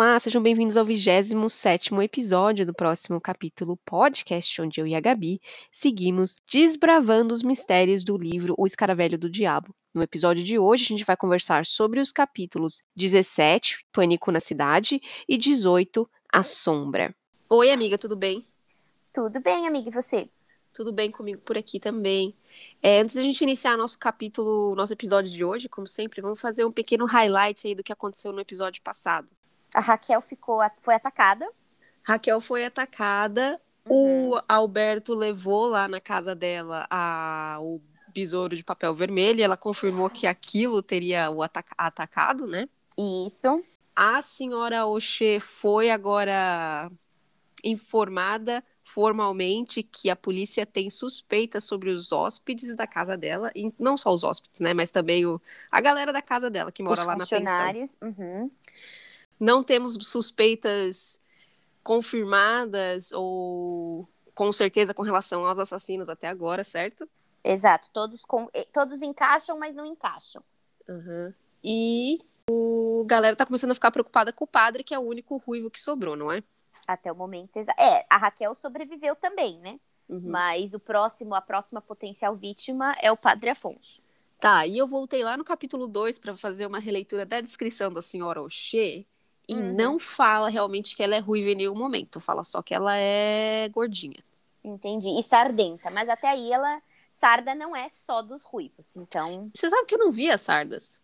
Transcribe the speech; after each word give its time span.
Olá, 0.00 0.16
sejam 0.20 0.40
bem-vindos 0.40 0.76
ao 0.76 0.86
27º 0.86 2.00
episódio 2.04 2.64
do 2.64 2.72
próximo 2.72 3.20
capítulo 3.20 3.76
podcast, 3.84 4.62
onde 4.62 4.80
eu 4.80 4.86
e 4.86 4.94
a 4.94 5.00
Gabi 5.00 5.40
seguimos 5.72 6.36
desbravando 6.48 7.34
os 7.34 7.42
mistérios 7.42 8.04
do 8.04 8.16
livro 8.16 8.54
O 8.56 8.64
Escaravelho 8.64 9.18
do 9.18 9.28
Diabo. 9.28 9.74
No 9.92 10.00
episódio 10.00 10.44
de 10.44 10.56
hoje, 10.56 10.84
a 10.84 10.86
gente 10.86 11.04
vai 11.04 11.16
conversar 11.16 11.66
sobre 11.66 11.98
os 11.98 12.12
capítulos 12.12 12.84
17, 12.94 13.84
Pânico 13.90 14.30
na 14.30 14.38
Cidade, 14.38 15.02
e 15.28 15.36
18, 15.36 16.08
A 16.32 16.44
Sombra. 16.44 17.12
Oi, 17.50 17.68
amiga, 17.68 17.98
tudo 17.98 18.14
bem? 18.14 18.46
Tudo 19.12 19.40
bem, 19.40 19.66
amiga, 19.66 19.88
e 19.88 19.92
você? 19.92 20.28
Tudo 20.72 20.92
bem 20.92 21.10
comigo 21.10 21.40
por 21.40 21.58
aqui 21.58 21.80
também. 21.80 22.32
É, 22.80 23.00
antes 23.00 23.16
da 23.16 23.22
gente 23.22 23.40
iniciar 23.40 23.76
nosso 23.76 23.98
capítulo, 23.98 24.76
nosso 24.76 24.92
episódio 24.92 25.28
de 25.28 25.44
hoje, 25.44 25.68
como 25.68 25.88
sempre, 25.88 26.20
vamos 26.20 26.40
fazer 26.40 26.64
um 26.64 26.70
pequeno 26.70 27.04
highlight 27.04 27.66
aí 27.66 27.74
do 27.74 27.82
que 27.82 27.92
aconteceu 27.92 28.30
no 28.30 28.38
episódio 28.38 28.80
passado. 28.80 29.28
A 29.74 29.80
Raquel 29.80 30.20
ficou, 30.20 30.60
foi 30.78 30.94
atacada. 30.94 31.48
Raquel 32.02 32.40
foi 32.40 32.64
atacada. 32.64 33.60
Uhum. 33.88 34.30
O 34.30 34.42
Alberto 34.48 35.14
levou 35.14 35.66
lá 35.66 35.88
na 35.88 36.00
casa 36.00 36.34
dela 36.34 36.86
a, 36.90 37.58
o 37.60 37.80
besouro 38.12 38.56
de 38.56 38.64
papel 38.64 38.94
vermelho. 38.94 39.40
E 39.40 39.42
ela 39.42 39.56
confirmou 39.56 40.08
que 40.08 40.26
aquilo 40.26 40.82
teria 40.82 41.30
o 41.30 41.42
ataca 41.42 41.74
atacado, 41.76 42.46
né? 42.46 42.68
Isso. 42.98 43.62
A 43.94 44.22
senhora 44.22 44.86
Oxê 44.86 45.38
foi 45.40 45.90
agora 45.90 46.90
informada 47.64 48.62
formalmente 48.88 49.82
que 49.82 50.08
a 50.08 50.16
polícia 50.16 50.64
tem 50.64 50.88
suspeita 50.88 51.60
sobre 51.60 51.90
os 51.90 52.10
hóspedes 52.10 52.74
da 52.74 52.86
casa 52.86 53.16
dela, 53.16 53.50
e 53.54 53.70
não 53.78 53.98
só 53.98 54.12
os 54.12 54.24
hóspedes, 54.24 54.60
né, 54.60 54.72
mas 54.72 54.90
também 54.90 55.26
o, 55.26 55.40
a 55.70 55.80
galera 55.80 56.10
da 56.10 56.22
casa 56.22 56.48
dela 56.48 56.72
que 56.72 56.82
mora 56.82 57.02
os 57.02 57.06
lá 57.06 57.12
na 57.12 57.18
pensão. 57.18 57.38
Funcionários. 57.38 57.96
Uhum. 58.00 58.50
Não 59.38 59.62
temos 59.62 59.94
suspeitas 60.02 61.20
confirmadas 61.82 63.12
ou 63.12 64.08
com 64.34 64.52
certeza 64.52 64.92
com 64.92 65.02
relação 65.02 65.46
aos 65.46 65.58
assassinos 65.58 66.08
até 66.08 66.28
agora, 66.28 66.62
certo? 66.62 67.08
Exato, 67.42 67.88
todos, 67.92 68.24
com, 68.24 68.48
eh, 68.52 68.66
todos 68.72 69.02
encaixam, 69.02 69.58
mas 69.58 69.74
não 69.74 69.86
encaixam. 69.86 70.42
Uhum. 70.88 71.32
E 71.62 72.20
o 72.48 73.04
galera 73.06 73.36
tá 73.36 73.46
começando 73.46 73.70
a 73.70 73.74
ficar 73.74 73.90
preocupada 73.90 74.32
com 74.32 74.44
o 74.44 74.48
padre, 74.48 74.84
que 74.84 74.94
é 74.94 74.98
o 74.98 75.02
único 75.02 75.36
ruivo 75.38 75.70
que 75.70 75.80
sobrou, 75.80 76.16
não 76.16 76.30
é? 76.30 76.42
Até 76.86 77.10
o 77.10 77.16
momento. 77.16 77.58
É, 77.78 78.06
a 78.08 78.16
Raquel 78.16 78.54
sobreviveu 78.54 79.14
também, 79.16 79.58
né? 79.58 79.78
Uhum. 80.08 80.22
Mas 80.24 80.72
o 80.72 80.80
próximo, 80.80 81.34
a 81.34 81.40
próxima 81.40 81.80
potencial 81.80 82.34
vítima 82.34 82.94
é 83.00 83.12
o 83.12 83.16
Padre 83.16 83.50
Afonso. 83.50 84.00
Tá, 84.40 84.66
e 84.66 84.78
eu 84.78 84.86
voltei 84.86 85.24
lá 85.24 85.36
no 85.36 85.44
capítulo 85.44 85.88
2 85.88 86.18
para 86.18 86.36
fazer 86.36 86.64
uma 86.64 86.78
releitura 86.78 87.26
da 87.26 87.40
descrição 87.40 87.92
da 87.92 88.00
senhora 88.00 88.40
Oxê 88.40 89.04
e 89.48 89.54
uhum. 89.54 89.72
não 89.74 89.98
fala 89.98 90.48
realmente 90.48 90.94
que 90.94 91.02
ela 91.02 91.16
é 91.16 91.20
ruiva 91.20 91.50
em 91.50 91.54
nenhum 91.54 91.74
momento, 91.74 92.20
fala 92.20 92.44
só 92.44 92.62
que 92.62 92.74
ela 92.74 92.96
é 92.96 93.68
gordinha. 93.70 94.22
Entendi. 94.62 95.08
E 95.08 95.22
sardenta, 95.22 95.90
mas 95.90 96.08
até 96.08 96.28
aí 96.28 96.52
ela 96.52 96.82
sarda 97.10 97.54
não 97.54 97.74
é 97.74 97.88
só 97.88 98.20
dos 98.20 98.44
ruivos, 98.44 98.94
então. 98.96 99.50
Você 99.54 99.70
sabe 99.70 99.86
que 99.86 99.94
eu 99.94 99.98
não 99.98 100.12
vi 100.12 100.30
as 100.30 100.42
sardas? 100.42 101.00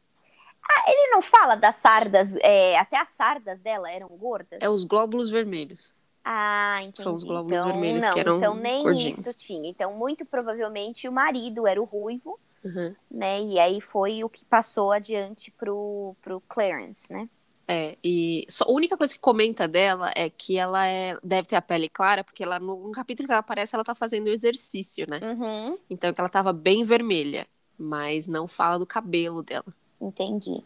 Ah, 0.62 0.91
ele 0.91 1.11
não 1.11 1.23
fala 1.23 1.55
das 1.55 1.77
sardas, 1.77 2.36
é, 2.36 2.78
até 2.78 2.98
as 2.98 3.11
sardas 3.11 3.61
dela 3.61 3.91
eram 3.91 4.09
gordas? 4.09 4.58
É 4.61 4.69
os 4.69 4.84
glóbulos 4.84 5.31
vermelhos. 5.31 5.95
Ah, 6.25 6.79
entendi. 6.81 7.03
São 7.03 7.14
os 7.14 7.23
glóbulos 7.23 7.61
então, 7.61 7.70
vermelhos 7.70 8.03
não, 8.03 8.14
que 8.14 8.20
eram 8.20 8.36
Então 8.39 8.55
nem 8.55 8.83
gordinhos. 8.83 9.19
isso 9.19 9.36
tinha. 9.36 9.69
Então 9.69 9.95
muito 9.95 10.25
provavelmente 10.25 11.06
o 11.06 11.12
marido 11.12 11.67
era 11.67 11.81
o 11.81 11.84
ruivo, 11.84 12.39
uhum. 12.64 12.97
né? 13.11 13.42
E 13.42 13.58
aí 13.58 13.81
foi 13.81 14.25
o 14.25 14.29
que 14.29 14.45
passou 14.45 14.91
adiante 14.91 15.51
pro, 15.51 16.17
pro 16.23 16.40
Clarence, 16.48 17.13
né? 17.13 17.29
É, 17.67 17.97
e 18.05 18.47
só, 18.48 18.64
a 18.64 18.73
única 18.73 18.97
coisa 18.97 19.14
que 19.14 19.20
comenta 19.20 19.67
dela 19.67 20.13
é 20.14 20.29
que 20.29 20.58
ela 20.58 20.86
é, 20.86 21.19
deve 21.23 21.48
ter 21.48 21.57
a 21.57 21.63
pele 21.63 21.89
clara, 21.89 22.23
porque 22.23 22.42
ela, 22.42 22.58
no, 22.58 22.89
no 22.89 22.92
capítulo 22.92 23.27
que 23.27 23.33
ela 23.33 23.41
aparece, 23.41 23.75
ela 23.75 23.85
tá 23.85 23.95
fazendo 23.95 24.29
exercício, 24.29 25.07
né? 25.08 25.19
Uhum. 25.23 25.79
Então 25.89 26.13
que 26.13 26.20
ela 26.20 26.29
tava 26.29 26.52
bem 26.52 26.85
vermelha, 26.85 27.47
mas 27.79 28.27
não 28.27 28.47
fala 28.47 28.79
do 28.79 28.86
cabelo 28.86 29.42
dela. 29.42 29.64
Entendi. 30.01 30.63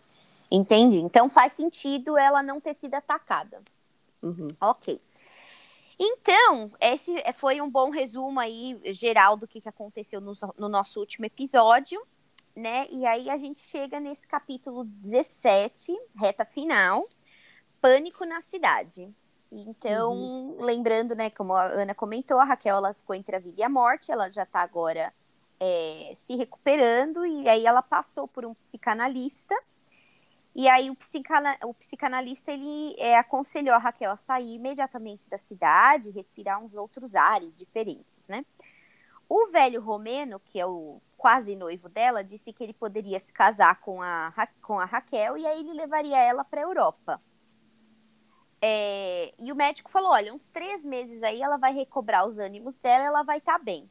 Entendi. 0.51 0.99
Então 0.99 1.29
faz 1.29 1.53
sentido 1.53 2.19
ela 2.19 2.43
não 2.43 2.61
ter 2.61 2.75
sido 2.75 2.95
atacada. 2.95 3.61
Uhum. 4.23 4.49
Ok. 4.61 5.01
Então, 6.01 6.71
esse 6.81 7.17
foi 7.35 7.61
um 7.61 7.69
bom 7.69 7.91
resumo 7.91 8.39
aí 8.39 8.79
geral 8.93 9.37
do 9.37 9.49
que, 9.49 9.61
que 9.61 9.69
aconteceu 9.69 10.21
no, 10.21 10.33
no 10.57 10.69
nosso 10.69 11.01
último 11.01 11.27
episódio, 11.27 12.01
né? 12.59 12.87
E 12.91 13.07
aí 13.07 13.31
a 13.31 13.37
gente 13.37 13.61
chega 13.61 14.01
nesse 14.01 14.27
capítulo 14.27 14.85
17, 14.85 15.97
reta 16.17 16.45
final, 16.45 17.09
Pânico 17.81 18.25
na 18.25 18.41
Cidade. 18.41 19.15
Então, 19.51 20.13
uhum. 20.13 20.57
lembrando, 20.61 21.15
né, 21.15 21.31
como 21.31 21.55
a 21.55 21.63
Ana 21.65 21.95
comentou, 21.95 22.39
a 22.39 22.45
Raquel 22.45 22.77
ela 22.77 22.93
ficou 22.93 23.17
entre 23.17 23.37
a 23.37 23.39
vida 23.39 23.61
e 23.61 23.65
a 23.65 23.69
morte, 23.69 24.13
ela 24.13 24.31
já 24.31 24.45
tá 24.45 24.61
agora 24.61 25.15
é, 25.59 26.13
se 26.15 26.37
recuperando, 26.37 27.25
e 27.25 27.49
aí 27.49 27.65
ela 27.65 27.81
passou 27.81 28.29
por 28.29 28.45
um 28.45 28.53
psicanalista, 28.53 29.55
e 30.55 30.69
aí 30.69 30.91
o, 30.91 30.97
psicana, 30.97 31.57
o 31.63 31.73
psicanalista 31.73 32.53
ele 32.53 32.95
é, 32.99 33.17
aconselhou 33.17 33.75
a 33.75 33.79
Raquel 33.79 34.11
a 34.11 34.17
sair 34.17 34.55
imediatamente 34.55 35.31
da 35.31 35.39
cidade, 35.39 36.11
respirar 36.11 36.63
uns 36.63 36.75
outros 36.75 37.15
ares 37.15 37.57
diferentes, 37.57 38.27
né? 38.29 38.45
O 39.29 39.47
velho 39.49 39.81
Romeno, 39.81 40.41
que 40.41 40.59
é 40.59 40.67
o 40.67 41.01
quase 41.19 41.57
noivo 41.57 41.89
dela, 41.89 42.23
disse 42.23 42.53
que 42.53 42.63
ele 42.63 42.73
poderia 42.73 43.19
se 43.19 43.33
casar 43.33 43.81
com 43.81 44.01
a, 44.01 44.33
com 44.63 44.79
a 44.79 44.85
Raquel 44.85 45.37
e 45.37 45.45
aí 45.45 45.61
ele 45.61 45.75
levaria 45.75 46.17
ela 46.17 46.45
para 46.45 46.61
a 46.61 46.65
Europa. 46.65 47.21
É, 48.63 49.35
e 49.39 49.53
o 49.53 49.57
médico 49.57 49.91
falou: 49.91 50.13
olha, 50.13 50.33
uns 50.33 50.49
três 50.49 50.85
meses 50.85 51.23
aí 51.23 51.43
ela 51.43 51.57
vai 51.57 51.75
recobrar 51.75 52.27
os 52.27 52.39
ânimos 52.39 52.77
dela, 52.77 53.05
ela 53.05 53.23
vai 53.25 53.39
estar 53.39 53.59
tá 53.59 53.65
bem. 53.65 53.91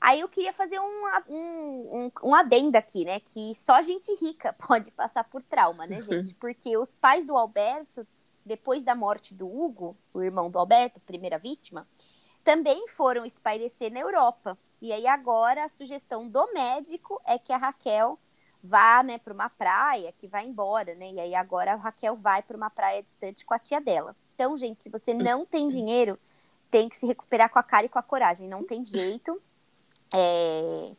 Aí 0.00 0.20
eu 0.20 0.28
queria 0.28 0.52
fazer 0.52 0.78
um, 0.78 1.02
um, 1.28 2.04
um, 2.04 2.10
um 2.24 2.34
adendo 2.34 2.76
aqui, 2.76 3.04
né? 3.04 3.20
Que 3.20 3.54
só 3.54 3.80
gente 3.82 4.12
rica 4.16 4.52
pode 4.66 4.90
passar 4.90 5.24
por 5.24 5.42
trauma, 5.42 5.86
né, 5.86 6.00
gente? 6.00 6.34
Porque 6.34 6.76
os 6.76 6.96
pais 6.96 7.24
do 7.26 7.36
Alberto, 7.36 8.06
depois 8.44 8.84
da 8.84 8.94
morte 8.94 9.34
do 9.34 9.46
Hugo, 9.46 9.96
o 10.12 10.22
irmão 10.22 10.50
do 10.50 10.58
Alberto, 10.58 11.00
primeira 11.00 11.38
vítima, 11.38 11.88
também 12.44 12.86
foram 12.88 13.24
espairecer 13.24 13.90
na 13.90 14.00
Europa. 14.00 14.58
E 14.80 14.92
aí 14.92 15.06
agora 15.06 15.64
a 15.64 15.68
sugestão 15.68 16.28
do 16.28 16.52
médico 16.52 17.20
é 17.24 17.38
que 17.38 17.52
a 17.52 17.56
Raquel 17.56 18.18
vá, 18.62 19.02
né, 19.02 19.18
para 19.18 19.32
uma 19.32 19.48
praia, 19.48 20.12
que 20.12 20.26
vai 20.26 20.44
embora, 20.44 20.94
né? 20.94 21.12
E 21.12 21.20
aí 21.20 21.34
agora 21.34 21.72
a 21.72 21.76
Raquel 21.76 22.16
vai 22.16 22.42
para 22.42 22.56
uma 22.56 22.68
praia 22.68 23.02
distante 23.02 23.44
com 23.44 23.54
a 23.54 23.58
tia 23.58 23.80
dela. 23.80 24.16
Então, 24.34 24.56
gente, 24.58 24.82
se 24.82 24.90
você 24.90 25.14
não 25.14 25.46
tem 25.46 25.68
dinheiro, 25.68 26.18
tem 26.70 26.88
que 26.88 26.96
se 26.96 27.06
recuperar 27.06 27.48
com 27.48 27.58
a 27.58 27.62
cara 27.62 27.86
e 27.86 27.88
com 27.88 27.98
a 27.98 28.02
coragem, 28.02 28.48
não 28.48 28.64
tem 28.64 28.84
jeito. 28.84 29.40
É... 30.12 30.92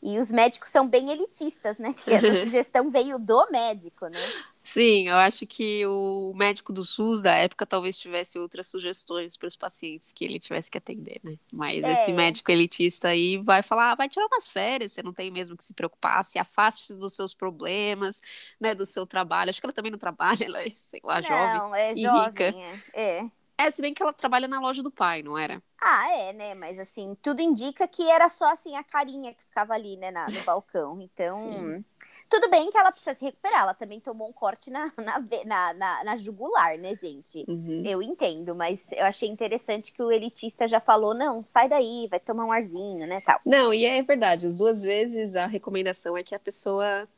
E 0.00 0.16
os 0.18 0.30
médicos 0.30 0.70
são 0.70 0.88
bem 0.88 1.10
elitistas, 1.10 1.78
né? 1.78 1.92
Que 1.92 2.14
essa 2.14 2.34
sugestão 2.44 2.88
veio 2.88 3.18
do 3.18 3.50
médico, 3.50 4.06
né? 4.06 4.20
Sim, 4.62 5.08
eu 5.08 5.16
acho 5.16 5.46
que 5.46 5.86
o 5.86 6.32
médico 6.34 6.72
do 6.72 6.84
SUS 6.84 7.22
da 7.22 7.34
época 7.34 7.64
talvez 7.64 7.98
tivesse 7.98 8.38
outras 8.38 8.66
sugestões 8.66 9.36
para 9.36 9.46
os 9.46 9.56
pacientes 9.56 10.12
que 10.12 10.24
ele 10.24 10.38
tivesse 10.38 10.70
que 10.70 10.76
atender, 10.76 11.20
né? 11.22 11.38
Mas 11.52 11.82
é. 11.82 11.92
esse 11.92 12.12
médico 12.12 12.50
elitista 12.50 13.08
aí 13.08 13.38
vai 13.38 13.62
falar, 13.62 13.92
ah, 13.92 13.94
vai 13.94 14.08
tirar 14.08 14.26
umas 14.26 14.48
férias, 14.48 14.92
você 14.92 15.02
não 15.02 15.12
tem 15.12 15.30
mesmo 15.30 15.56
que 15.56 15.64
se 15.64 15.72
preocupar, 15.72 16.22
se 16.24 16.38
afaste 16.38 16.92
dos 16.94 17.14
seus 17.14 17.32
problemas, 17.32 18.20
né, 18.60 18.74
do 18.74 18.84
seu 18.84 19.06
trabalho. 19.06 19.50
Acho 19.50 19.60
que 19.60 19.66
ela 19.66 19.72
também 19.72 19.92
não 19.92 19.98
trabalha, 19.98 20.44
ela 20.44 20.62
é, 20.62 20.70
sei 20.70 21.00
lá, 21.02 21.20
não, 21.20 21.28
jovem 21.28 21.80
é 21.80 21.92
e 21.92 22.02
jovem, 22.02 22.26
rica. 22.26 22.54
É. 22.94 23.20
é. 23.20 23.37
É, 23.60 23.72
se 23.72 23.82
bem 23.82 23.92
que 23.92 24.00
ela 24.00 24.12
trabalha 24.12 24.46
na 24.46 24.60
loja 24.60 24.84
do 24.84 24.90
pai, 24.90 25.20
não 25.20 25.36
era? 25.36 25.60
Ah, 25.80 26.16
é, 26.16 26.32
né? 26.32 26.54
Mas 26.54 26.78
assim, 26.78 27.16
tudo 27.20 27.42
indica 27.42 27.88
que 27.88 28.08
era 28.08 28.28
só 28.28 28.52
assim 28.52 28.76
a 28.76 28.84
carinha 28.84 29.34
que 29.34 29.42
ficava 29.42 29.74
ali, 29.74 29.96
né, 29.96 30.12
na, 30.12 30.28
no 30.30 30.40
balcão. 30.42 31.00
Então, 31.18 31.42
Sim. 31.42 31.84
tudo 32.30 32.48
bem 32.48 32.70
que 32.70 32.78
ela 32.78 32.92
precisa 32.92 33.14
se 33.14 33.24
recuperar. 33.24 33.62
Ela 33.62 33.74
também 33.74 33.98
tomou 33.98 34.28
um 34.28 34.32
corte 34.32 34.70
na, 34.70 34.92
na, 34.96 35.74
na, 35.74 36.04
na, 36.04 36.16
jugular, 36.16 36.78
né, 36.78 36.94
gente? 36.94 37.44
Uhum. 37.48 37.82
Eu 37.84 38.00
entendo, 38.00 38.54
mas 38.54 38.86
eu 38.92 39.04
achei 39.04 39.28
interessante 39.28 39.92
que 39.92 40.00
o 40.00 40.12
elitista 40.12 40.68
já 40.68 40.78
falou: 40.78 41.12
não, 41.12 41.44
sai 41.44 41.68
daí, 41.68 42.06
vai 42.08 42.20
tomar 42.20 42.44
um 42.44 42.52
arzinho, 42.52 43.06
né? 43.08 43.20
Tal. 43.22 43.40
Não, 43.44 43.74
e 43.74 43.84
é 43.84 44.00
verdade, 44.02 44.46
as 44.46 44.58
duas 44.58 44.84
vezes 44.84 45.34
a 45.34 45.46
recomendação 45.46 46.16
é 46.16 46.22
que 46.22 46.34
a 46.34 46.38
pessoa 46.38 47.08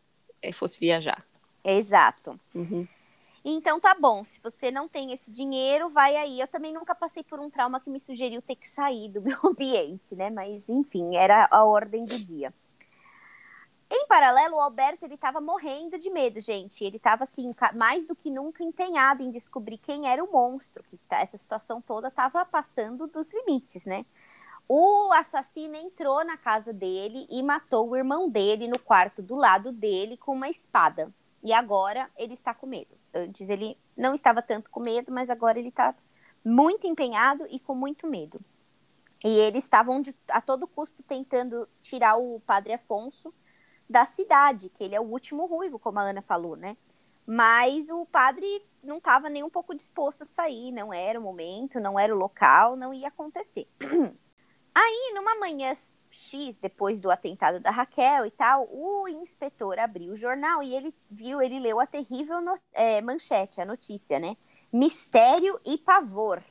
eh, 0.40 0.52
fosse 0.52 0.80
viajar. 0.80 1.22
Exato. 1.62 2.40
Uhum. 2.54 2.88
Então 3.44 3.80
tá 3.80 3.94
bom, 3.94 4.22
se 4.22 4.38
você 4.42 4.70
não 4.70 4.86
tem 4.86 5.12
esse 5.12 5.30
dinheiro, 5.30 5.88
vai 5.88 6.16
aí. 6.16 6.40
Eu 6.40 6.48
também 6.48 6.72
nunca 6.72 6.94
passei 6.94 7.22
por 7.22 7.40
um 7.40 7.48
trauma 7.48 7.80
que 7.80 7.88
me 7.88 7.98
sugeriu 7.98 8.42
ter 8.42 8.56
que 8.56 8.68
sair 8.68 9.08
do 9.08 9.22
meu 9.22 9.38
ambiente, 9.44 10.14
né? 10.14 10.30
Mas 10.30 10.68
enfim, 10.68 11.16
era 11.16 11.48
a 11.50 11.64
ordem 11.64 12.04
do 12.04 12.18
dia. 12.18 12.52
Em 13.92 14.06
paralelo, 14.06 14.54
o 14.56 14.60
Alberto 14.60 15.04
ele 15.04 15.14
estava 15.14 15.40
morrendo 15.40 15.98
de 15.98 16.10
medo, 16.10 16.40
gente. 16.40 16.84
Ele 16.84 16.98
estava 16.98 17.24
assim, 17.24 17.52
mais 17.74 18.04
do 18.06 18.14
que 18.14 18.30
nunca 18.30 18.62
empenhado 18.62 19.22
em 19.22 19.30
descobrir 19.30 19.78
quem 19.78 20.06
era 20.08 20.22
o 20.22 20.30
monstro, 20.30 20.84
que 20.84 20.96
tá, 20.96 21.20
essa 21.20 21.36
situação 21.36 21.80
toda 21.80 22.06
estava 22.06 22.44
passando 22.44 23.08
dos 23.08 23.32
limites, 23.34 23.86
né? 23.86 24.04
O 24.68 25.10
assassino 25.12 25.74
entrou 25.74 26.24
na 26.24 26.36
casa 26.36 26.72
dele 26.72 27.26
e 27.28 27.42
matou 27.42 27.88
o 27.88 27.96
irmão 27.96 28.28
dele 28.28 28.68
no 28.68 28.78
quarto 28.78 29.20
do 29.20 29.34
lado 29.34 29.72
dele 29.72 30.16
com 30.16 30.32
uma 30.34 30.48
espada. 30.48 31.12
E 31.42 31.52
agora 31.52 32.08
ele 32.16 32.34
está 32.34 32.54
com 32.54 32.68
medo. 32.68 32.99
Antes 33.12 33.48
ele 33.48 33.76
não 33.96 34.14
estava 34.14 34.40
tanto 34.40 34.70
com 34.70 34.80
medo, 34.80 35.12
mas 35.12 35.30
agora 35.30 35.58
ele 35.58 35.68
está 35.68 35.94
muito 36.44 36.86
empenhado 36.86 37.46
e 37.50 37.58
com 37.58 37.74
muito 37.74 38.06
medo. 38.06 38.40
E 39.24 39.28
eles 39.28 39.64
estavam 39.64 40.00
a 40.28 40.40
todo 40.40 40.66
custo 40.66 41.02
tentando 41.02 41.68
tirar 41.82 42.16
o 42.16 42.40
padre 42.40 42.72
Afonso 42.72 43.34
da 43.88 44.04
cidade, 44.04 44.70
que 44.70 44.84
ele 44.84 44.94
é 44.94 45.00
o 45.00 45.04
último 45.04 45.46
ruivo, 45.46 45.78
como 45.78 45.98
a 45.98 46.02
Ana 46.02 46.22
falou, 46.22 46.56
né? 46.56 46.76
Mas 47.26 47.90
o 47.90 48.06
padre 48.06 48.64
não 48.82 48.96
estava 48.98 49.28
nem 49.28 49.42
um 49.42 49.50
pouco 49.50 49.74
disposto 49.74 50.22
a 50.22 50.24
sair, 50.24 50.72
não 50.72 50.92
era 50.92 51.18
o 51.18 51.22
momento, 51.22 51.78
não 51.78 51.98
era 51.98 52.14
o 52.14 52.18
local, 52.18 52.76
não 52.76 52.94
ia 52.94 53.08
acontecer. 53.08 53.68
Aí, 54.74 55.12
numa 55.14 55.36
manhã 55.36 55.72
X, 56.10 56.58
depois 56.58 57.00
do 57.00 57.10
atentado 57.10 57.60
da 57.60 57.70
Raquel 57.70 58.26
e 58.26 58.30
tal, 58.30 58.68
o 58.70 59.06
inspetor 59.08 59.78
abriu 59.78 60.12
o 60.12 60.16
jornal 60.16 60.62
e 60.62 60.74
ele 60.74 60.94
viu, 61.08 61.40
ele 61.40 61.60
leu 61.60 61.78
a 61.78 61.86
terrível 61.86 62.40
no, 62.40 62.54
é, 62.72 63.00
manchete, 63.00 63.60
a 63.60 63.64
notícia, 63.64 64.18
né? 64.18 64.36
Mistério 64.72 65.56
e 65.64 65.78
pavor. 65.78 66.42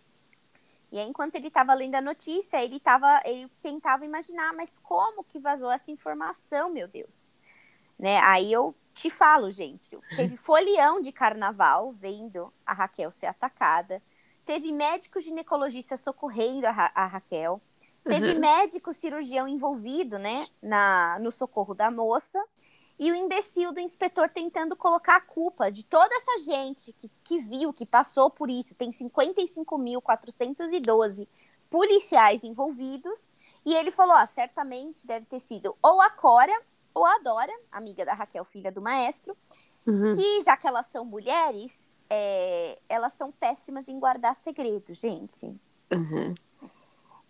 E 0.91 0.97
aí, 0.97 1.07
enquanto 1.07 1.35
ele 1.35 1.47
estava 1.47 1.73
lendo 1.73 1.95
a 1.95 2.01
notícia, 2.01 2.63
ele, 2.63 2.79
tava, 2.79 3.21
ele 3.25 3.47
tentava 3.61 4.05
imaginar, 4.05 4.53
mas 4.53 4.79
como 4.79 5.23
que 5.23 5.37
vazou 5.39 5.71
essa 5.71 5.91
informação, 5.91 6.69
meu 6.69 6.87
Deus? 6.87 7.29
Né? 7.97 8.17
Aí 8.21 8.51
eu 8.51 8.73
te 8.93 9.09
falo, 9.09 9.51
gente, 9.51 9.97
teve 10.15 10.35
folião 10.37 10.99
de 10.99 11.11
carnaval 11.11 11.91
vendo 11.91 12.51
a 12.65 12.73
Raquel 12.73 13.11
ser 13.11 13.27
atacada, 13.27 14.01
teve 14.45 14.71
médico 14.71 15.19
ginecologista 15.19 15.95
socorrendo 15.95 16.65
a, 16.65 16.71
Ra 16.71 16.91
a 16.95 17.05
Raquel, 17.05 17.61
teve 18.09 18.33
uhum. 18.33 18.39
médico 18.39 18.91
cirurgião 18.91 19.47
envolvido, 19.47 20.17
né, 20.17 20.47
na, 20.61 21.17
no 21.19 21.31
socorro 21.31 21.73
da 21.73 21.89
moça, 21.91 22.37
e 22.97 23.11
o 23.11 23.15
imbecil 23.15 23.71
do 23.71 23.79
inspetor 23.79 24.29
tentando 24.29 24.75
colocar 24.75 25.15
a 25.15 25.21
culpa 25.21 25.71
de 25.71 25.85
toda 25.85 26.13
essa 26.13 26.39
gente 26.39 26.91
que, 26.93 27.09
que 27.23 27.39
viu, 27.39 27.71
que 27.71 27.85
passou 27.85 28.29
por 28.29 28.49
isso. 28.49 28.75
Tem 28.75 28.91
55.412 28.91 31.25
policiais 31.69 32.43
envolvidos. 32.43 33.31
E 33.65 33.73
ele 33.73 33.89
falou: 33.89 34.15
ah, 34.15 34.25
certamente 34.25 35.07
deve 35.07 35.25
ter 35.27 35.39
sido 35.39 35.77
ou 35.81 36.01
a 36.01 36.09
Cora 36.09 36.51
ou 36.93 37.05
a 37.05 37.19
Dora, 37.19 37.53
amiga 37.71 38.05
da 38.05 38.13
Raquel, 38.13 38.43
filha 38.43 38.69
do 38.69 38.81
maestro, 38.81 39.37
uhum. 39.87 40.17
que 40.17 40.41
já 40.41 40.57
que 40.57 40.67
elas 40.67 40.87
são 40.87 41.05
mulheres, 41.05 41.95
é, 42.09 42.77
elas 42.89 43.13
são 43.13 43.31
péssimas 43.31 43.87
em 43.87 43.97
guardar 43.97 44.35
segredo, 44.35 44.93
gente. 44.93 45.57
Uhum 45.89 46.33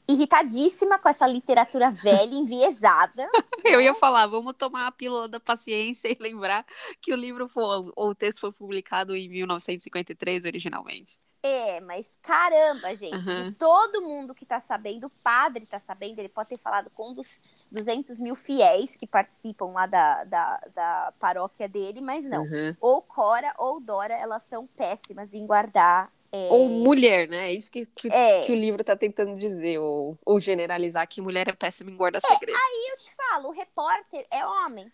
irritadíssima 0.10 0.98
com 0.98 1.08
essa 1.08 1.28
literatura 1.28 1.92
velha, 1.92 2.34
enviesada. 2.34 3.30
Eu 3.64 3.80
ia 3.80 3.94
falar, 3.94 4.26
vamos 4.26 4.56
tomar 4.56 4.88
a 4.88 4.92
pílula 4.92 5.28
da 5.28 5.40
paciência 5.40 6.10
e 6.10 6.18
lembrar 6.20 6.66
que 7.00 7.14
o 7.14 7.16
livro 7.16 7.48
foi, 7.48 7.64
ou 7.96 8.10
o 8.10 8.16
texto 8.16 8.40
foi 8.40 8.52
publicado 8.52 9.16
em 9.16 9.30
1953 9.30 10.46
originalmente. 10.46 11.20
É, 11.42 11.80
mas 11.82 12.18
caramba, 12.22 12.94
gente, 12.96 13.30
uhum. 13.30 13.46
de 13.46 13.52
todo 13.54 14.02
mundo 14.02 14.36
que 14.36 14.46
tá 14.46 14.60
sabendo, 14.60 15.08
o 15.08 15.10
padre 15.24 15.66
tá 15.66 15.80
sabendo, 15.80 16.20
ele 16.20 16.28
pode 16.28 16.50
ter 16.50 16.58
falado 16.58 16.90
com 16.90 17.12
um 17.12 17.14
dos 17.14 17.40
200 17.72 18.20
mil 18.20 18.36
fiéis 18.36 18.98
que 18.98 19.08
participam 19.08 19.68
lá 19.68 19.86
da, 19.86 20.26
da, 20.26 20.60
da 20.76 21.14
paróquia 21.18 21.70
dele, 21.70 22.02
mas 22.04 22.26
não. 22.26 22.42
Uhum. 22.42 22.76
Ou 22.82 23.02
Cora 23.02 23.54
ou 23.58 23.80
Dora, 23.80 24.14
elas 24.14 24.44
são 24.44 24.68
péssimas 24.68 25.34
em 25.34 25.46
guardar 25.46 26.12
é... 26.32 26.48
Ou 26.52 26.70
mulher, 26.70 27.28
né? 27.28 27.50
É 27.50 27.54
isso 27.54 27.72
que, 27.72 27.86
que, 27.86 28.08
é... 28.12 28.46
que, 28.46 28.52
o 28.52 28.56
livro 28.56 28.84
tá 28.84 28.96
tentando 28.96 29.38
dizer, 29.38 29.80
ou, 29.80 30.18
ou 30.26 30.40
generalizar 30.40 31.08
que 31.08 31.22
mulher 31.22 31.48
é 31.48 31.54
péssima 31.54 31.90
em 31.90 31.96
guardar 31.96 32.22
é, 32.24 32.28
segredo. 32.28 32.56
Aí 32.56 32.92
eu 32.92 32.98
te 32.98 33.16
falo, 33.16 33.50
o 33.50 33.52
repórter 33.52 34.26
é 34.32 34.46
homem. 34.46 34.92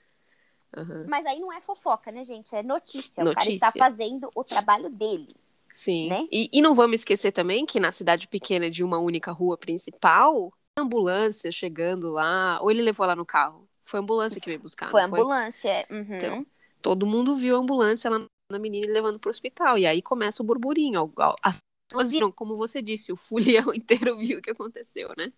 Uhum. 0.77 1.05
Mas 1.07 1.25
aí 1.25 1.39
não 1.39 1.51
é 1.51 1.61
fofoca, 1.61 2.11
né, 2.11 2.23
gente? 2.23 2.55
É 2.55 2.63
notícia. 2.63 3.23
notícia. 3.23 3.31
O 3.31 3.35
cara 3.35 3.49
está 3.49 3.71
fazendo 3.71 4.29
o 4.35 4.43
trabalho 4.43 4.89
dele. 4.89 5.35
Sim. 5.71 6.09
Né? 6.09 6.27
E, 6.31 6.49
e 6.53 6.61
não 6.61 6.73
vamos 6.73 6.99
esquecer 6.99 7.31
também 7.31 7.65
que 7.65 7.79
na 7.79 7.91
cidade 7.91 8.27
pequena 8.27 8.69
de 8.69 8.83
uma 8.83 8.97
única 8.97 9.31
rua 9.31 9.57
principal, 9.57 10.53
ambulância 10.77 11.51
chegando 11.51 12.11
lá, 12.11 12.59
ou 12.61 12.71
ele 12.71 12.81
levou 12.81 13.05
lá 13.05 13.15
no 13.15 13.25
carro. 13.25 13.67
Foi 13.83 13.99
a 13.99 14.03
ambulância 14.03 14.39
que 14.39 14.47
veio 14.47 14.61
buscar. 14.61 14.87
Foi 14.87 15.01
a 15.01 15.05
ambulância. 15.05 15.85
Uhum. 15.89 16.15
Então, 16.15 16.45
todo 16.81 17.05
mundo 17.05 17.35
viu 17.35 17.55
a 17.55 17.59
ambulância 17.59 18.09
lá 18.09 18.25
a 18.53 18.59
menina 18.59 18.86
e 18.86 18.92
levando 18.92 19.19
para 19.19 19.30
o 19.30 19.31
hospital. 19.31 19.77
E 19.77 19.86
aí 19.86 20.01
começa 20.01 20.44
o 20.44 20.45
burburinho. 20.45 21.12
As 21.42 21.57
pessoas 21.89 22.12
viram, 22.12 22.31
como 22.31 22.56
você 22.56 22.81
disse, 22.81 23.12
o 23.12 23.18
fulião 23.18 23.74
inteiro 23.74 24.18
viu 24.18 24.39
o 24.39 24.42
que 24.42 24.51
aconteceu, 24.51 25.12
né? 25.18 25.31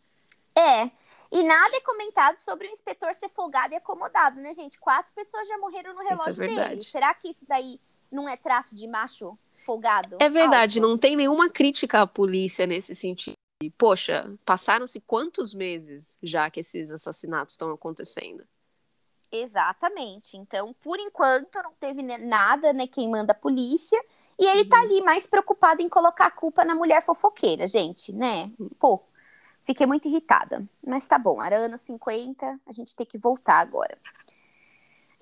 É. 0.57 0.91
E 1.31 1.43
nada 1.43 1.75
é 1.75 1.81
comentado 1.81 2.37
sobre 2.37 2.67
o 2.67 2.71
inspetor 2.71 3.13
ser 3.13 3.29
folgado 3.29 3.73
e 3.73 3.77
acomodado, 3.77 4.39
né, 4.41 4.53
gente? 4.53 4.79
Quatro 4.79 5.13
pessoas 5.13 5.47
já 5.47 5.57
morreram 5.57 5.93
no 5.93 6.01
é 6.01 6.09
relógio 6.09 6.43
é 6.43 6.47
dele. 6.47 6.81
Será 6.81 7.13
que 7.13 7.29
isso 7.29 7.45
daí 7.47 7.79
não 8.11 8.27
é 8.27 8.35
traço 8.35 8.73
de 8.73 8.87
macho 8.87 9.37
folgado? 9.65 10.17
É 10.21 10.29
verdade, 10.29 10.79
alto? 10.79 10.89
não 10.89 10.97
tem 10.97 11.15
nenhuma 11.15 11.49
crítica 11.49 12.01
à 12.01 12.07
polícia 12.07 12.65
nesse 12.65 12.95
sentido. 12.95 13.33
E, 13.61 13.69
poxa, 13.71 14.33
passaram-se 14.45 15.01
quantos 15.01 15.53
meses 15.53 16.17
já 16.21 16.49
que 16.49 16.59
esses 16.59 16.91
assassinatos 16.91 17.53
estão 17.53 17.71
acontecendo? 17.71 18.47
Exatamente. 19.31 20.37
Então, 20.37 20.73
por 20.81 20.99
enquanto, 20.99 21.61
não 21.61 21.73
teve 21.73 22.01
nada, 22.01 22.71
né? 22.71 22.87
Quem 22.87 23.09
manda 23.09 23.33
a 23.33 23.35
polícia. 23.35 24.01
E 24.39 24.45
ele 24.45 24.65
tá 24.65 24.77
uhum. 24.77 24.81
tá 24.83 24.87
ali 24.87 25.01
mais 25.01 25.27
preocupado 25.27 25.81
em 25.81 25.89
colocar 25.89 26.27
a 26.27 26.31
culpa 26.31 26.63
na 26.63 26.75
mulher 26.75 27.01
fofoqueira, 27.01 27.67
gente, 27.67 28.13
né? 28.13 28.51
Pô, 28.79 29.03
fiquei 29.63 29.85
muito 29.85 30.07
irritada. 30.07 30.65
Mas 30.85 31.05
tá 31.05 31.19
bom, 31.19 31.43
era 31.43 31.57
anos 31.57 31.81
50, 31.81 32.59
a 32.65 32.71
gente 32.71 32.95
tem 32.95 33.05
que 33.05 33.17
voltar 33.17 33.59
agora. 33.59 33.97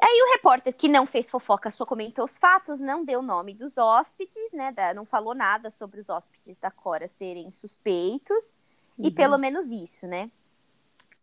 Aí 0.02 0.22
o 0.22 0.34
repórter 0.34 0.76
que 0.76 0.88
não 0.88 1.06
fez 1.06 1.32
fofoca 1.32 1.72
só 1.72 1.86
comentou 1.86 2.26
os 2.26 2.38
fatos, 2.38 2.80
não 2.80 3.04
deu 3.04 3.22
o 3.22 3.24
nome 3.24 3.54
dos 3.54 3.78
hóspedes, 3.78 4.52
né? 4.54 4.72
Da, 4.72 4.94
não 4.94 5.06
falou 5.06 5.34
nada 5.34 5.72
sobre 5.72 6.00
os 6.00 6.10
hóspedes 6.10 6.60
da 6.60 6.70
Cora 6.70 7.08
serem 7.08 7.52
suspeitos. 7.52 8.58
Uhum. 8.98 9.08
E 9.08 9.12
pelo 9.12 9.38
menos 9.38 9.66
isso, 9.68 10.06
né? 10.06 10.30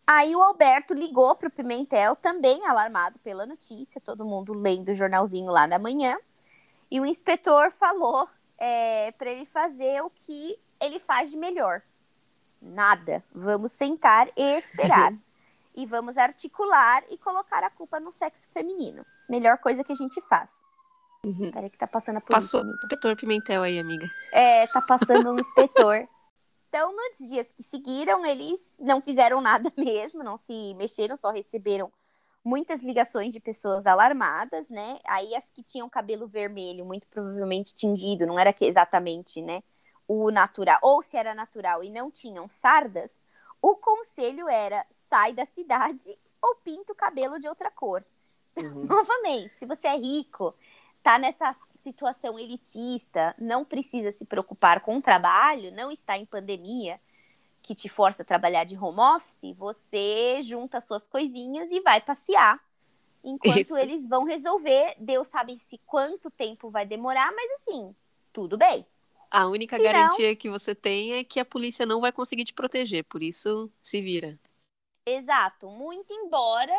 Aí 0.07 0.35
o 0.35 0.43
Alberto 0.43 0.95
ligou 0.95 1.35
para 1.37 1.49
o 1.49 1.51
Pimentel, 1.51 2.17
também 2.17 2.67
alarmado 2.67 3.19
pela 3.21 3.47
notícia, 3.47 4.01
todo 4.01 4.25
mundo 4.25 4.53
lendo 4.53 4.91
o 4.91 4.95
jornalzinho 4.95 5.51
lá 5.51 5.67
na 5.67 5.79
manhã. 5.79 6.17
E 6.91 7.01
o 7.01 7.07
inspetor 7.07 7.71
falou 7.71 8.29
é, 8.59 9.13
para 9.13 9.31
ele 9.31 9.47
fazer 9.47 10.03
o 10.03 10.11
que 10.11 10.59
ele 10.81 10.99
faz 10.99 11.31
de 11.31 11.37
melhor. 11.37 11.83
Nada. 12.61 13.25
Vamos 13.33 13.73
sentar 13.73 14.29
e 14.37 14.59
esperar. 14.59 15.13
e 15.75 15.87
vamos 15.87 16.19
articular 16.19 17.03
e 17.09 17.17
colocar 17.17 17.65
a 17.65 17.71
culpa 17.71 17.99
no 17.99 18.13
sexo 18.13 18.49
feminino. 18.51 19.05
Melhor 19.29 19.59
coisa 19.59 19.83
que 19.83 19.93
a 19.93 19.97
gente 19.97 20.21
faz. 20.23 20.63
Uhum. 21.25 21.51
Peraí 21.51 21.71
que 21.71 21.79
tá 21.79 21.87
passando 21.87 22.17
a 22.17 22.21
polícia, 22.21 22.59
Passou 22.59 22.65
o 22.65 22.75
inspetor 22.75 23.17
Pimentel 23.17 23.63
aí, 23.63 23.79
amiga. 23.79 24.07
É, 24.33 24.67
tá 24.67 24.83
passando 24.83 25.31
um 25.31 25.39
inspetor. 25.39 26.07
Então, 26.75 26.91
nos 26.91 27.29
dias 27.29 27.53
que 27.53 27.63
seguiram, 27.63 28.25
eles 28.25 28.79
não 28.81 29.03
fizeram 29.03 29.43
nada 29.43 29.71
mesmo, 29.77 30.23
não 30.23 30.39
se 30.39 30.75
mexeram, 30.79 31.19
só 31.19 31.31
receberam 31.31 31.93
muitas 32.43 32.83
ligações 32.83 33.35
de 33.35 33.41
pessoas 33.41 33.87
alarmadas, 33.87 34.71
né? 34.71 34.99
Aí 35.07 35.35
as 35.35 35.51
que 35.51 35.63
tinham 35.63 35.87
cabelo 35.91 36.27
vermelho, 36.27 36.87
muito 36.87 37.07
provavelmente 37.09 37.75
tingido, 37.75 38.27
não 38.27 38.39
era 38.39 38.55
que 38.55 38.65
exatamente, 38.65 39.43
né, 39.43 39.63
o 40.09 40.31
natural, 40.31 40.79
ou 40.81 41.03
se 41.03 41.15
era 41.15 41.35
natural 41.35 41.85
e 41.85 41.91
não 41.91 42.11
tinham 42.11 42.49
sardas, 42.49 43.23
o 43.61 43.77
conselho 43.77 44.49
era 44.49 44.87
sai 44.91 45.35
da 45.35 45.45
cidade 45.45 46.19
ou 46.41 46.55
pinta 46.55 46.95
o 46.95 46.97
cabelo 46.97 47.39
de 47.39 47.49
outra 47.49 47.71
cor. 47.71 48.03
Uhum. 48.57 48.87
Novamente, 48.89 49.59
se 49.59 49.67
você 49.67 49.89
é 49.89 49.97
rico, 49.99 50.55
está 51.03 51.19
nessa 51.19 51.53
situação 51.81 52.39
elitista, 52.39 53.35
não 53.37 53.65
precisa 53.65 54.13
se 54.13 54.25
preocupar 54.25 54.81
com 54.81 54.99
o 54.99 55.03
trabalho, 55.03 55.73
não 55.73 55.91
está 55.91 56.17
em 56.17 56.25
pandemia 56.25 57.01
que 57.61 57.75
te 57.75 57.89
força 57.89 58.23
a 58.23 58.25
trabalhar 58.25 58.65
de 58.65 58.77
home 58.77 59.01
office, 59.01 59.57
você 59.57 60.41
junta 60.43 60.81
suas 60.81 61.09
coisinhas 61.09 61.71
e 61.73 61.81
vai 61.81 62.01
passear. 62.01 62.61
Enquanto 63.23 63.59
Isso. 63.59 63.77
eles 63.77 64.07
vão 64.09 64.25
resolver, 64.25 64.95
Deus 64.99 65.27
sabe 65.27 65.59
se 65.59 65.79
quanto 65.87 66.31
tempo 66.31 66.71
vai 66.71 66.87
demorar, 66.87 67.33
mas 67.33 67.51
assim, 67.53 67.95
tudo 68.33 68.57
bem. 68.57 68.87
A 69.31 69.47
única 69.47 69.77
se 69.77 69.83
garantia 69.83 70.29
não... 70.29 70.37
que 70.37 70.51
você 70.51 70.75
tem 70.75 71.15
é 71.15 71.25
que 71.25 71.41
a 71.41 71.45
polícia 71.45 71.85
não 71.85 72.01
vai 72.01 72.13
conseguir 72.13 72.45
te 72.45 72.53
proteger, 72.53 73.05
por 73.05 73.23
isso 73.23 73.71
se 73.83 74.01
vira. 74.01 74.39
Exato. 75.05 75.69
Muito 75.69 76.13
embora 76.13 76.77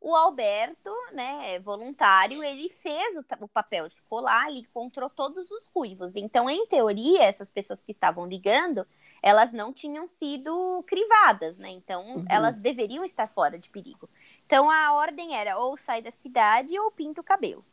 o 0.00 0.14
Alberto, 0.14 0.92
né, 1.12 1.58
voluntário, 1.60 2.42
ele 2.42 2.68
fez 2.68 3.16
o, 3.16 3.24
o 3.40 3.48
papel, 3.48 3.88
ficou 3.90 4.20
lá, 4.20 4.48
ele 4.48 4.60
encontrou 4.60 5.10
todos 5.10 5.50
os 5.50 5.66
ruivos. 5.74 6.16
Então, 6.16 6.48
em 6.48 6.66
teoria, 6.66 7.22
essas 7.22 7.50
pessoas 7.50 7.82
que 7.82 7.90
estavam 7.90 8.26
ligando, 8.26 8.86
elas 9.22 9.52
não 9.52 9.72
tinham 9.72 10.06
sido 10.06 10.84
crivadas, 10.86 11.58
né? 11.58 11.70
Então, 11.70 12.16
uhum. 12.16 12.24
elas 12.28 12.60
deveriam 12.60 13.04
estar 13.04 13.28
fora 13.28 13.58
de 13.58 13.70
perigo. 13.70 14.08
Então, 14.44 14.70
a 14.70 14.92
ordem 14.92 15.34
era 15.34 15.58
ou 15.58 15.76
sai 15.76 16.02
da 16.02 16.10
cidade 16.10 16.78
ou 16.78 16.90
pinta 16.90 17.20
o 17.20 17.24
cabelo. 17.24 17.64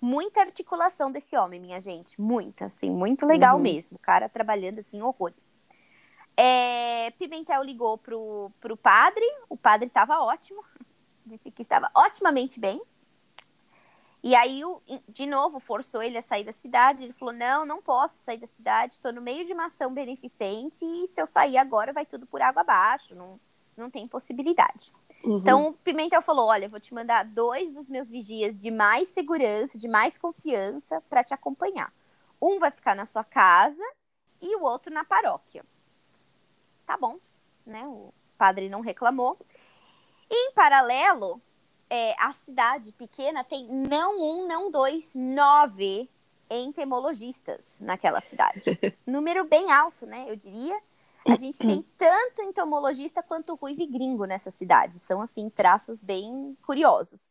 Muita 0.00 0.40
articulação 0.40 1.12
desse 1.12 1.36
homem, 1.36 1.60
minha 1.60 1.78
gente. 1.78 2.20
Muita, 2.20 2.66
assim, 2.66 2.90
muito 2.90 3.24
legal 3.24 3.56
uhum. 3.56 3.62
mesmo. 3.62 3.96
O 3.96 4.00
cara 4.00 4.28
trabalhando, 4.28 4.80
assim, 4.80 5.00
horrores. 5.00 5.54
É, 6.36 7.10
Pimentel 7.12 7.62
ligou 7.62 7.98
pro, 7.98 8.50
pro 8.60 8.76
padre, 8.76 9.24
o 9.48 9.56
padre 9.56 9.86
estava 9.86 10.18
ótimo, 10.20 10.64
disse 11.24 11.50
que 11.50 11.62
estava 11.62 11.90
otimamente 11.94 12.58
bem. 12.58 12.80
E 14.22 14.36
aí, 14.36 14.62
de 15.08 15.26
novo, 15.26 15.58
forçou 15.58 16.00
ele 16.00 16.16
a 16.16 16.22
sair 16.22 16.44
da 16.44 16.52
cidade. 16.52 17.02
Ele 17.02 17.12
falou: 17.12 17.34
Não, 17.34 17.66
não 17.66 17.82
posso 17.82 18.22
sair 18.22 18.38
da 18.38 18.46
cidade. 18.46 18.94
Estou 18.94 19.12
no 19.12 19.20
meio 19.20 19.44
de 19.44 19.52
uma 19.52 19.66
ação 19.66 19.92
beneficente. 19.92 20.84
E 20.84 21.06
se 21.08 21.20
eu 21.20 21.26
sair 21.26 21.56
agora, 21.56 21.92
vai 21.92 22.06
tudo 22.06 22.24
por 22.26 22.40
água 22.40 22.62
abaixo. 22.62 23.16
Não, 23.16 23.40
não 23.76 23.90
tem 23.90 24.06
possibilidade. 24.06 24.92
Uhum. 25.24 25.38
Então, 25.38 25.68
o 25.68 25.72
Pimentel 25.72 26.22
falou: 26.22 26.46
Olha, 26.48 26.68
vou 26.68 26.78
te 26.78 26.94
mandar 26.94 27.24
dois 27.24 27.72
dos 27.72 27.88
meus 27.88 28.08
vigias 28.08 28.58
de 28.58 28.70
mais 28.70 29.08
segurança, 29.08 29.76
de 29.76 29.88
mais 29.88 30.18
confiança, 30.18 31.02
para 31.10 31.24
te 31.24 31.34
acompanhar. 31.34 31.92
Um 32.40 32.60
vai 32.60 32.70
ficar 32.70 32.94
na 32.94 33.04
sua 33.04 33.24
casa 33.24 33.82
e 34.40 34.54
o 34.56 34.62
outro 34.62 34.92
na 34.92 35.04
paróquia. 35.04 35.64
Tá 36.86 36.96
bom, 36.96 37.18
né? 37.66 37.84
O 37.86 38.12
padre 38.38 38.68
não 38.68 38.80
reclamou. 38.80 39.36
Em 40.34 40.50
paralelo, 40.52 41.42
é, 41.90 42.14
a 42.18 42.32
cidade 42.32 42.90
pequena 42.92 43.44
tem 43.44 43.68
não 43.68 44.18
um, 44.18 44.48
não 44.48 44.70
dois, 44.70 45.12
nove 45.14 46.08
entomologistas 46.48 47.78
naquela 47.82 48.18
cidade. 48.22 48.62
Número 49.06 49.44
bem 49.44 49.70
alto, 49.70 50.06
né? 50.06 50.24
Eu 50.26 50.34
diria. 50.34 50.80
A 51.28 51.36
gente 51.36 51.58
tem 51.58 51.84
tanto 51.98 52.40
entomologista 52.40 53.22
quanto 53.22 53.54
ruivo 53.56 53.82
e 53.82 53.86
gringo 53.86 54.24
nessa 54.24 54.50
cidade. 54.50 54.98
São, 55.00 55.20
assim, 55.20 55.50
traços 55.50 56.00
bem 56.00 56.56
curiosos. 56.62 57.30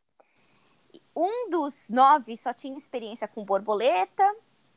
Um 1.16 1.50
dos 1.50 1.90
nove 1.90 2.38
só 2.38 2.54
tinha 2.54 2.78
experiência 2.78 3.28
com 3.28 3.44
borboleta. 3.44 4.24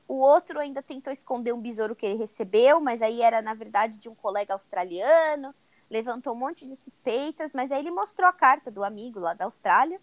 O 0.08 0.14
outro 0.14 0.60
ainda 0.60 0.82
tentou 0.82 1.12
esconder 1.12 1.52
um 1.52 1.60
besouro 1.60 1.94
que 1.94 2.06
ele 2.06 2.16
recebeu, 2.16 2.80
mas 2.80 3.02
aí 3.02 3.20
era, 3.20 3.42
na 3.42 3.52
verdade, 3.52 3.98
de 3.98 4.08
um 4.08 4.14
colega 4.14 4.54
australiano 4.54 5.54
levantou 5.94 6.34
um 6.34 6.38
monte 6.38 6.66
de 6.66 6.74
suspeitas, 6.74 7.54
mas 7.54 7.70
aí 7.70 7.78
ele 7.78 7.90
mostrou 7.92 8.28
a 8.28 8.32
carta 8.32 8.68
do 8.68 8.82
amigo 8.82 9.20
lá 9.20 9.32
da 9.32 9.44
Austrália 9.44 10.00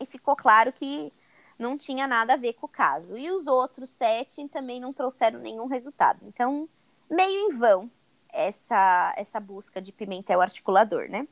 e 0.00 0.06
ficou 0.06 0.34
claro 0.34 0.72
que 0.72 1.12
não 1.58 1.76
tinha 1.76 2.08
nada 2.08 2.32
a 2.32 2.36
ver 2.38 2.54
com 2.54 2.64
o 2.64 2.68
caso. 2.68 3.16
E 3.16 3.30
os 3.30 3.46
outros 3.46 3.90
sete 3.90 4.48
também 4.48 4.80
não 4.80 4.90
trouxeram 4.90 5.38
nenhum 5.38 5.66
resultado. 5.66 6.20
Então, 6.26 6.66
meio 7.10 7.40
em 7.40 7.50
vão 7.50 7.90
essa, 8.32 9.12
essa 9.18 9.38
busca 9.38 9.82
de 9.82 9.92
Pimentel 9.92 10.40
articulador, 10.40 11.06
né? 11.10 11.28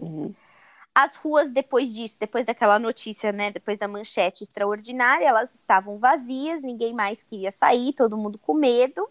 Uhum. 0.00 0.34
As 0.94 1.14
ruas, 1.16 1.50
depois 1.52 1.94
disso, 1.94 2.18
depois 2.18 2.46
daquela 2.46 2.78
notícia, 2.78 3.30
né? 3.30 3.50
Depois 3.50 3.76
da 3.76 3.86
manchete 3.86 4.42
extraordinária, 4.42 5.26
elas 5.26 5.54
estavam 5.54 5.98
vazias, 5.98 6.62
ninguém 6.62 6.94
mais 6.94 7.22
queria 7.22 7.52
sair, 7.52 7.92
todo 7.92 8.16
mundo 8.16 8.38
com 8.38 8.54
medo. 8.54 9.06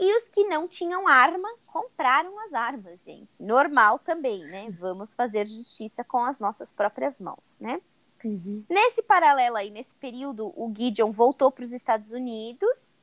E 0.00 0.16
os 0.16 0.30
que 0.30 0.44
não 0.44 0.66
tinham 0.66 1.06
arma 1.06 1.46
compraram 1.66 2.38
as 2.40 2.54
armas, 2.54 3.04
gente. 3.04 3.42
Normal 3.42 3.98
também, 3.98 4.42
né? 4.44 4.70
Vamos 4.70 5.14
fazer 5.14 5.46
justiça 5.46 6.02
com 6.02 6.24
as 6.24 6.40
nossas 6.40 6.72
próprias 6.72 7.20
mãos, 7.20 7.58
né? 7.60 7.82
Uhum. 8.24 8.64
Nesse 8.66 9.02
paralelo 9.02 9.56
aí, 9.56 9.68
nesse 9.68 9.94
período, 9.94 10.54
o 10.56 10.72
Gideon 10.74 11.10
voltou 11.10 11.52
para 11.52 11.64
os 11.64 11.72
Estados 11.72 12.12
Unidos. 12.12 12.94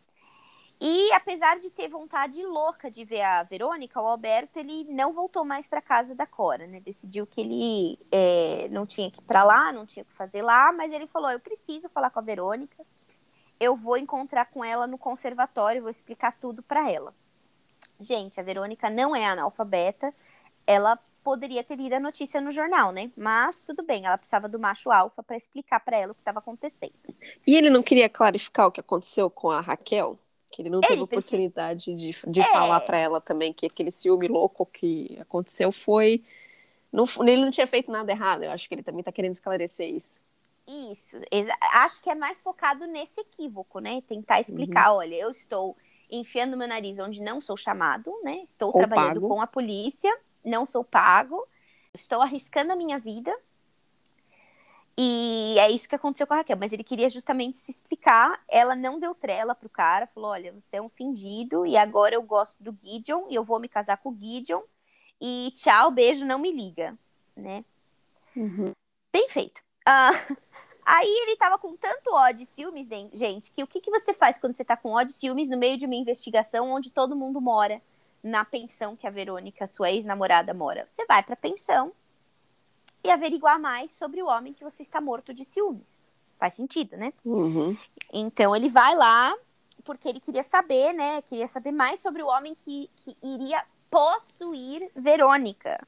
E 0.82 1.12
apesar 1.14 1.60
de 1.60 1.70
ter 1.70 1.88
vontade 1.88 2.44
louca 2.44 2.90
de 2.90 3.06
ver 3.06 3.22
a 3.22 3.44
Verônica, 3.44 4.02
o 4.02 4.06
Alberto 4.06 4.58
ele 4.58 4.84
não 4.86 5.14
voltou 5.14 5.46
mais 5.46 5.68
para 5.68 5.82
casa 5.82 6.16
da 6.16 6.26
Cora, 6.26 6.66
né? 6.66 6.80
Decidiu 6.80 7.28
que 7.28 7.42
ele 7.42 8.00
é, 8.12 8.68
não 8.70 8.88
tinha 8.88 9.12
que 9.12 9.20
ir 9.20 9.24
para 9.24 9.44
lá, 9.44 9.72
não 9.72 9.86
tinha 9.86 10.04
que 10.04 10.14
fazer 10.14 10.42
lá, 10.42 10.72
mas 10.72 10.92
ele 10.92 11.06
falou: 11.06 11.30
eu 11.30 11.40
preciso 11.40 11.90
falar 11.90 12.10
com 12.10 12.20
a 12.20 12.24
Verônica 12.24 12.84
eu 13.60 13.76
vou 13.76 13.98
encontrar 13.98 14.46
com 14.46 14.64
ela 14.64 14.88
no 14.88 14.98
conservatório, 14.98 15.82
vou 15.82 15.92
explicar 15.92 16.38
tudo 16.40 16.62
para 16.62 16.92
ela. 16.92 17.14
Gente, 18.00 18.40
a 18.40 18.44
Verônica 18.44 18.90
não 18.90 19.16
é 19.16 19.26
analfabeta, 19.26 20.14
ela 20.66 21.00
poderia 21.24 21.64
ter 21.64 21.76
lido 21.76 21.94
a 21.94 22.00
notícia 22.00 22.40
no 22.40 22.52
jornal, 22.52 22.92
né? 22.92 23.12
Mas 23.18 23.66
tudo 23.66 23.84
bem, 23.84 24.06
ela 24.06 24.18
precisava 24.18 24.48
do 24.48 24.58
macho 24.58 24.92
alfa 24.92 25.22
para 25.22 25.36
explicar 25.36 25.80
para 25.80 25.98
ela 25.98 26.12
o 26.12 26.16
que 26.16 26.22
estava 26.22 26.40
acontecendo. 26.40 26.94
E 27.46 27.56
ele 27.56 27.70
não 27.70 27.84
queria 27.84 28.08
clarificar 28.08 28.68
o 28.68 28.72
que 28.72 28.80
aconteceu 28.80 29.30
com 29.30 29.50
a 29.50 29.60
Raquel? 29.60 30.18
Que 30.50 30.62
ele 30.62 30.70
não 30.70 30.80
ele 30.80 30.88
teve 30.88 31.02
oportunidade 31.02 31.94
de, 31.96 32.12
de 32.28 32.40
é... 32.40 32.44
falar 32.46 32.80
para 32.80 32.98
ela 32.98 33.20
também 33.20 33.52
que 33.52 33.66
aquele 33.66 33.92
ciúme 33.92 34.28
louco 34.28 34.66
que 34.66 35.18
aconteceu 35.20 35.72
foi. 35.72 36.24
Não, 36.92 37.04
ele 37.28 37.42
não 37.42 37.52
tinha 37.52 37.68
feito 37.68 37.92
nada 37.92 38.10
errado, 38.10 38.44
eu 38.44 38.52
acho 38.52 38.68
que 38.68 38.76
ele 38.76 38.84
também 38.84 39.02
está 39.02 39.12
querendo 39.12 39.34
esclarecer 39.34 39.90
isso. 39.94 40.22
Isso, 40.68 41.18
acho 41.76 42.02
que 42.02 42.10
é 42.10 42.16
mais 42.16 42.42
focado 42.42 42.86
nesse 42.86 43.22
equívoco, 43.22 43.80
né? 43.80 44.02
Tentar 44.02 44.42
explicar, 44.42 44.92
uhum. 44.92 44.98
olha, 44.98 45.16
eu 45.16 45.32
estou 45.32 45.78
enfiando 46.12 46.58
meu 46.58 46.68
nariz 46.68 47.00
onde 47.00 47.22
não 47.22 47.40
sou 47.40 47.56
chamado, 47.56 48.14
né? 48.22 48.42
Estou 48.44 48.68
Ou 48.68 48.74
trabalhando 48.74 49.22
pago. 49.22 49.30
com 49.30 49.42
a 49.42 49.48
polícia, 49.48 50.14
não 50.44 50.66
sou 50.66 50.84
pago, 50.84 51.48
estou 51.94 52.22
arriscando 52.22 52.74
a 52.74 52.76
minha 52.76 53.00
vida. 53.00 53.34
E 54.98 55.56
é 55.60 55.70
isso 55.70 55.88
que 55.88 55.96
aconteceu 55.96 56.26
com 56.26 56.34
a 56.34 56.38
Raquel, 56.38 56.58
mas 56.58 56.74
ele 56.74 56.84
queria 56.84 57.10
justamente 57.10 57.56
se 57.56 57.72
explicar. 57.72 58.42
Ela 58.50 58.76
não 58.76 59.00
deu 59.00 59.14
trela 59.14 59.54
pro 59.54 59.70
cara, 59.70 60.08
falou: 60.08 60.32
olha, 60.32 60.52
você 60.52 60.78
é 60.78 60.82
um 60.82 60.90
fingido 60.90 61.66
e 61.66 61.78
agora 61.78 62.16
eu 62.16 62.24
gosto 62.24 62.62
do 62.62 62.76
Gideon 62.82 63.28
e 63.30 63.36
eu 63.36 63.44
vou 63.44 63.60
me 63.60 63.70
casar 63.70 63.98
com 63.98 64.10
o 64.10 64.18
Gideon. 64.18 64.62
E 65.22 65.54
tchau, 65.56 65.92
beijo, 65.92 66.26
não 66.26 66.40
me 66.40 66.52
liga, 66.52 66.98
né? 67.36 67.64
Uhum. 68.36 68.72
Bem 69.14 69.30
feito. 69.30 69.62
Uh, 69.88 70.38
Aí 70.90 71.06
ele 71.24 71.36
tava 71.36 71.58
com 71.58 71.76
tanto 71.76 72.14
ódio 72.14 72.44
e 72.44 72.46
ciúmes, 72.46 72.88
gente, 73.12 73.52
que 73.52 73.62
o 73.62 73.68
que, 73.68 73.82
que 73.82 73.92
você 73.92 74.14
faz 74.14 74.40
quando 74.40 74.56
você 74.56 74.64
tá 74.64 74.78
com 74.78 74.94
ódio 74.94 75.12
e 75.12 75.14
ciúmes 75.14 75.50
no 75.50 75.58
meio 75.58 75.76
de 75.76 75.86
uma 75.86 75.96
investigação 75.96 76.72
onde 76.72 76.90
todo 76.90 77.14
mundo 77.14 77.42
mora 77.42 77.82
na 78.24 78.46
pensão 78.46 78.96
que 78.96 79.06
a 79.06 79.10
Verônica, 79.10 79.68
sua 79.68 79.92
ex-namorada, 79.92 80.54
mora? 80.54 80.88
Você 80.88 81.06
vai 81.06 81.22
pra 81.22 81.36
pensão 81.36 81.92
e 83.04 83.12
averiguar 83.12 83.60
mais 83.60 83.92
sobre 83.92 84.24
o 84.24 84.28
homem 84.28 84.54
que 84.54 84.64
você 84.64 84.82
está 84.82 85.02
morto 85.02 85.34
de 85.34 85.44
ciúmes. 85.44 86.02
Faz 86.40 86.54
sentido, 86.54 86.96
né? 86.96 87.12
Uhum. 87.26 87.76
Então 88.14 88.56
ele 88.56 88.70
vai 88.70 88.96
lá 88.96 89.36
porque 89.84 90.08
ele 90.08 90.22
queria 90.22 90.44
saber, 90.44 90.94
né? 90.94 91.22
Queria 91.24 91.50
saber 91.50 91.74
mais 91.74 92.00
sobre 92.00 92.24
o 92.24 92.28
homem 92.28 92.56
que, 92.56 92.90
que 92.96 93.18
iria 93.22 93.62
possuir 93.92 94.90
Verônica. 94.96 95.86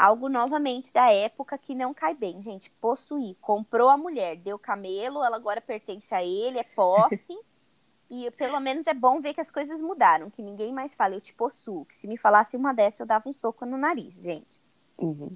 Algo 0.00 0.30
novamente 0.30 0.94
da 0.94 1.12
época 1.12 1.58
que 1.58 1.74
não 1.74 1.92
cai 1.92 2.14
bem, 2.14 2.40
gente. 2.40 2.70
Possuir. 2.70 3.36
Comprou 3.38 3.90
a 3.90 3.98
mulher, 3.98 4.34
deu 4.36 4.58
camelo, 4.58 5.22
ela 5.22 5.36
agora 5.36 5.60
pertence 5.60 6.14
a 6.14 6.24
ele, 6.24 6.58
é 6.58 6.62
posse. 6.62 7.38
e 8.08 8.30
pelo 8.30 8.58
menos 8.60 8.86
é 8.86 8.94
bom 8.94 9.20
ver 9.20 9.34
que 9.34 9.42
as 9.42 9.50
coisas 9.50 9.82
mudaram, 9.82 10.30
que 10.30 10.40
ninguém 10.40 10.72
mais 10.72 10.94
fala, 10.94 11.16
eu 11.16 11.20
te 11.20 11.34
possuo. 11.34 11.84
Que 11.84 11.94
se 11.94 12.08
me 12.08 12.16
falasse 12.16 12.56
uma 12.56 12.72
dessa, 12.72 13.02
eu 13.02 13.06
dava 13.06 13.28
um 13.28 13.34
soco 13.34 13.66
no 13.66 13.76
nariz, 13.76 14.22
gente. 14.22 14.58
Uhum. 14.96 15.30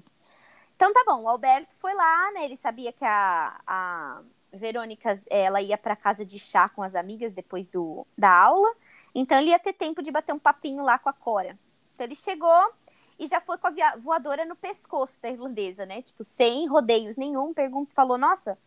Então 0.75 0.91
tá 0.91 1.03
bom, 1.05 1.21
o 1.21 1.29
Alberto 1.29 1.71
foi 1.75 1.93
lá, 1.93 2.31
né? 2.31 2.45
Ele 2.45 2.57
sabia 2.57 2.91
que 2.91 3.05
a, 3.05 3.61
a 3.67 4.23
Verônica 4.51 5.21
ela 5.29 5.61
ia 5.61 5.77
para 5.77 5.95
casa 5.95 6.25
de 6.25 6.39
chá 6.39 6.67
com 6.69 6.81
as 6.81 6.95
amigas 6.95 7.33
depois 7.33 7.69
do, 7.69 8.03
da 8.17 8.31
aula. 8.31 8.75
Então 9.13 9.37
ele 9.37 9.51
ia 9.51 9.59
ter 9.59 9.73
tempo 9.73 10.01
de 10.01 10.11
bater 10.11 10.33
um 10.33 10.39
papinho 10.39 10.83
lá 10.83 10.97
com 10.97 11.07
a 11.07 11.13
Cora. 11.13 11.55
Então 11.93 12.03
ele 12.03 12.15
chegou, 12.15 12.73
e 13.17 13.27
já 13.27 13.39
foi 13.39 13.57
com 13.57 13.67
a 13.67 13.97
voadora 13.97 14.45
no 14.45 14.55
pescoço 14.55 15.21
da 15.21 15.29
irlandesa, 15.29 15.85
né? 15.85 16.01
Tipo, 16.01 16.23
sem 16.23 16.67
rodeios 16.67 17.17
nenhum, 17.17 17.53
pergunta, 17.53 17.95
falou, 17.95 18.17
nossa, 18.17 18.57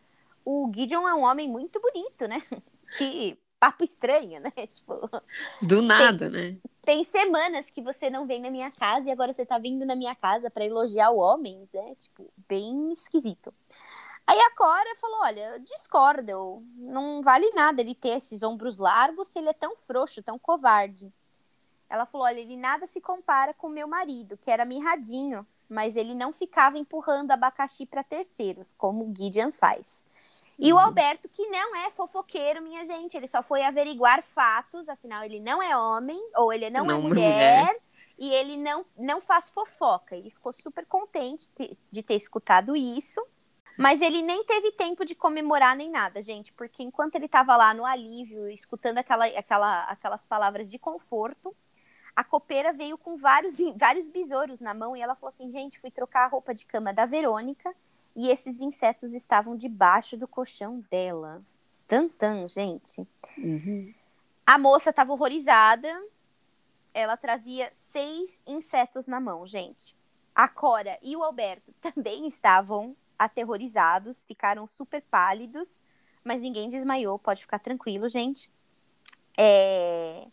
o 0.43 0.71
Gideon 0.73 1.07
é 1.07 1.13
um 1.13 1.23
homem 1.23 1.47
muito 1.47 1.79
bonito, 1.79 2.27
né? 2.27 2.41
que 2.97 3.37
papo 3.59 3.83
estranho, 3.83 4.39
né? 4.41 4.51
Tipo, 4.71 5.09
do 5.61 5.81
nada, 5.81 6.29
tem, 6.29 6.51
né? 6.53 6.57
Tem 6.81 7.03
semanas 7.03 7.69
que 7.69 7.81
você 7.81 8.09
não 8.09 8.25
vem 8.25 8.41
na 8.41 8.49
minha 8.49 8.71
casa 8.71 9.09
e 9.09 9.11
agora 9.11 9.33
você 9.33 9.45
tá 9.45 9.57
vindo 9.57 9.85
na 9.85 9.95
minha 9.95 10.15
casa 10.15 10.49
para 10.49 10.65
elogiar 10.65 11.11
o 11.11 11.17
homem, 11.17 11.67
né? 11.73 11.95
Tipo, 11.95 12.31
bem 12.47 12.91
esquisito. 12.91 13.51
Aí 14.25 14.39
a 14.39 14.55
Cora 14.55 14.95
falou: 14.95 15.21
Olha, 15.21 15.55
eu 15.55 15.59
discordo, 15.59 16.63
não 16.77 17.21
vale 17.21 17.49
nada 17.51 17.81
ele 17.81 17.95
ter 17.95 18.17
esses 18.17 18.43
ombros 18.43 18.77
largos 18.77 19.27
se 19.27 19.39
ele 19.39 19.49
é 19.49 19.53
tão 19.53 19.75
frouxo, 19.75 20.23
tão 20.23 20.39
covarde. 20.39 21.11
Ela 21.89 22.05
falou: 22.05 22.27
olha, 22.27 22.39
ele 22.39 22.55
nada 22.55 22.85
se 22.85 23.01
compara 23.01 23.53
com 23.53 23.67
meu 23.67 23.87
marido, 23.87 24.37
que 24.37 24.51
era 24.51 24.65
mirradinho, 24.65 25.45
mas 25.67 25.95
ele 25.95 26.13
não 26.13 26.31
ficava 26.31 26.77
empurrando 26.77 27.31
abacaxi 27.31 27.85
para 27.85 28.03
terceiros, 28.03 28.73
como 28.73 29.03
o 29.03 29.13
Gideon 29.15 29.51
faz. 29.51 30.05
E 30.57 30.71
uhum. 30.71 30.77
o 30.77 30.81
Alberto, 30.81 31.29
que 31.29 31.47
não 31.47 31.75
é 31.75 31.89
fofoqueiro, 31.89 32.61
minha 32.61 32.83
gente, 32.83 33.15
ele 33.15 33.27
só 33.27 33.41
foi 33.41 33.63
averiguar 33.63 34.21
fatos, 34.21 34.89
afinal, 34.89 35.23
ele 35.23 35.39
não 35.39 35.63
é 35.63 35.75
homem, 35.77 36.21
ou 36.35 36.51
ele 36.51 36.69
não, 36.69 36.83
é 36.83 36.87
não 36.87 36.95
é 36.95 36.99
mulher, 36.99 37.63
mulher, 37.63 37.81
e 38.17 38.29
ele 38.29 38.57
não, 38.57 38.85
não 38.97 39.21
faz 39.21 39.49
fofoca. 39.49 40.15
Ele 40.15 40.29
ficou 40.29 40.51
super 40.51 40.85
contente 40.85 41.47
de 41.89 42.03
ter 42.03 42.15
escutado 42.15 42.75
isso. 42.75 43.25
Mas 43.77 44.01
ele 44.01 44.21
nem 44.21 44.43
teve 44.43 44.73
tempo 44.73 45.05
de 45.05 45.15
comemorar 45.15 45.73
nem 45.73 45.89
nada, 45.89 46.21
gente, 46.21 46.51
porque 46.51 46.83
enquanto 46.83 47.15
ele 47.15 47.27
estava 47.27 47.55
lá 47.55 47.73
no 47.73 47.85
alívio, 47.85 48.49
escutando 48.49 48.97
aquela, 48.97 49.25
aquela, 49.27 49.83
aquelas 49.83 50.25
palavras 50.25 50.69
de 50.69 50.77
conforto, 50.77 51.55
a 52.19 52.23
copeira 52.25 52.73
veio 52.73 52.97
com 52.97 53.15
vários, 53.15 53.55
vários 53.79 54.09
besouros 54.09 54.59
na 54.59 54.73
mão 54.73 54.93
e 54.93 55.01
ela 55.01 55.15
falou 55.15 55.33
assim: 55.33 55.49
gente, 55.49 55.79
fui 55.79 55.89
trocar 55.89 56.25
a 56.25 56.27
roupa 56.27 56.53
de 56.53 56.65
cama 56.65 56.93
da 56.93 57.05
Verônica 57.05 57.73
e 58.13 58.27
esses 58.27 58.59
insetos 58.59 59.13
estavam 59.13 59.55
debaixo 59.55 60.17
do 60.17 60.27
colchão 60.27 60.83
dela. 60.91 61.41
Tantan, 61.87 62.45
gente. 62.45 63.07
Uhum. 63.37 63.93
A 64.45 64.57
moça 64.57 64.89
estava 64.89 65.13
horrorizada. 65.13 65.87
Ela 66.93 67.15
trazia 67.15 67.69
seis 67.71 68.41
insetos 68.45 69.07
na 69.07 69.21
mão, 69.21 69.47
gente. 69.47 69.95
A 70.35 70.49
Cora 70.49 70.99
e 71.01 71.15
o 71.15 71.23
Alberto 71.23 71.73
também 71.79 72.27
estavam 72.27 72.97
aterrorizados, 73.17 74.25
ficaram 74.25 74.67
super 74.67 75.01
pálidos, 75.03 75.79
mas 76.21 76.41
ninguém 76.41 76.69
desmaiou, 76.69 77.17
pode 77.17 77.41
ficar 77.41 77.59
tranquilo, 77.59 78.09
gente. 78.09 78.51
É... 79.37 80.27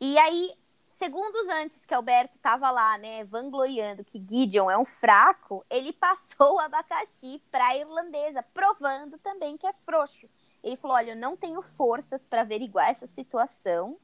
E 0.00 0.18
aí, 0.18 0.54
segundos 0.88 1.46
antes 1.48 1.84
que 1.84 1.92
Alberto 1.92 2.36
estava 2.36 2.70
lá, 2.70 2.96
né, 2.96 3.22
vangloriando 3.24 4.02
que 4.02 4.18
Gideon 4.18 4.70
é 4.70 4.78
um 4.78 4.84
fraco, 4.86 5.62
ele 5.68 5.92
passou 5.92 6.54
o 6.54 6.58
abacaxi 6.58 7.42
para 7.50 7.66
a 7.66 7.76
irlandesa, 7.76 8.42
provando 8.42 9.18
também 9.18 9.58
que 9.58 9.66
é 9.66 9.72
frouxo. 9.74 10.26
Ele 10.62 10.76
falou: 10.76 10.96
Olha, 10.96 11.10
eu 11.10 11.16
não 11.16 11.36
tenho 11.36 11.60
forças 11.60 12.24
para 12.24 12.40
averiguar 12.40 12.88
essa 12.88 13.06
situação, 13.06 13.98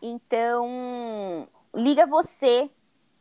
então 0.00 1.48
liga 1.72 2.04
você 2.04 2.68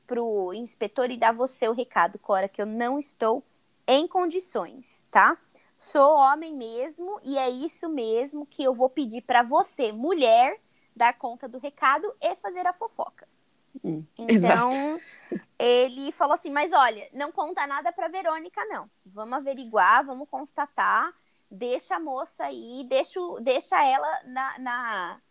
pro 0.07 0.51
inspetor 0.53 1.11
e 1.11 1.17
dá 1.17 1.31
você 1.31 1.67
o 1.67 1.73
recado, 1.73 2.17
Cora, 2.17 2.49
que 2.49 2.61
eu 2.61 2.65
não 2.65 2.97
estou 2.97 3.43
em 3.87 4.07
condições, 4.07 5.07
tá? 5.11 5.37
Sou 5.77 6.15
homem 6.15 6.53
mesmo 6.53 7.19
e 7.23 7.37
é 7.37 7.49
isso 7.49 7.87
mesmo 7.89 8.45
que 8.45 8.63
eu 8.63 8.73
vou 8.73 8.89
pedir 8.89 9.21
para 9.21 9.43
você, 9.43 9.91
mulher, 9.91 10.59
dar 10.95 11.17
conta 11.17 11.47
do 11.47 11.57
recado 11.57 12.13
e 12.21 12.35
fazer 12.35 12.65
a 12.67 12.73
fofoca. 12.73 13.27
Hum, 13.83 14.03
então, 14.17 14.71
exato. 14.71 15.41
ele 15.57 16.11
falou 16.11 16.33
assim: 16.33 16.51
Mas 16.51 16.71
olha, 16.73 17.07
não 17.13 17.31
conta 17.31 17.65
nada 17.65 17.91
para 17.91 18.09
Verônica, 18.09 18.63
não. 18.65 18.89
Vamos 19.05 19.37
averiguar, 19.37 20.05
vamos 20.05 20.27
constatar. 20.29 21.13
Deixa 21.49 21.95
a 21.95 21.99
moça 21.99 22.45
aí, 22.45 22.85
deixa, 22.87 23.19
deixa 23.41 23.85
ela 23.85 24.21
na, 24.25 24.59
na, 24.59 25.21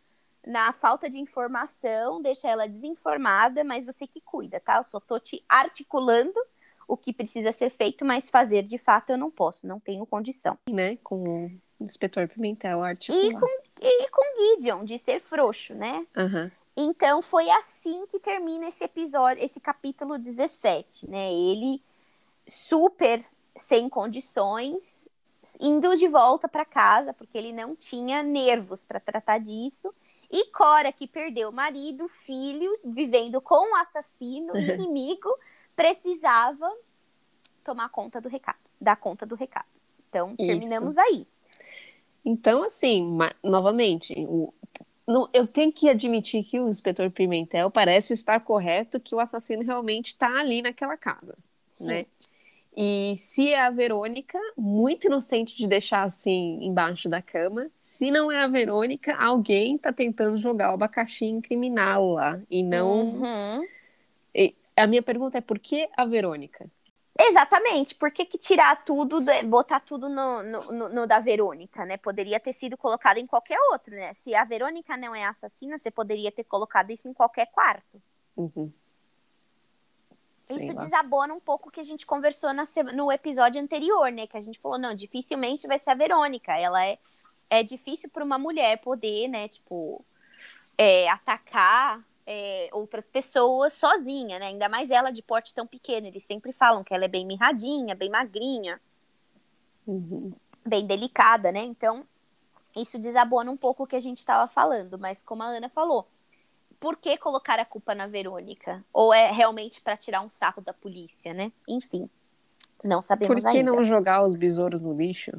na 0.47 0.73
falta 0.73 1.09
de 1.09 1.19
informação, 1.19 2.21
deixa 2.21 2.47
ela 2.47 2.69
desinformada, 2.69 3.64
mas 3.64 3.87
você 3.87 4.07
que 4.07 4.21
cuida, 4.21 4.61
tá? 4.61 4.79
Eu 4.79 4.85
só 4.85 5.00
tô 5.00 5.19
te 5.19 5.43
articulando 5.49 6.38
o 6.87 6.97
que 6.97 7.12
precisa 7.12 7.52
ser 7.52 7.71
feito, 7.71 8.05
mas 8.05 8.29
fazer 8.29 8.64
de 8.64 8.76
fato 8.76 9.11
eu 9.11 9.19
não 9.19 9.31
posso, 9.31 9.67
não 9.67 9.79
tenho 9.79 10.05
condição. 10.05 10.59
Né? 10.69 10.97
Com 10.97 11.23
o 11.23 11.50
inspetor 11.81 12.29
Pimentel 12.29 12.83
articular. 12.83 13.25
E 13.25 13.33
com 13.33 13.69
e 13.82 14.08
com 14.10 14.22
Gideon, 14.37 14.84
de 14.84 14.99
ser 14.99 15.20
frouxo, 15.20 15.75
né? 15.75 16.06
Uhum. 16.16 16.50
Então 16.76 17.20
foi 17.20 17.50
assim 17.50 18.06
que 18.06 18.18
termina 18.18 18.66
esse 18.66 18.84
episódio, 18.84 19.44
esse 19.44 19.60
capítulo 19.60 20.18
17, 20.18 21.08
né? 21.10 21.32
Ele 21.32 21.82
super 22.46 23.25
sem 23.56 23.88
condições, 23.88 25.08
indo 25.60 25.96
de 25.96 26.08
volta 26.08 26.49
para 26.49 26.64
casa, 26.64 27.12
porque 27.12 27.37
ele 27.37 27.52
não 27.52 27.75
tinha 27.75 28.22
nervos 28.22 28.84
para 28.84 29.00
tratar 29.00 29.38
disso. 29.38 29.92
E 30.30 30.46
Cora, 30.46 30.92
que 30.92 31.06
perdeu 31.06 31.50
o 31.50 31.52
marido, 31.52 32.08
filho, 32.08 32.78
vivendo 32.84 33.40
com 33.40 33.72
o 33.72 33.76
assassino, 33.76 34.52
inimigo, 34.56 35.28
precisava 35.75 36.70
tomar 37.64 37.88
conta 37.88 38.20
do 38.20 38.28
recado, 38.28 38.58
dar 38.80 38.96
conta 38.96 39.26
do 39.26 39.34
recado. 39.34 39.68
Então, 40.08 40.34
terminamos 40.37 40.92
Isso. 40.92 41.00
aí. 41.00 41.26
Então, 42.24 42.62
assim, 42.62 43.16
novamente, 43.42 44.14
o, 44.28 44.52
eu 45.32 45.46
tenho 45.46 45.72
que 45.72 45.88
admitir 45.88 46.44
que 46.44 46.60
o 46.60 46.68
inspetor 46.68 47.10
Pimentel 47.10 47.70
parece 47.70 48.12
estar 48.12 48.40
correto 48.40 49.00
que 49.00 49.14
o 49.14 49.20
assassino 49.20 49.62
realmente 49.62 50.08
está 50.08 50.38
ali 50.38 50.62
naquela 50.62 50.96
casa, 50.96 51.36
Sim. 51.68 51.86
né? 51.86 52.06
E 52.76 53.14
se 53.16 53.52
é 53.52 53.60
a 53.60 53.70
Verônica, 53.70 54.38
muito 54.56 55.06
inocente 55.08 55.56
de 55.56 55.66
deixar 55.66 56.04
assim 56.04 56.58
embaixo 56.62 57.08
da 57.08 57.20
cama. 57.20 57.68
Se 57.80 58.10
não 58.10 58.30
é 58.30 58.40
a 58.42 58.46
Verônica, 58.46 59.14
alguém 59.16 59.74
está 59.74 59.92
tentando 59.92 60.40
jogar 60.40 60.70
o 60.70 60.74
abacaxi 60.74 61.24
incriminá-la 61.24 62.40
e 62.48 62.62
não. 62.62 63.16
Uhum. 63.16 63.66
E 64.34 64.54
a 64.76 64.86
minha 64.86 65.02
pergunta 65.02 65.38
é 65.38 65.40
por 65.40 65.58
que 65.58 65.88
a 65.96 66.04
Verônica? 66.04 66.70
Exatamente, 67.28 67.94
por 67.94 68.11
que, 68.11 68.24
que 68.24 68.38
tirar 68.38 68.85
tudo, 68.85 69.20
botar 69.46 69.80
tudo 69.80 70.09
no, 70.09 70.42
no, 70.42 70.72
no, 70.72 70.88
no, 70.88 71.06
da 71.06 71.18
Verônica, 71.18 71.85
né? 71.85 71.96
Poderia 71.96 72.40
ter 72.40 72.52
sido 72.52 72.76
colocado 72.76 73.18
em 73.18 73.26
qualquer 73.26 73.59
outro, 73.72 73.94
né? 73.94 74.14
Se 74.14 74.35
a 74.35 74.44
Verônica 74.44 74.96
não 74.96 75.14
é 75.14 75.24
assassina, 75.24 75.76
você 75.76 75.90
poderia 75.90 76.33
ter 76.33 76.44
colocado 76.44 76.90
isso 76.90 77.09
em 77.09 77.12
qualquer 77.12 77.46
quarto. 77.46 78.00
Uhum. 78.37 78.72
Isso 80.42 80.72
lá. 80.72 80.85
desabona 80.85 81.35
um 81.35 81.40
pouco 81.40 81.68
o 81.68 81.72
que 81.72 81.80
a 81.80 81.85
gente 81.85 82.06
conversou 82.06 82.52
na, 82.52 82.64
no 82.94 83.12
episódio 83.12 83.61
anterior, 83.61 84.11
né? 84.11 84.26
Que 84.26 84.37
a 84.37 84.40
gente 84.40 84.59
falou, 84.59 84.78
não, 84.78 84.94
dificilmente 84.94 85.66
vai 85.66 85.78
ser 85.78 85.90
a 85.90 85.94
Verônica. 85.94 86.56
Ela 86.59 86.87
é, 86.87 86.98
é 87.50 87.62
difícil 87.62 88.09
para 88.09 88.24
uma 88.24 88.38
mulher 88.38 88.80
poder, 88.80 89.28
né, 89.28 89.48
tipo, 89.48 90.02
é, 90.78 91.09
atacar 91.11 92.02
é, 92.33 92.69
outras 92.71 93.11
pessoas 93.11 93.73
sozinha, 93.73 94.38
né? 94.38 94.47
Ainda 94.47 94.69
mais 94.69 94.88
ela 94.88 95.11
de 95.11 95.21
porte 95.21 95.53
tão 95.53 95.66
pequeno. 95.66 96.07
Eles 96.07 96.23
sempre 96.23 96.53
falam 96.53 96.85
que 96.85 96.95
ela 96.95 97.05
é 97.05 97.09
bem 97.09 97.27
mirradinha, 97.27 97.93
bem 97.93 98.09
magrinha, 98.09 98.81
uhum. 99.85 100.33
bem 100.64 100.87
delicada, 100.87 101.51
né? 101.51 101.64
Então, 101.64 102.07
isso 102.77 103.01
desabona 103.01 103.51
um 103.51 103.57
pouco 103.57 103.83
o 103.83 103.87
que 103.87 103.97
a 103.97 104.01
gente 104.01 104.19
estava 104.19 104.47
falando. 104.47 104.97
Mas 104.97 105.25
como 105.25 105.43
a 105.43 105.47
Ana 105.47 105.69
falou, 105.69 106.07
por 106.79 106.97
que 106.99 107.19
colocar 107.19 107.59
a 107.59 107.64
culpa 107.64 107.97
na 107.97 108.07
Verônica? 108.07 108.85
Ou 108.93 109.12
é 109.12 109.33
realmente 109.33 109.81
para 109.81 109.97
tirar 109.97 110.21
um 110.21 110.29
sarro 110.29 110.62
da 110.62 110.73
polícia, 110.73 111.35
né? 111.35 111.51
Enfim, 111.66 112.09
não 112.85 113.03
sabemos 113.03 113.43
Por 113.43 113.51
que 113.51 113.59
ainda. 113.59 113.73
não 113.73 113.83
jogar 113.83 114.25
os 114.25 114.37
besouros 114.37 114.81
no 114.81 114.97
lixo? 114.97 115.33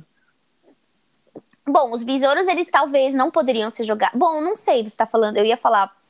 Bom, 1.66 1.92
os 1.92 2.04
besouros, 2.04 2.48
eles 2.48 2.70
talvez 2.70 3.16
não 3.16 3.32
poderiam 3.32 3.70
ser 3.70 3.86
jogados. 3.86 4.20
Bom, 4.20 4.42
não 4.42 4.58
sei, 4.58 4.84
você 4.84 4.88
está 4.88 5.06
falando. 5.06 5.38
Eu 5.38 5.46
ia 5.46 5.56
falar 5.56 6.01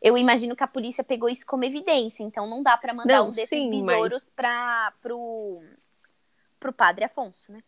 eu 0.00 0.16
imagino 0.16 0.56
que 0.56 0.62
a 0.62 0.68
polícia 0.68 1.04
pegou 1.04 1.28
isso 1.28 1.44
como 1.46 1.64
evidência, 1.64 2.22
então 2.22 2.48
não 2.48 2.62
dá 2.62 2.76
para 2.76 2.94
mandar 2.94 3.18
não, 3.18 3.26
um 3.26 3.30
desses 3.30 3.48
sim, 3.48 3.70
besouros 3.70 4.12
mas... 4.12 4.30
para 4.30 4.92
pro 5.02 5.62
pro 6.58 6.72
padre 6.72 7.04
Afonso, 7.04 7.52
né? 7.52 7.60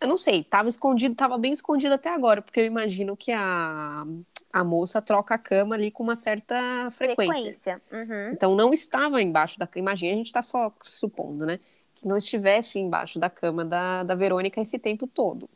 Eu 0.00 0.08
não 0.08 0.16
sei, 0.16 0.44
tava 0.44 0.68
escondido, 0.68 1.14
tava 1.14 1.38
bem 1.38 1.52
escondido 1.52 1.94
até 1.94 2.10
agora, 2.10 2.42
porque 2.42 2.60
eu 2.60 2.66
imagino 2.66 3.16
que 3.16 3.32
a, 3.32 4.04
a 4.52 4.64
moça 4.64 5.00
troca 5.00 5.34
a 5.34 5.38
cama 5.38 5.74
ali 5.74 5.90
com 5.90 6.02
uma 6.02 6.16
certa 6.16 6.90
frequência. 6.92 7.34
frequência. 7.34 7.82
Uhum. 7.90 8.32
Então 8.32 8.54
não 8.54 8.72
estava 8.72 9.22
embaixo 9.22 9.58
da 9.58 9.66
cama. 9.66 9.80
Imagina, 9.80 10.12
a 10.12 10.16
gente 10.16 10.26
está 10.26 10.42
só 10.42 10.72
supondo, 10.82 11.46
né? 11.46 11.60
Que 11.94 12.06
não 12.06 12.18
estivesse 12.18 12.78
embaixo 12.78 13.18
da 13.18 13.30
cama 13.30 13.64
da, 13.64 14.02
da 14.02 14.14
Verônica 14.14 14.60
esse 14.60 14.78
tempo 14.78 15.06
todo. 15.06 15.48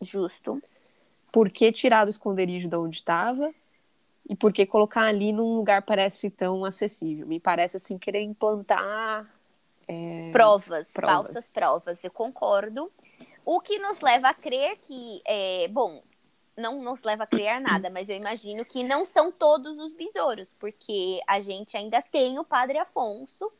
Justo. 0.00 0.60
Por 1.30 1.50
que 1.50 1.72
tirar 1.72 2.04
do 2.04 2.10
esconderijo 2.10 2.68
de 2.68 2.76
onde 2.76 2.96
estava? 2.96 3.52
E 4.28 4.34
por 4.34 4.52
que 4.52 4.64
colocar 4.64 5.02
ali 5.02 5.32
num 5.32 5.56
lugar 5.56 5.82
parece 5.82 6.30
tão 6.30 6.64
acessível? 6.64 7.26
Me 7.26 7.38
parece 7.38 7.76
assim 7.76 7.98
querer 7.98 8.22
implantar 8.22 9.28
é, 9.86 10.30
provas, 10.32 10.90
provas, 10.92 11.26
falsas 11.26 11.52
provas. 11.52 12.04
Eu 12.04 12.10
concordo. 12.10 12.90
O 13.44 13.60
que 13.60 13.78
nos 13.78 14.00
leva 14.00 14.28
a 14.28 14.34
crer 14.34 14.78
que, 14.78 15.20
é, 15.26 15.68
bom, 15.68 16.02
não 16.56 16.80
nos 16.80 17.02
leva 17.02 17.24
a 17.24 17.26
criar 17.26 17.60
nada, 17.60 17.90
mas 17.90 18.08
eu 18.08 18.16
imagino 18.16 18.64
que 18.64 18.82
não 18.82 19.04
são 19.04 19.30
todos 19.30 19.78
os 19.78 19.92
besouros, 19.92 20.54
porque 20.58 21.20
a 21.26 21.40
gente 21.40 21.76
ainda 21.76 22.00
tem 22.00 22.38
o 22.38 22.44
Padre 22.44 22.78
Afonso 22.78 23.52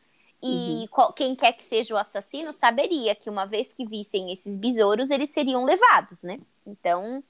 e 0.43 0.49
uhum. 0.49 0.87
qual, 0.91 1.13
quem 1.13 1.37
quer 1.37 1.53
que 1.53 1.63
seja 1.63 1.95
o 1.95 1.99
assassino 1.99 2.53
saberia 2.55 3.15
que 3.15 3.29
uma 3.29 3.45
vez 3.45 3.75
que 3.75 3.85
vissem 3.85 4.33
esses 4.33 4.57
besouros, 4.57 5.11
eles 5.11 5.29
seriam 5.31 5.65
levados, 5.65 6.23
né? 6.23 6.41
Então, 6.67 7.23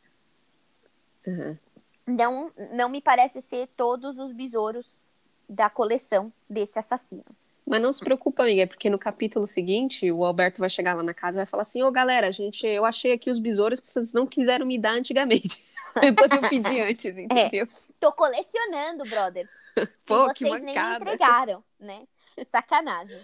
uhum 1.26 1.58
não, 2.06 2.52
não 2.72 2.88
me 2.88 3.00
parece 3.00 3.40
ser 3.40 3.68
todos 3.76 4.18
os 4.18 4.32
besouros 4.32 5.00
da 5.48 5.68
coleção 5.68 6.32
desse 6.48 6.78
assassino. 6.78 7.24
Mas 7.66 7.80
não 7.80 7.92
se 7.92 8.04
preocupa, 8.04 8.42
amiga, 8.42 8.66
porque 8.66 8.90
no 8.90 8.98
capítulo 8.98 9.46
seguinte 9.46 10.10
o 10.12 10.22
Alberto 10.22 10.60
vai 10.60 10.68
chegar 10.68 10.94
lá 10.94 11.02
na 11.02 11.14
casa 11.14 11.38
e 11.38 11.40
vai 11.40 11.46
falar 11.46 11.62
assim: 11.62 11.82
Ô 11.82 11.90
galera, 11.90 12.30
gente, 12.30 12.66
eu 12.66 12.84
achei 12.84 13.12
aqui 13.12 13.30
os 13.30 13.38
besouros 13.38 13.80
que 13.80 13.86
vocês 13.86 14.12
não 14.12 14.26
quiseram 14.26 14.66
me 14.66 14.78
dar 14.78 14.92
antigamente. 14.92 15.64
Quando 15.94 16.34
eu 16.44 16.48
pedi 16.50 16.80
antes, 16.80 17.16
entendeu? 17.16 17.64
É, 17.64 17.68
tô 17.98 18.12
colecionando, 18.12 19.04
brother. 19.04 19.48
Pô, 20.04 20.32
que 20.34 20.44
vocês 20.44 20.60
que 20.60 20.66
nem 20.66 20.74
me 20.74 20.96
entregaram, 20.96 21.64
né? 21.80 22.02
Sacanagem. 22.44 23.20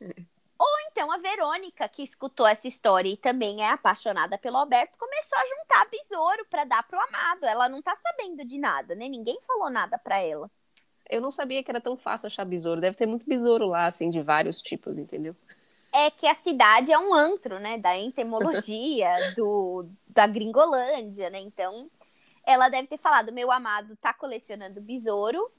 É. 0.00 0.35
Ou 0.58 0.68
então 0.90 1.12
a 1.12 1.18
Verônica, 1.18 1.88
que 1.88 2.02
escutou 2.02 2.46
essa 2.46 2.66
história 2.66 3.08
e 3.08 3.16
também 3.16 3.62
é 3.62 3.70
apaixonada 3.70 4.38
pelo 4.38 4.56
Alberto, 4.56 4.96
começou 4.98 5.38
a 5.38 5.46
juntar 5.46 5.88
besouro 5.90 6.46
para 6.50 6.64
dar 6.64 6.82
pro 6.82 6.98
amado. 6.98 7.44
Ela 7.44 7.68
não 7.68 7.82
tá 7.82 7.94
sabendo 7.94 8.44
de 8.44 8.58
nada, 8.58 8.94
né? 8.94 9.06
Ninguém 9.06 9.38
falou 9.46 9.68
nada 9.68 9.98
para 9.98 10.18
ela. 10.18 10.50
Eu 11.08 11.20
não 11.20 11.30
sabia 11.30 11.62
que 11.62 11.70
era 11.70 11.80
tão 11.80 11.96
fácil 11.96 12.26
achar 12.26 12.44
besouro. 12.44 12.80
Deve 12.80 12.96
ter 12.96 13.06
muito 13.06 13.28
besouro 13.28 13.66
lá, 13.66 13.86
assim, 13.86 14.10
de 14.10 14.22
vários 14.22 14.60
tipos, 14.60 14.98
entendeu? 14.98 15.36
É 15.92 16.10
que 16.10 16.26
a 16.26 16.34
cidade 16.34 16.90
é 16.90 16.98
um 16.98 17.14
antro, 17.14 17.58
né? 17.60 17.78
Da 17.78 17.96
entomologia, 17.96 19.08
do, 19.36 19.86
da 20.08 20.26
gringolândia, 20.26 21.30
né? 21.30 21.38
Então, 21.38 21.88
ela 22.44 22.68
deve 22.68 22.88
ter 22.88 22.98
falado: 22.98 23.32
meu 23.32 23.50
amado 23.52 23.96
tá 23.96 24.12
colecionando 24.12 24.80
besouro, 24.80 25.50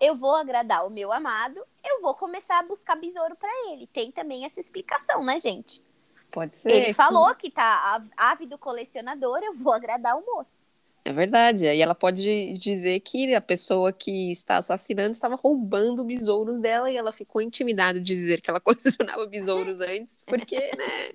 eu 0.00 0.14
vou 0.14 0.34
agradar 0.34 0.86
o 0.86 0.90
meu 0.90 1.12
amado, 1.12 1.64
eu 1.84 2.00
vou 2.00 2.14
começar 2.14 2.58
a 2.58 2.62
buscar 2.62 2.96
besouro 2.96 3.36
para 3.36 3.50
ele. 3.70 3.86
Tem 3.86 4.10
também 4.10 4.44
essa 4.44 4.60
explicação, 4.60 5.24
né, 5.24 5.38
gente? 5.38 5.82
Pode 6.30 6.54
ser. 6.54 6.72
Ele 6.72 6.94
falou 6.94 7.34
que 7.34 7.50
tá 7.50 8.02
ávido 8.16 8.58
colecionador, 8.58 9.38
eu 9.42 9.54
vou 9.54 9.72
agradar 9.72 10.18
o 10.18 10.24
moço. 10.26 10.58
É 11.04 11.12
verdade. 11.12 11.68
Aí 11.68 11.82
ela 11.82 11.94
pode 11.94 12.54
dizer 12.54 12.98
que 13.00 13.34
a 13.34 13.40
pessoa 13.40 13.92
que 13.92 14.30
está 14.30 14.56
assassinando 14.56 15.10
estava 15.10 15.36
roubando 15.36 16.02
besouros 16.02 16.58
dela 16.58 16.90
e 16.90 16.96
ela 16.96 17.12
ficou 17.12 17.42
intimidada 17.42 18.00
de 18.00 18.04
dizer 18.04 18.40
que 18.40 18.48
ela 18.48 18.58
colecionava 18.60 19.26
besouros 19.26 19.80
antes, 19.80 20.22
porque, 20.26 20.56
né? 20.58 21.12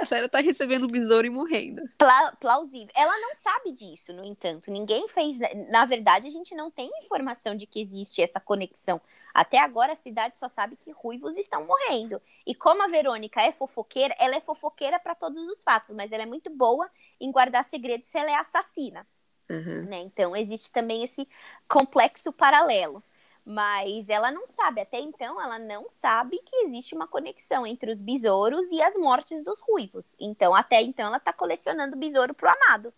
A 0.00 0.06
Sarah 0.06 0.26
está 0.26 0.40
recebendo 0.40 0.86
besouro 0.86 1.26
e 1.26 1.30
morrendo. 1.30 1.82
Pla 1.96 2.32
plausível. 2.32 2.88
Ela 2.94 3.18
não 3.20 3.34
sabe 3.34 3.72
disso, 3.72 4.12
no 4.12 4.24
entanto. 4.24 4.70
Ninguém 4.70 5.08
fez. 5.08 5.38
Na 5.70 5.84
verdade, 5.84 6.26
a 6.26 6.30
gente 6.30 6.54
não 6.54 6.70
tem 6.70 6.90
informação 7.02 7.54
de 7.56 7.66
que 7.66 7.80
existe 7.80 8.22
essa 8.22 8.40
conexão. 8.40 9.00
Até 9.34 9.58
agora, 9.58 9.92
a 9.92 9.96
cidade 9.96 10.38
só 10.38 10.48
sabe 10.48 10.76
que 10.76 10.90
ruivos 10.90 11.36
estão 11.36 11.64
morrendo. 11.64 12.20
E 12.46 12.54
como 12.54 12.82
a 12.82 12.88
Verônica 12.88 13.40
é 13.40 13.52
fofoqueira, 13.52 14.14
ela 14.18 14.36
é 14.36 14.40
fofoqueira 14.40 14.98
para 14.98 15.14
todos 15.14 15.46
os 15.46 15.62
fatos, 15.62 15.90
mas 15.94 16.10
ela 16.12 16.22
é 16.22 16.26
muito 16.26 16.50
boa 16.50 16.90
em 17.20 17.30
guardar 17.30 17.64
segredos 17.64 18.08
se 18.08 18.18
ela 18.18 18.30
é 18.30 18.34
assassina. 18.34 19.06
Uhum. 19.50 19.84
Né? 19.86 20.00
Então, 20.00 20.36
existe 20.36 20.70
também 20.70 21.04
esse 21.04 21.26
complexo 21.68 22.32
paralelo. 22.32 23.02
Mas 23.50 24.10
ela 24.10 24.30
não 24.30 24.46
sabe, 24.46 24.82
até 24.82 25.00
então, 25.00 25.40
ela 25.40 25.58
não 25.58 25.88
sabe 25.88 26.38
que 26.44 26.54
existe 26.66 26.94
uma 26.94 27.08
conexão 27.08 27.66
entre 27.66 27.90
os 27.90 27.98
besouros 27.98 28.70
e 28.70 28.82
as 28.82 28.94
mortes 28.94 29.42
dos 29.42 29.62
ruivos. 29.62 30.14
Então, 30.20 30.54
até 30.54 30.82
então, 30.82 31.06
ela 31.06 31.16
está 31.16 31.32
colecionando 31.32 31.96
besouro 31.96 32.34
pro 32.34 32.50
amado. 32.50 32.92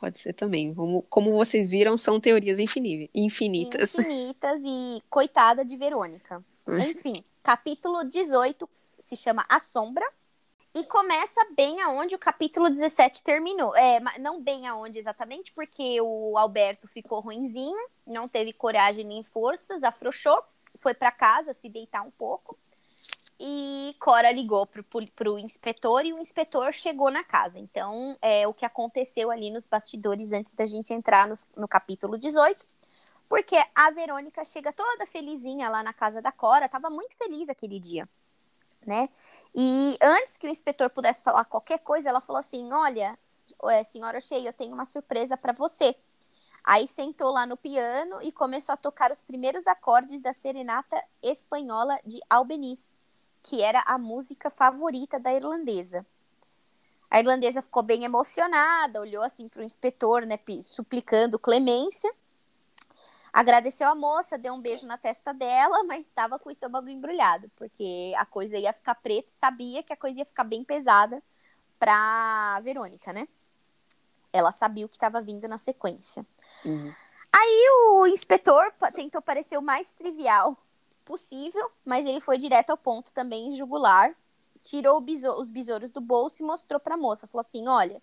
Pode 0.00 0.18
ser 0.18 0.32
também. 0.32 0.74
Como, 0.74 1.02
como 1.02 1.32
vocês 1.32 1.68
viram, 1.68 1.96
são 1.96 2.18
teorias 2.18 2.58
infinitas. 2.58 3.96
Infinitas 3.96 4.62
e 4.64 5.00
coitada 5.08 5.64
de 5.64 5.76
Verônica. 5.76 6.44
Enfim, 6.90 7.22
capítulo 7.40 8.02
18 8.02 8.68
se 8.98 9.14
chama 9.14 9.46
A 9.48 9.60
Sombra. 9.60 10.04
E 10.74 10.84
começa 10.84 11.46
bem 11.54 11.82
aonde 11.82 12.14
o 12.14 12.18
capítulo 12.18 12.70
17 12.70 13.22
terminou. 13.22 13.76
É, 13.76 14.00
não 14.18 14.40
bem 14.40 14.66
aonde 14.66 14.98
exatamente, 14.98 15.52
porque 15.52 16.00
o 16.00 16.38
Alberto 16.38 16.88
ficou 16.88 17.20
ruinzinho, 17.20 17.76
não 18.06 18.26
teve 18.26 18.54
coragem 18.54 19.04
nem 19.04 19.22
forças, 19.22 19.82
afrouxou, 19.82 20.42
foi 20.74 20.94
para 20.94 21.12
casa 21.12 21.52
se 21.52 21.68
deitar 21.68 22.00
um 22.00 22.10
pouco. 22.10 22.58
E 23.38 23.94
Cora 23.98 24.32
ligou 24.32 24.66
pro, 24.66 24.82
pro, 25.14 25.38
inspetor 25.38 26.06
e 26.06 26.12
o 26.14 26.18
inspetor 26.18 26.72
chegou 26.72 27.10
na 27.10 27.22
casa. 27.22 27.58
Então, 27.58 28.16
é 28.22 28.48
o 28.48 28.54
que 28.54 28.64
aconteceu 28.64 29.30
ali 29.30 29.50
nos 29.50 29.66
bastidores 29.66 30.32
antes 30.32 30.54
da 30.54 30.64
gente 30.64 30.94
entrar 30.94 31.28
no, 31.28 31.34
no 31.54 31.68
capítulo 31.68 32.16
18. 32.16 32.58
Porque 33.28 33.56
a 33.74 33.90
Verônica 33.90 34.42
chega 34.44 34.72
toda 34.72 35.06
felizinha 35.06 35.68
lá 35.68 35.82
na 35.82 35.92
casa 35.92 36.22
da 36.22 36.32
Cora, 36.32 36.68
tava 36.68 36.88
muito 36.88 37.14
feliz 37.16 37.50
aquele 37.50 37.78
dia 37.78 38.08
né? 38.86 39.08
E 39.54 39.96
antes 40.00 40.36
que 40.36 40.46
o 40.46 40.50
inspetor 40.50 40.90
pudesse 40.90 41.22
falar 41.22 41.44
qualquer 41.44 41.78
coisa, 41.78 42.08
ela 42.08 42.20
falou 42.20 42.40
assim: 42.40 42.72
Olha, 42.72 43.18
é, 43.64 43.84
senhora 43.84 44.20
Shea, 44.20 44.40
eu 44.40 44.52
tenho 44.52 44.74
uma 44.74 44.84
surpresa 44.84 45.36
para 45.36 45.52
você. 45.52 45.94
Aí 46.64 46.86
sentou 46.86 47.32
lá 47.32 47.44
no 47.44 47.56
piano 47.56 48.18
e 48.22 48.30
começou 48.30 48.72
a 48.72 48.76
tocar 48.76 49.10
os 49.10 49.22
primeiros 49.22 49.66
acordes 49.66 50.22
da 50.22 50.32
serenata 50.32 51.02
espanhola 51.20 51.98
de 52.06 52.20
Albeniz, 52.30 52.96
que 53.42 53.60
era 53.60 53.82
a 53.84 53.98
música 53.98 54.48
favorita 54.48 55.18
da 55.18 55.32
irlandesa. 55.32 56.06
A 57.10 57.18
irlandesa 57.18 57.60
ficou 57.60 57.82
bem 57.82 58.04
emocionada, 58.04 59.00
olhou 59.00 59.22
assim 59.22 59.48
para 59.48 59.60
o 59.60 59.64
inspetor, 59.64 60.24
né, 60.24 60.38
suplicando 60.62 61.38
clemência. 61.38 62.10
Agradeceu 63.32 63.88
a 63.88 63.94
moça, 63.94 64.36
deu 64.36 64.52
um 64.52 64.60
beijo 64.60 64.86
na 64.86 64.98
testa 64.98 65.32
dela, 65.32 65.82
mas 65.84 66.06
estava 66.06 66.38
com 66.38 66.50
o 66.50 66.52
estômago 66.52 66.88
embrulhado, 66.88 67.50
porque 67.56 68.12
a 68.18 68.26
coisa 68.26 68.58
ia 68.58 68.72
ficar 68.74 68.94
preta 68.96 69.30
e 69.30 69.34
sabia 69.34 69.82
que 69.82 69.92
a 69.92 69.96
coisa 69.96 70.18
ia 70.18 70.26
ficar 70.26 70.44
bem 70.44 70.62
pesada 70.62 71.22
para 71.78 72.60
Verônica, 72.60 73.10
né? 73.12 73.26
Ela 74.32 74.52
sabia 74.52 74.84
o 74.84 74.88
que 74.88 74.96
estava 74.96 75.20
vindo 75.22 75.48
na 75.48 75.56
sequência. 75.56 76.26
Uhum. 76.64 76.92
Aí 77.34 77.66
o 77.90 78.06
inspetor 78.06 78.70
tentou 78.92 79.22
parecer 79.22 79.56
o 79.56 79.62
mais 79.62 79.92
trivial 79.92 80.56
possível, 81.02 81.70
mas 81.84 82.04
ele 82.06 82.20
foi 82.20 82.36
direto 82.36 82.70
ao 82.70 82.76
ponto 82.76 83.12
também, 83.12 83.56
jugular. 83.56 84.14
Tirou 84.60 85.02
os 85.38 85.50
besouros 85.50 85.90
do 85.90 86.00
bolso 86.00 86.42
e 86.42 86.46
mostrou 86.46 86.78
para 86.78 86.94
a 86.94 86.98
moça. 86.98 87.26
Falou 87.26 87.40
assim: 87.40 87.66
Olha, 87.66 88.00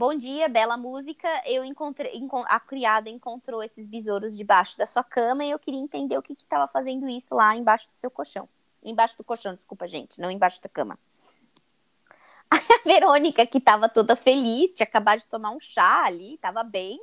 Bom 0.00 0.14
dia, 0.14 0.48
bela 0.48 0.78
música. 0.78 1.28
Eu 1.44 1.62
encontrei, 1.62 2.10
a 2.46 2.58
criada 2.58 3.10
encontrou 3.10 3.62
esses 3.62 3.86
besouros 3.86 4.34
debaixo 4.34 4.78
da 4.78 4.86
sua 4.86 5.04
cama 5.04 5.44
e 5.44 5.50
eu 5.50 5.58
queria 5.58 5.78
entender 5.78 6.16
o 6.16 6.22
que 6.22 6.32
estava 6.32 6.66
fazendo 6.66 7.06
isso 7.06 7.34
lá 7.34 7.54
embaixo 7.54 7.86
do 7.86 7.94
seu 7.94 8.10
colchão. 8.10 8.48
Embaixo 8.82 9.14
do 9.18 9.22
colchão, 9.22 9.54
desculpa, 9.54 9.86
gente, 9.86 10.18
não 10.18 10.30
embaixo 10.30 10.58
da 10.62 10.70
cama. 10.70 10.98
A 12.50 12.56
Verônica, 12.82 13.44
que 13.44 13.58
estava 13.58 13.90
toda 13.90 14.16
feliz, 14.16 14.74
tinha 14.74 14.86
acabado 14.86 15.18
de 15.18 15.26
tomar 15.26 15.50
um 15.50 15.60
chá 15.60 16.02
ali, 16.06 16.36
estava 16.36 16.64
bem, 16.64 16.98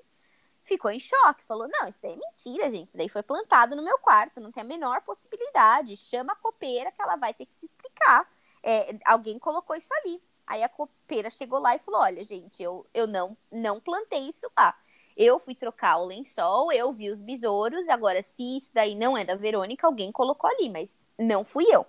ficou 0.64 0.90
em 0.90 1.00
choque. 1.00 1.44
Falou: 1.44 1.68
Não, 1.68 1.88
isso 1.88 2.02
daí 2.02 2.14
é 2.14 2.18
mentira, 2.18 2.68
gente. 2.72 2.90
Isso 2.90 2.98
daí 2.98 3.10
foi 3.10 3.22
plantado 3.22 3.76
no 3.76 3.84
meu 3.84 4.00
quarto, 4.00 4.42
não 4.42 4.52
tem 4.52 4.64
a 4.64 4.66
menor 4.66 5.04
possibilidade. 5.04 5.96
Chama 5.96 6.34
a 6.34 6.36
copeira 6.36 6.92
que 6.92 7.00
ela 7.04 7.16
vai 7.16 7.32
ter 7.32 7.46
que 7.46 7.56
se 7.56 7.64
explicar. 7.64 8.28
É, 8.64 8.98
alguém 9.06 9.38
colocou 9.38 9.76
isso 9.76 9.94
ali. 10.02 10.20
Aí 10.48 10.64
a 10.64 10.70
copeira 10.70 11.30
chegou 11.30 11.60
lá 11.60 11.76
e 11.76 11.80
falou: 11.80 12.02
Olha, 12.02 12.24
gente, 12.24 12.64
eu, 12.64 12.88
eu 12.94 13.06
não, 13.06 13.38
não 13.52 13.80
plantei 13.80 14.30
isso 14.30 14.50
lá. 14.58 14.74
Eu 15.16 15.40
fui 15.40 15.54
trocar 15.54 15.98
o 15.98 16.06
lençol, 16.06 16.72
eu 16.72 16.94
vi 16.94 17.10
os 17.10 17.22
besouros. 17.22 17.90
Agora, 17.90 18.24
se 18.24 18.58
isso 18.58 18.72
daí 18.74 18.96
não 18.96 19.18
é 19.18 19.26
da 19.26 19.36
Verônica, 19.36 19.86
alguém 19.86 20.12
colocou 20.12 20.50
ali, 20.50 20.70
mas 20.70 21.00
não 21.20 21.44
fui 21.44 21.66
eu, 21.70 21.86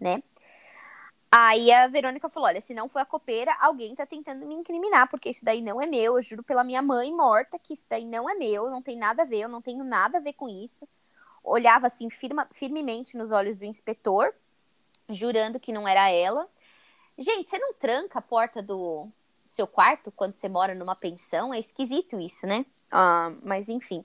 né? 0.00 0.22
Aí 1.30 1.70
a 1.70 1.86
Verônica 1.86 2.28
falou: 2.28 2.48
Olha, 2.48 2.60
se 2.60 2.74
não 2.74 2.88
foi 2.88 3.02
a 3.02 3.04
copeira, 3.04 3.54
alguém 3.60 3.94
tá 3.94 4.06
tentando 4.06 4.46
me 4.46 4.54
incriminar, 4.54 5.08
porque 5.08 5.28
isso 5.30 5.44
daí 5.44 5.60
não 5.60 5.80
é 5.80 5.86
meu. 5.86 6.16
Eu 6.16 6.22
juro 6.22 6.42
pela 6.42 6.64
minha 6.64 6.82
mãe 6.82 7.12
morta 7.12 7.58
que 7.58 7.74
isso 7.74 7.86
daí 7.88 8.04
não 8.04 8.28
é 8.28 8.34
meu, 8.34 8.70
não 8.70 8.82
tem 8.82 8.96
nada 8.96 9.22
a 9.22 9.26
ver, 9.26 9.40
eu 9.40 9.48
não 9.48 9.60
tenho 9.60 9.84
nada 9.84 10.18
a 10.18 10.20
ver 10.20 10.32
com 10.32 10.48
isso. 10.48 10.88
Olhava 11.44 11.86
assim 11.86 12.10
firma, 12.10 12.48
firmemente 12.52 13.16
nos 13.16 13.32
olhos 13.32 13.56
do 13.56 13.64
inspetor, 13.64 14.34
jurando 15.08 15.60
que 15.60 15.72
não 15.72 15.86
era 15.86 16.10
ela. 16.10 16.48
Gente, 17.20 17.50
você 17.50 17.58
não 17.58 17.74
tranca 17.74 18.18
a 18.18 18.22
porta 18.22 18.62
do 18.62 19.06
seu 19.44 19.66
quarto 19.66 20.10
quando 20.10 20.34
você 20.34 20.48
mora 20.48 20.74
numa 20.74 20.96
pensão? 20.96 21.52
É 21.52 21.58
esquisito 21.58 22.18
isso, 22.18 22.46
né? 22.46 22.64
Ah, 22.90 23.30
mas 23.42 23.68
enfim. 23.68 24.02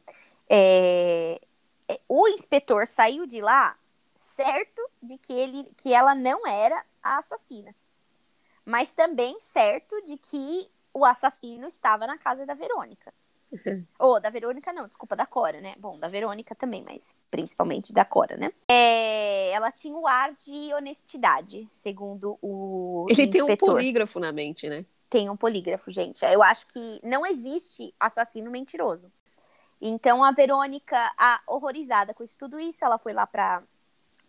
É... 0.50 1.40
é 1.88 2.00
o 2.10 2.28
inspetor 2.28 2.86
saiu 2.86 3.26
de 3.26 3.40
lá 3.40 3.78
certo 4.18 4.82
de 5.02 5.18
que 5.18 5.32
ele 5.32 5.64
que 5.78 5.94
ela 5.94 6.14
não 6.14 6.46
era 6.46 6.84
a 7.02 7.20
assassina. 7.20 7.74
Mas 8.66 8.92
também 8.92 9.40
certo 9.40 10.02
de 10.04 10.18
que 10.18 10.70
o 10.94 11.06
assassino 11.06 11.68
estava 11.68 12.06
na 12.06 12.18
casa 12.18 12.46
da 12.46 12.54
Verônica. 12.54 13.14
Ou 14.00 14.20
da 14.20 14.30
Verônica, 14.30 14.74
não, 14.74 14.88
desculpa, 14.88 15.16
da 15.16 15.26
Cora, 15.26 15.62
né? 15.62 15.76
Bom, 15.78 15.98
da 15.98 16.08
Verônica 16.08 16.56
também, 16.56 16.84
mas 16.84 17.16
principalmente 17.30 17.94
da 17.94 18.06
Cora, 18.06 18.38
né? 18.38 18.52
É, 18.70 19.52
ela 19.52 19.72
tinha 19.72 19.96
o 19.96 20.08
ar 20.08 20.34
de 20.34 20.74
honestidade, 20.74 21.68
segundo 21.70 22.38
o. 22.42 23.06
Ele 23.10 23.24
inspetor. 23.24 23.48
tem 23.48 23.56
um 23.56 23.74
polígrafo 23.74 24.20
na 24.20 24.32
mente, 24.32 24.70
né? 24.70 24.86
Tem 25.10 25.30
um 25.30 25.38
polígrafo, 25.38 25.92
gente. 25.92 26.26
Eu 26.26 26.42
acho 26.42 26.68
que 26.68 27.00
não 27.04 27.26
existe 27.26 27.94
assassino 28.00 28.52
mentiroso. 28.52 29.12
Então 29.82 30.24
a 30.24 30.32
Verônica, 30.32 30.98
a, 31.18 31.42
horrorizada 31.48 32.14
com 32.14 32.24
isso, 32.24 32.38
tudo 32.38 32.60
isso, 32.60 32.84
ela 32.84 32.98
foi 32.98 33.14
lá 33.14 33.28
para 33.28 33.62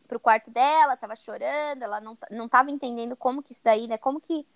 pro 0.07 0.21
quarto 0.21 0.53
dela, 0.53 0.97
tava 0.97 1.17
chorando, 1.17 1.83
ela 1.83 2.01
não, 2.01 2.17
não 2.31 2.49
tava 2.49 2.71
entendendo 2.71 3.17
como 3.17 3.43
que 3.43 3.53
isso 3.53 3.63
daí, 3.65 3.89
né? 3.89 3.99
Como 3.99 4.21
que 4.21 4.47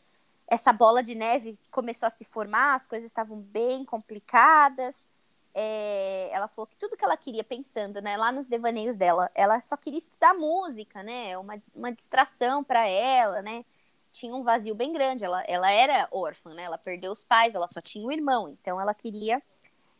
essa 0.51 0.73
bola 0.73 1.01
de 1.03 1.15
neve 1.15 1.57
começou 1.71 2.09
a 2.09 2.11
se 2.11 2.25
formar, 2.25 2.75
as 2.75 2.87
coisas 2.87 3.09
estavam 3.09 3.41
bem 3.41 3.85
complicadas. 3.85 5.09
É, 5.55 6.29
ela 6.33 6.49
falou 6.49 6.67
que 6.67 6.77
tudo 6.77 6.97
que 6.97 7.05
ela 7.05 7.17
queria 7.17 7.45
pensando, 7.45 8.03
né, 8.03 8.17
lá 8.17 8.31
nos 8.31 8.49
devaneios 8.49 8.97
dela, 8.97 9.31
ela 9.35 9.61
só 9.61 9.77
queria 9.77 9.99
estudar 9.99 10.35
música, 10.35 11.03
né, 11.03 11.37
uma, 11.39 11.61
uma 11.75 11.93
distração 11.93 12.63
para 12.63 12.87
ela, 12.87 13.43
né, 13.43 13.65
tinha 14.13 14.35
um 14.35 14.45
vazio 14.45 14.77
bem 14.77 14.93
grande, 14.93 15.25
ela, 15.25 15.43
ela 15.49 15.71
era 15.73 16.09
órfã, 16.13 16.55
né, 16.55 16.63
ela 16.65 16.79
perdeu 16.79 17.11
os 17.11 17.25
pais, 17.25 17.57
ela 17.57 17.67
só 17.67 17.81
tinha 17.81 18.07
um 18.07 18.13
irmão, 18.13 18.49
então 18.49 18.81
ela 18.81 18.95
queria 18.95 19.43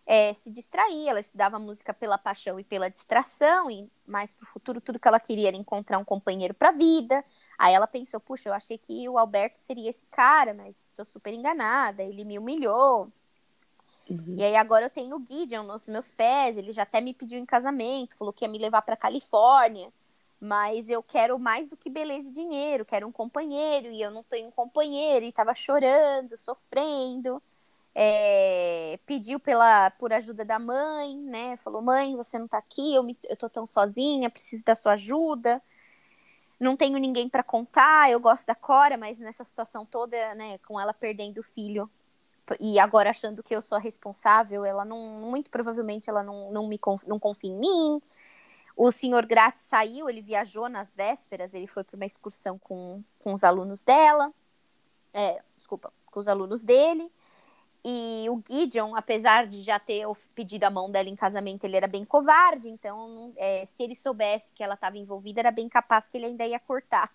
é, 0.07 0.35
se 0.35 0.51
distrair, 0.51 1.09
ela 1.09 1.21
estudava 1.21 1.59
música 1.59 1.95
pela 1.95 2.19
paixão 2.19 2.59
e 2.59 2.65
pela 2.65 2.91
distração, 2.91 3.71
e 3.71 3.89
mais 4.07 4.33
para 4.33 4.45
o 4.45 4.47
futuro, 4.47 4.81
tudo 4.81 4.99
que 4.99 5.07
ela 5.07 5.21
queria 5.21 5.49
era 5.49 5.57
encontrar 5.57 5.99
um 5.99 6.05
companheiro 6.05 6.53
para 6.53 6.71
a 6.71 6.73
vida. 6.73 7.25
Aí 7.59 7.75
ela 7.75 7.87
pensou, 7.87 8.19
puxa, 8.19 8.49
eu 8.49 8.53
achei 8.53 8.77
que 8.77 9.09
o 9.09 9.19
Alberto 9.19 9.59
seria 9.59 9.89
esse 9.89 10.07
cara, 10.07 10.53
mas 10.53 10.87
estou 10.87 11.05
super 11.05 11.33
enganada, 11.33 12.03
ele 12.03 12.25
me 12.25 12.39
humilhou. 12.39 13.09
Uhum. 14.09 14.35
E 14.37 14.43
aí 14.43 14.57
agora 14.57 14.87
eu 14.87 14.91
tenho 14.91 15.17
o 15.17 15.25
Gideon 15.25 15.63
nos 15.63 15.87
meus 15.87 16.11
pés, 16.11 16.57
ele 16.57 16.73
já 16.73 16.83
até 16.83 17.01
me 17.01 17.15
pediu 17.15 17.39
em 17.39 17.47
casamento, 17.47 18.17
falou 18.17 18.33
que 18.33 18.45
ia 18.45 18.51
me 18.51 18.59
levar 18.59 18.83
para 18.83 18.97
Califórnia, 18.97 19.93
mas 20.41 20.89
eu 20.89 21.03
quero 21.05 21.39
mais 21.39 21.69
do 21.69 21.77
que 21.77 21.89
beleza 21.89 22.31
e 22.31 22.33
dinheiro, 22.33 22.85
quero 22.85 23.07
um 23.07 23.13
companheiro, 23.13 23.89
e 23.93 24.03
eu 24.03 24.11
não 24.11 24.25
tenho 24.25 24.49
um 24.49 24.51
companheiro, 24.51 25.25
e 25.25 25.29
estava 25.29 25.55
chorando, 25.55 26.37
sofrendo 26.37 27.41
é, 27.95 28.99
pediu 29.07 29.41
pela, 29.41 29.91
por 29.93 30.13
ajuda 30.13 30.45
da 30.45 30.59
mãe, 30.59 31.17
né? 31.17 31.57
Falou, 31.57 31.83
mãe, 31.83 32.17
você 32.17 32.39
não 32.39 32.49
tá 32.49 32.59
aqui, 32.59 32.95
eu, 32.95 33.03
me, 33.03 33.19
eu 33.29 33.37
tô 33.37 33.49
tão 33.49 33.67
sozinha, 33.67 34.31
preciso 34.31 34.65
da 34.65 34.75
sua 34.75 34.93
ajuda. 34.93 35.63
Não 36.59 36.77
tenho 36.77 36.99
ninguém 36.99 37.29
para 37.29 37.43
contar, 37.43 38.11
eu 38.11 38.21
gosto 38.21 38.47
da 38.47 38.55
Cora, 38.55 38.97
mas 38.97 39.19
nessa 39.19 39.43
situação 39.45 39.87
toda, 39.87 40.35
né, 40.35 40.59
com 40.59 40.79
ela 40.79 40.93
perdendo 40.93 41.39
o 41.39 41.43
filho 41.43 41.91
e 42.59 42.79
agora 42.79 43.11
achando 43.11 43.43
que 43.43 43.55
eu 43.55 43.63
sou 43.63 43.77
a 43.77 43.81
responsável, 43.81 44.65
ela 44.65 44.85
não, 44.85 44.99
muito 44.99 45.51
provavelmente 45.51 46.11
ela 46.11 46.23
não, 46.23 46.51
não 46.51 46.67
me 46.67 46.81
não 47.07 47.19
confia 47.19 47.51
em 47.51 47.59
mim. 47.59 48.03
O 48.77 48.91
senhor 48.91 49.27
Grátis 49.27 49.65
saiu, 49.65 50.09
ele 50.09 50.21
viajou 50.21 50.69
nas 50.69 50.95
vésperas, 50.95 51.55
ele 51.55 51.67
foi 51.67 51.85
para 51.85 51.97
uma 51.97 52.07
excursão 52.07 52.59
com, 52.59 53.03
com 53.19 53.33
os 53.33 53.45
alunos 53.45 53.85
dela, 53.85 54.33
é, 55.13 55.43
desculpa, 55.57 55.93
com 56.07 56.19
os 56.19 56.27
alunos 56.27 56.65
dele. 56.65 57.11
E 57.85 58.27
o 58.29 58.43
Gideon, 58.47 58.95
apesar 58.95 59.47
de 59.47 59.63
já 59.63 59.79
ter 59.79 60.07
pedido 60.35 60.65
a 60.65 60.71
mão 60.71 60.91
dela 60.91 61.09
em 61.09 61.17
casamento, 61.17 61.65
ele 61.65 61.77
era 61.77 61.87
bem 61.87 62.05
covarde. 62.05 62.69
Então, 62.69 63.33
é, 63.37 63.65
se 63.65 63.83
ele 63.83 63.95
soubesse 63.95 64.53
que 64.53 64.63
ela 64.63 64.75
estava 64.75 64.99
envolvida, 64.99 65.41
era 65.41 65.51
bem 65.51 65.69
capaz 65.69 66.09
que 66.09 66.19
ele 66.19 66.27
ainda 66.27 66.47
ia 66.47 66.61
cortar. 66.61 67.11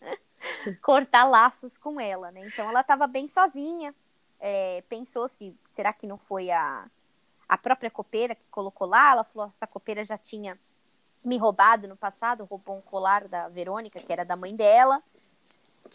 cortar 0.82 1.24
laços 1.24 1.76
com 1.76 2.00
ela, 2.00 2.30
né? 2.30 2.40
Então, 2.46 2.68
ela 2.68 2.80
estava 2.80 3.06
bem 3.06 3.28
sozinha. 3.28 3.94
É, 4.40 4.82
pensou 4.88 5.28
se 5.28 5.54
será 5.68 5.92
que 5.92 6.06
não 6.06 6.18
foi 6.18 6.50
a, 6.50 6.86
a 7.48 7.58
própria 7.58 7.90
copeira 7.90 8.34
que 8.34 8.44
colocou 8.50 8.86
lá? 8.86 9.12
Ela 9.12 9.24
falou: 9.24 9.48
essa 9.48 9.66
copeira 9.66 10.02
já 10.02 10.16
tinha 10.16 10.54
me 11.24 11.36
roubado 11.36 11.88
no 11.88 11.96
passado, 11.96 12.44
roubou 12.44 12.76
um 12.76 12.82
colar 12.82 13.28
da 13.28 13.48
Verônica, 13.48 14.00
que 14.00 14.12
era 14.12 14.24
da 14.24 14.36
mãe 14.36 14.54
dela 14.56 15.02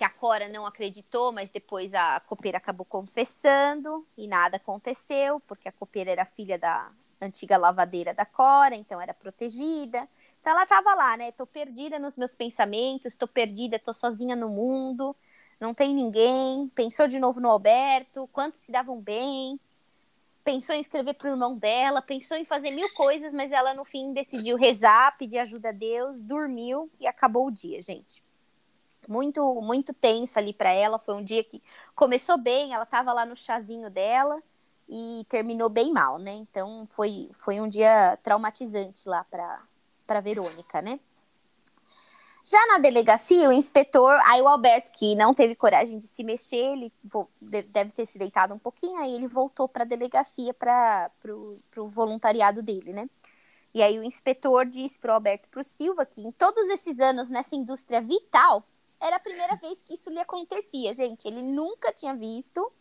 que 0.02 0.06
a 0.06 0.10
Cora 0.10 0.50
não 0.50 0.66
acreditou, 0.66 1.32
mas 1.32 1.52
depois 1.52 1.94
a 1.94 2.20
copeira 2.22 2.58
acabou 2.58 2.84
confessando 2.84 4.04
e 4.18 4.28
nada 4.28 4.58
aconteceu, 4.58 5.40
porque 5.42 5.70
a 5.70 5.72
copeira 5.72 6.10
era 6.10 6.26
filha 6.26 6.58
da 6.58 6.90
antiga 7.22 7.56
lavadeira 7.56 8.12
da 8.12 8.26
Cora, 8.26 8.74
então 8.74 9.00
era 9.00 9.14
protegida. 9.14 10.10
Então 10.40 10.54
ela 10.54 10.64
estava 10.64 10.96
lá, 10.96 11.16
né? 11.18 11.32
Tô 11.32 11.46
perdida 11.46 12.00
nos 12.00 12.18
meus 12.18 12.34
pensamentos, 12.34 13.16
tô 13.16 13.28
perdida, 13.28 13.78
tô 13.78 13.94
sozinha 13.94 14.36
no 14.36 14.50
mundo, 14.50 15.16
não 15.60 15.72
tem 15.72 15.94
ninguém. 15.94 16.68
Pensou 16.70 17.08
de 17.08 17.20
novo 17.20 17.40
no 17.40 17.52
Alberto, 17.52 18.28
quantos 18.34 18.62
se 18.62 18.72
davam 18.72 19.00
bem. 19.00 19.60
Pensou 20.44 20.76
em 20.76 20.80
escrever 20.80 21.14
pro 21.14 21.30
irmão 21.30 21.56
dela, 21.56 22.02
pensou 22.02 22.36
em 22.36 22.44
fazer 22.44 22.72
mil 22.72 22.92
coisas, 22.96 23.32
mas 23.32 23.52
ela 23.52 23.76
no 23.76 23.86
fim 23.86 24.14
decidiu 24.14 24.58
rezar, 24.58 25.16
pedir 25.20 25.38
ajuda 25.38 25.70
a 25.70 25.72
Deus, 25.72 26.20
dormiu 26.22 26.90
e 27.00 27.06
acabou 27.06 27.46
o 27.46 27.52
dia, 27.52 27.80
gente 27.80 28.24
muito 29.08 29.62
muito 29.62 29.94
tensa 29.94 30.40
ali 30.40 30.54
para 30.54 30.72
ela. 30.72 31.00
Foi 31.00 31.16
um 31.16 31.24
dia 31.24 31.44
que 31.44 31.62
começou 31.96 32.38
bem, 32.38 32.74
ela 32.74 32.84
estava 32.84 33.14
lá 33.14 33.26
no 33.26 33.36
chazinho 33.36 33.90
dela 33.90 34.42
e 34.90 35.26
terminou 35.30 35.70
bem 35.70 35.92
mal, 35.92 36.20
né? 36.20 36.32
Então 36.34 36.86
foi 36.86 37.30
foi 37.34 37.60
um 37.62 37.70
dia 37.70 38.18
traumatizante 38.24 39.08
lá 39.08 39.24
para 39.26 39.62
para 40.06 40.20
Verônica, 40.20 40.82
né? 40.82 41.00
Já 42.44 42.58
na 42.68 42.80
delegacia, 42.80 43.48
o 43.48 43.54
inspetor, 43.54 44.20
aí 44.26 44.42
o 44.42 44.48
Alberto, 44.48 44.92
que 44.92 45.14
não 45.16 45.32
teve 45.34 45.54
coragem 45.56 46.00
de 46.00 46.08
se 46.08 46.24
mexer, 46.24 46.74
ele 46.74 46.92
deve 47.72 47.92
ter 47.92 48.06
se 48.08 48.18
deitado 48.18 48.54
um 48.54 48.58
pouquinho, 48.60 48.98
aí 48.98 49.14
ele 49.14 49.28
voltou 49.28 49.70
para 49.70 49.84
a 49.84 49.86
delegacia 49.86 50.52
para 50.54 51.12
o 51.78 51.88
voluntariado 51.88 52.64
dele, 52.64 52.94
né? 52.94 53.08
E 53.74 53.82
aí 53.82 53.98
o 54.00 54.04
inspetor 54.04 54.66
disse 54.66 55.00
para 55.00 55.12
o 55.12 55.16
Alberto 55.16 55.50
para 55.50 55.62
o 55.62 55.64
Silva 55.64 56.06
que 56.06 56.20
em 56.20 56.32
todos 56.32 56.68
esses 56.70 57.00
anos 57.00 57.30
nessa 57.30 57.56
indústria 57.56 58.02
vital, 58.02 58.66
era 59.02 59.16
a 59.16 59.20
primeira 59.20 59.56
vez 59.56 59.82
que 59.82 59.96
isso 59.96 60.12
lhe 60.12 60.20
acontecia, 60.20 60.94
gente. 60.94 61.28
Ele 61.28 61.42
nunca 61.42 61.92
tinha 61.92 62.16
visto 62.16 62.72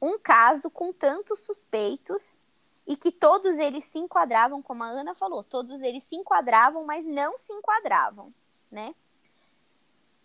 um 0.00 0.18
caso 0.18 0.70
com 0.70 0.92
tantos 0.92 1.40
suspeitos 1.40 2.44
e 2.86 2.94
que 2.94 3.10
todos 3.10 3.56
eles 3.58 3.82
se 3.84 3.98
enquadravam, 3.98 4.62
como 4.62 4.84
a 4.84 4.88
Ana 4.88 5.14
falou, 5.14 5.42
todos 5.42 5.80
eles 5.80 6.04
se 6.04 6.14
enquadravam, 6.14 6.84
mas 6.84 7.06
não 7.06 7.36
se 7.38 7.52
enquadravam, 7.54 8.32
né? 8.70 8.94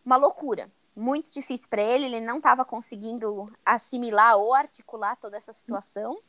Uma 0.05 0.17
loucura. 0.17 0.69
Muito 0.93 1.31
difícil 1.31 1.69
para 1.69 1.81
ele, 1.81 2.05
ele 2.05 2.19
não 2.19 2.37
estava 2.37 2.65
conseguindo 2.65 3.51
assimilar 3.65 4.37
ou 4.37 4.53
articular 4.53 5.15
toda 5.15 5.37
essa 5.37 5.53
situação, 5.53 6.21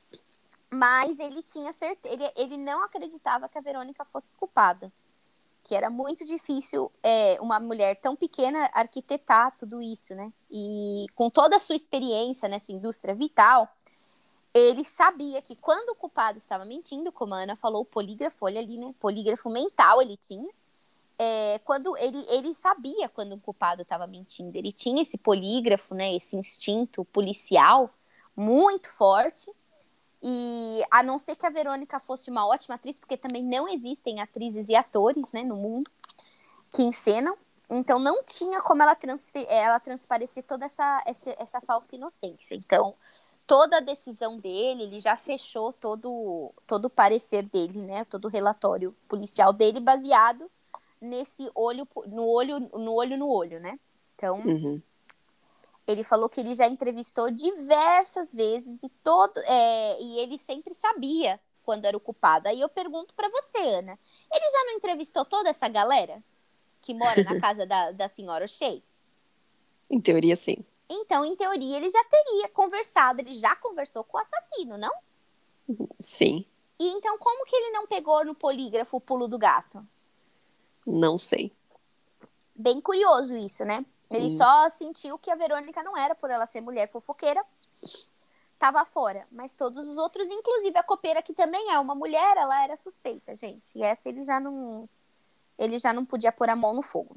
mas 0.72 1.18
ele 1.18 1.42
tinha 1.42 1.72
certeza, 1.72 2.14
ele, 2.14 2.32
ele 2.36 2.56
não 2.56 2.84
acreditava 2.84 3.48
que 3.48 3.58
a 3.58 3.60
Verônica 3.60 4.04
fosse 4.04 4.32
culpada 4.34 4.90
que 5.62 5.75
era 5.75 5.88
muito 5.88 6.25
difícil 6.25 6.90
é, 7.03 7.38
uma 7.40 7.61
mulher 7.61 8.01
tão 8.01 8.16
pequena 8.16 8.68
arquitetar 8.72 9.57
tudo 9.57 9.81
isso, 9.81 10.14
né? 10.14 10.33
E 10.51 11.07
com 11.14 11.31
toda 11.31 11.57
a 11.57 11.61
sua 11.61 11.77
experiência 11.77 12.48
nessa 12.48 12.72
indústria 12.72 13.14
vital, 13.14 13.68
ele 14.53 14.85
sabia 14.85 15.40
que 15.40 15.57
quando 15.57 15.90
o 15.90 15.94
culpado 15.94 16.37
estava 16.37 16.64
mentindo, 16.64 17.12
como 17.12 17.35
a 17.35 17.42
Ana 17.42 17.57
falou, 17.57 17.83
o 17.83 17.87
polígrafo, 17.87 18.44
olha 18.44 18.61
ali, 18.61 18.77
né? 18.77 18.92
Polígrafo 18.98 19.48
mental 19.48 20.03
ele 20.03 20.16
tinha. 20.16 20.51
É, 21.18 21.59
quando 21.61 21.96
ele, 21.98 22.27
ele 22.29 22.53
sabia 22.53 23.09
quando 23.09 23.35
o 23.35 23.40
culpado 23.40 23.83
estava 23.83 24.07
mentindo, 24.07 24.57
ele 24.57 24.72
tinha 24.72 25.03
esse 25.03 25.16
polígrafo, 25.16 25.94
né? 25.94 26.14
Esse 26.14 26.37
instinto 26.37 27.05
policial 27.05 27.90
muito 28.37 28.90
forte 28.90 29.51
e 30.22 30.82
a 30.90 31.02
não 31.02 31.18
ser 31.18 31.35
que 31.35 31.44
a 31.44 31.50
Verônica 31.50 31.98
fosse 31.98 32.30
uma 32.30 32.46
ótima 32.46 32.76
atriz, 32.76 32.96
porque 32.96 33.16
também 33.16 33.42
não 33.42 33.68
existem 33.68 34.20
atrizes 34.20 34.68
e 34.68 34.76
atores 34.76 35.32
né, 35.32 35.42
no 35.42 35.56
mundo 35.56 35.90
que 36.72 36.82
encenam. 36.82 37.37
Então 37.68 37.98
não 37.98 38.22
tinha 38.22 38.61
como 38.61 38.82
ela, 38.82 38.96
ela 39.48 39.80
transparecer 39.80 40.44
toda 40.44 40.66
essa, 40.66 41.02
essa, 41.06 41.35
essa 41.38 41.61
falsa 41.61 41.96
inocência. 41.96 42.54
Então, 42.54 42.94
toda 43.46 43.78
a 43.78 43.80
decisão 43.80 44.37
dele, 44.37 44.85
ele 44.85 45.00
já 45.00 45.16
fechou 45.16 45.72
todo, 45.72 46.52
todo 46.66 46.85
o 46.85 46.90
parecer 46.90 47.42
dele, 47.42 47.87
né? 47.87 48.04
Todo 48.04 48.26
o 48.26 48.30
relatório 48.30 48.94
policial 49.08 49.52
dele 49.52 49.80
baseado 49.80 50.50
nesse 51.00 51.50
olho 51.54 51.88
no 52.06 52.24
olho 52.26 52.61
no 52.61 52.92
olho 52.92 53.18
no 53.18 53.28
olho, 53.28 53.58
né? 53.58 53.78
Então, 54.14 54.38
uhum. 54.40 54.80
Ele 55.86 56.04
falou 56.04 56.28
que 56.28 56.40
ele 56.40 56.54
já 56.54 56.66
entrevistou 56.68 57.30
diversas 57.30 58.32
vezes 58.32 58.82
e 58.82 58.88
todo 59.02 59.38
é, 59.38 60.00
e 60.00 60.18
ele 60.18 60.38
sempre 60.38 60.74
sabia 60.74 61.40
quando 61.64 61.84
era 61.84 61.96
o 61.96 62.00
culpado. 62.00 62.48
Aí 62.48 62.60
eu 62.60 62.68
pergunto 62.68 63.14
para 63.14 63.28
você, 63.28 63.58
Ana, 63.58 63.98
ele 64.32 64.50
já 64.50 64.64
não 64.64 64.72
entrevistou 64.74 65.24
toda 65.24 65.50
essa 65.50 65.68
galera 65.68 66.22
que 66.80 66.94
mora 66.94 67.22
na 67.24 67.38
casa 67.40 67.66
da, 67.66 67.92
da 67.92 68.08
senhora 68.08 68.44
O'Shea? 68.44 68.82
Em 69.90 70.00
teoria, 70.00 70.36
sim. 70.36 70.64
Então, 70.88 71.24
em 71.24 71.34
teoria, 71.34 71.76
ele 71.76 71.88
já 71.88 72.04
teria 72.04 72.48
conversado, 72.48 73.20
ele 73.20 73.34
já 73.34 73.56
conversou 73.56 74.04
com 74.04 74.18
o 74.18 74.20
assassino, 74.20 74.76
não? 74.76 74.92
Sim. 75.98 76.44
E 76.78 76.88
então, 76.88 77.16
como 77.18 77.44
que 77.46 77.56
ele 77.56 77.70
não 77.70 77.86
pegou 77.86 78.24
no 78.24 78.34
polígrafo 78.34 78.96
o 78.96 79.00
pulo 79.00 79.28
do 79.28 79.38
gato? 79.38 79.86
Não 80.86 81.16
sei. 81.16 81.52
Bem 82.54 82.80
curioso 82.80 83.36
isso, 83.36 83.64
né? 83.64 83.84
Ele 84.16 84.31
só 84.31 84.68
sentiu 84.68 85.18
que 85.18 85.31
a 85.31 85.35
Verônica 85.35 85.83
não 85.83 85.96
era 85.96 86.14
por 86.14 86.31
ela 86.31 86.46
ser 86.46 86.61
mulher 86.61 86.88
fofoqueira, 86.88 87.42
tava 88.59 88.85
fora. 88.85 89.27
Mas 89.31 89.55
todos 89.55 89.88
os 89.88 89.98
outros, 89.98 90.29
inclusive 90.29 90.79
a 90.79 90.83
copeira, 90.83 91.22
que 91.22 91.33
também 91.33 91.72
é 91.72 91.79
uma 91.79 91.94
mulher, 91.94 92.37
ela 92.37 92.62
era 92.62 92.77
suspeita, 92.77 93.35
gente. 93.35 93.77
E 93.77 93.83
essa 93.83 94.09
ele 94.09 94.20
já 94.20 94.38
não. 94.38 94.88
Ele 95.59 95.79
já 95.79 95.92
não 95.92 96.05
podia 96.05 96.33
pôr 96.33 96.48
a 96.48 96.57
mão 96.57 96.72
no 96.72 96.83
fogo. 96.83 97.16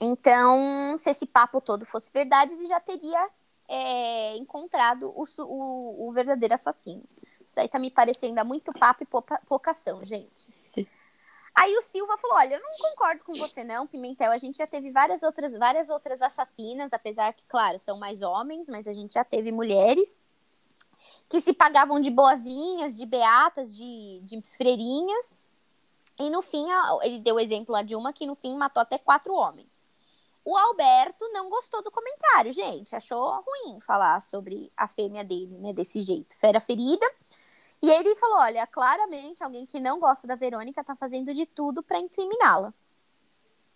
Então, 0.00 0.96
se 0.96 1.10
esse 1.10 1.26
papo 1.26 1.60
todo 1.60 1.84
fosse 1.84 2.10
verdade, 2.12 2.54
ele 2.54 2.64
já 2.64 2.80
teria 2.80 3.30
é, 3.68 4.36
encontrado 4.36 5.12
o, 5.14 5.24
o, 5.38 6.08
o, 6.08 6.12
verdadeiro 6.12 6.54
assassino. 6.54 7.04
Isso 7.46 7.54
daí 7.54 7.68
tá 7.68 7.78
me 7.78 7.90
parecendo 7.90 8.44
muito 8.44 8.72
papo 8.72 9.04
e 9.04 9.06
pouca, 9.06 9.40
pouca 9.46 9.70
ação, 9.70 10.04
gente. 10.04 10.48
Aí 11.60 11.76
o 11.76 11.82
Silva 11.82 12.16
falou: 12.16 12.38
Olha, 12.38 12.54
eu 12.54 12.62
não 12.62 12.90
concordo 12.90 13.22
com 13.22 13.34
você, 13.34 13.62
não, 13.62 13.86
Pimentel. 13.86 14.32
A 14.32 14.38
gente 14.38 14.56
já 14.56 14.66
teve 14.66 14.90
várias 14.90 15.22
outras, 15.22 15.54
várias 15.54 15.90
outras 15.90 16.22
assassinas, 16.22 16.94
apesar 16.94 17.34
que, 17.34 17.44
claro, 17.46 17.78
são 17.78 17.98
mais 17.98 18.22
homens, 18.22 18.66
mas 18.70 18.88
a 18.88 18.94
gente 18.94 19.12
já 19.12 19.24
teve 19.24 19.52
mulheres 19.52 20.22
que 21.28 21.38
se 21.38 21.52
pagavam 21.52 22.00
de 22.00 22.10
boazinhas, 22.10 22.96
de 22.96 23.04
beatas, 23.04 23.76
de, 23.76 24.20
de 24.22 24.40
freirinhas. 24.56 25.38
E 26.18 26.30
no 26.30 26.40
fim, 26.40 26.64
ele 27.02 27.18
deu 27.18 27.38
exemplo 27.38 27.74
lá 27.74 27.82
de 27.82 27.94
uma 27.94 28.10
que 28.10 28.24
no 28.24 28.34
fim 28.34 28.56
matou 28.56 28.80
até 28.80 28.96
quatro 28.96 29.34
homens. 29.34 29.82
O 30.42 30.56
Alberto 30.56 31.28
não 31.28 31.50
gostou 31.50 31.82
do 31.82 31.90
comentário, 31.90 32.52
gente. 32.52 32.96
Achou 32.96 33.44
ruim 33.46 33.80
falar 33.80 34.18
sobre 34.22 34.72
a 34.74 34.88
fêmea 34.88 35.22
dele, 35.22 35.58
né? 35.58 35.74
Desse 35.74 36.00
jeito. 36.00 36.34
Fera 36.34 36.58
ferida. 36.58 37.06
E 37.82 37.90
ele 37.90 38.14
falou: 38.16 38.38
olha, 38.38 38.66
claramente 38.66 39.42
alguém 39.42 39.64
que 39.64 39.80
não 39.80 39.98
gosta 39.98 40.26
da 40.26 40.34
Verônica 40.34 40.84
tá 40.84 40.94
fazendo 40.94 41.32
de 41.32 41.46
tudo 41.46 41.82
para 41.82 41.98
incriminá-la. 41.98 42.74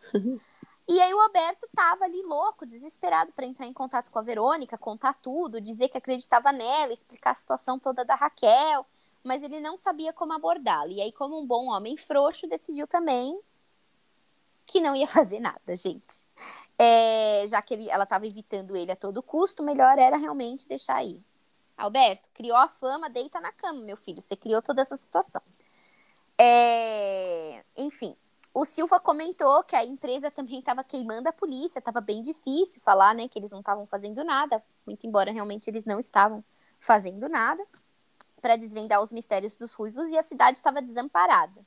e 0.86 1.00
aí 1.00 1.14
o 1.14 1.20
Alberto 1.20 1.66
tava 1.74 2.04
ali 2.04 2.22
louco, 2.22 2.66
desesperado 2.66 3.32
para 3.32 3.46
entrar 3.46 3.66
em 3.66 3.72
contato 3.72 4.10
com 4.10 4.18
a 4.18 4.22
Verônica, 4.22 4.76
contar 4.76 5.14
tudo, 5.14 5.60
dizer 5.60 5.88
que 5.88 5.96
acreditava 5.96 6.52
nela, 6.52 6.92
explicar 6.92 7.30
a 7.30 7.34
situação 7.34 7.78
toda 7.78 8.04
da 8.04 8.14
Raquel, 8.14 8.86
mas 9.22 9.42
ele 9.42 9.58
não 9.60 9.76
sabia 9.76 10.12
como 10.12 10.34
abordá-la. 10.34 10.88
E 10.88 11.00
aí, 11.00 11.12
como 11.12 11.40
um 11.40 11.46
bom 11.46 11.68
homem 11.68 11.96
frouxo, 11.96 12.46
decidiu 12.46 12.86
também 12.86 13.40
que 14.66 14.80
não 14.80 14.94
ia 14.94 15.06
fazer 15.08 15.40
nada, 15.40 15.74
gente. 15.74 16.26
É, 16.78 17.46
já 17.46 17.62
que 17.62 17.72
ele, 17.72 17.88
ela 17.88 18.04
estava 18.04 18.26
evitando 18.26 18.76
ele 18.76 18.92
a 18.92 18.96
todo 18.96 19.22
custo, 19.22 19.62
melhor 19.62 19.98
era 19.98 20.16
realmente 20.16 20.68
deixar 20.68 21.02
ir. 21.02 21.24
Alberto, 21.76 22.28
criou 22.32 22.56
a 22.56 22.68
fama, 22.68 23.10
deita 23.10 23.40
na 23.40 23.52
cama, 23.52 23.80
meu 23.80 23.96
filho. 23.96 24.22
Você 24.22 24.36
criou 24.36 24.62
toda 24.62 24.82
essa 24.82 24.96
situação. 24.96 25.42
É... 26.38 27.64
Enfim, 27.76 28.16
o 28.52 28.64
Silva 28.64 29.00
comentou 29.00 29.64
que 29.64 29.74
a 29.74 29.84
empresa 29.84 30.30
também 30.30 30.60
estava 30.60 30.84
queimando 30.84 31.28
a 31.28 31.32
polícia, 31.32 31.80
estava 31.80 32.00
bem 32.00 32.22
difícil 32.22 32.80
falar, 32.82 33.14
né, 33.14 33.26
que 33.26 33.38
eles 33.38 33.50
não 33.50 33.60
estavam 33.60 33.86
fazendo 33.86 34.22
nada, 34.22 34.62
muito 34.86 35.06
embora 35.06 35.32
realmente 35.32 35.68
eles 35.68 35.84
não 35.84 35.98
estavam 35.98 36.44
fazendo 36.78 37.28
nada 37.28 37.66
para 38.40 38.56
desvendar 38.56 39.02
os 39.02 39.10
mistérios 39.10 39.56
dos 39.56 39.72
ruivos 39.72 40.08
e 40.08 40.18
a 40.18 40.22
cidade 40.22 40.58
estava 40.58 40.80
desamparada. 40.80 41.64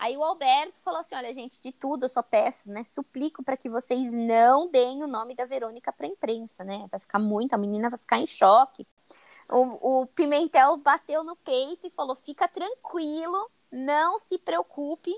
Aí 0.00 0.16
o 0.16 0.24
Alberto 0.24 0.78
falou 0.82 1.00
assim: 1.00 1.14
olha, 1.14 1.30
gente, 1.30 1.60
de 1.60 1.70
tudo 1.72 2.06
eu 2.06 2.08
só 2.08 2.22
peço, 2.22 2.70
né? 2.70 2.82
Suplico 2.84 3.42
para 3.42 3.54
que 3.54 3.68
vocês 3.68 4.10
não 4.10 4.66
deem 4.66 5.04
o 5.04 5.06
nome 5.06 5.34
da 5.34 5.44
Verônica 5.44 5.92
para 5.92 6.06
imprensa, 6.06 6.64
né? 6.64 6.88
Vai 6.90 6.98
ficar 6.98 7.18
muito, 7.18 7.52
a 7.52 7.58
menina 7.58 7.90
vai 7.90 7.98
ficar 7.98 8.18
em 8.18 8.24
choque. 8.24 8.86
O, 9.46 10.00
o 10.00 10.06
Pimentel 10.06 10.78
bateu 10.78 11.22
no 11.22 11.36
peito 11.36 11.86
e 11.86 11.90
falou: 11.90 12.16
fica 12.16 12.48
tranquilo, 12.48 13.50
não 13.70 14.18
se 14.18 14.38
preocupe, 14.38 15.14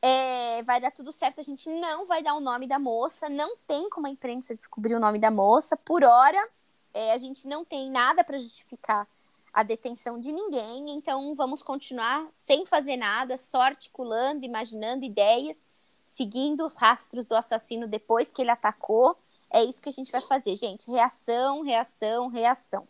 é, 0.00 0.62
vai 0.62 0.80
dar 0.80 0.92
tudo 0.92 1.10
certo. 1.10 1.40
A 1.40 1.42
gente 1.42 1.68
não 1.68 2.06
vai 2.06 2.22
dar 2.22 2.34
o 2.34 2.40
nome 2.40 2.68
da 2.68 2.78
moça, 2.78 3.28
não 3.28 3.56
tem 3.66 3.90
como 3.90 4.06
a 4.06 4.10
imprensa 4.10 4.54
descobrir 4.54 4.94
o 4.94 5.00
nome 5.00 5.18
da 5.18 5.32
moça. 5.32 5.76
Por 5.76 6.04
hora, 6.04 6.48
é, 6.94 7.12
a 7.12 7.18
gente 7.18 7.48
não 7.48 7.64
tem 7.64 7.90
nada 7.90 8.22
para 8.22 8.38
justificar 8.38 9.08
a 9.52 9.62
detenção 9.62 10.20
de 10.20 10.30
ninguém, 10.30 10.90
então 10.90 11.34
vamos 11.34 11.62
continuar 11.62 12.28
sem 12.32 12.64
fazer 12.64 12.96
nada, 12.96 13.36
só 13.36 13.60
articulando, 13.62 14.44
imaginando 14.44 15.04
ideias, 15.04 15.64
seguindo 16.04 16.64
os 16.64 16.76
rastros 16.76 17.28
do 17.28 17.34
assassino 17.34 17.88
depois 17.88 18.30
que 18.30 18.42
ele 18.42 18.50
atacou. 18.50 19.16
É 19.50 19.64
isso 19.64 19.82
que 19.82 19.88
a 19.88 19.92
gente 19.92 20.12
vai 20.12 20.20
fazer, 20.20 20.54
gente. 20.54 20.90
Reação, 20.90 21.62
reação, 21.62 22.28
reação. 22.28 22.86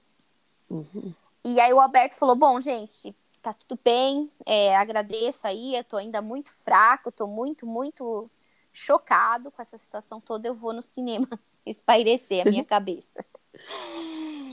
Uhum. 0.68 1.14
E 1.44 1.58
aí 1.58 1.72
o 1.72 1.80
Alberto 1.80 2.14
falou: 2.14 2.36
bom, 2.36 2.60
gente, 2.60 3.14
tá 3.40 3.52
tudo 3.52 3.78
bem, 3.82 4.30
é, 4.44 4.76
agradeço 4.76 5.46
aí, 5.46 5.74
eu 5.74 5.84
tô 5.84 5.96
ainda 5.96 6.20
muito 6.20 6.50
fraco, 6.50 7.10
tô 7.10 7.26
muito, 7.26 7.66
muito 7.66 8.30
chocado 8.72 9.50
com 9.50 9.62
essa 9.62 9.78
situação 9.78 10.20
toda. 10.20 10.46
Eu 10.46 10.54
vou 10.54 10.72
no 10.72 10.82
cinema 10.82 11.28
espairecer 11.64 12.46
a 12.46 12.50
minha 12.50 12.64
cabeça. 12.66 13.24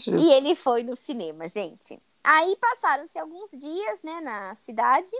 E 0.05 0.31
ele 0.31 0.55
foi 0.55 0.83
no 0.83 0.95
cinema, 0.95 1.47
gente. 1.47 2.01
Aí 2.23 2.57
passaram-se 2.57 3.17
alguns 3.17 3.51
dias, 3.51 4.03
né, 4.03 4.19
na 4.21 4.55
cidade. 4.55 5.11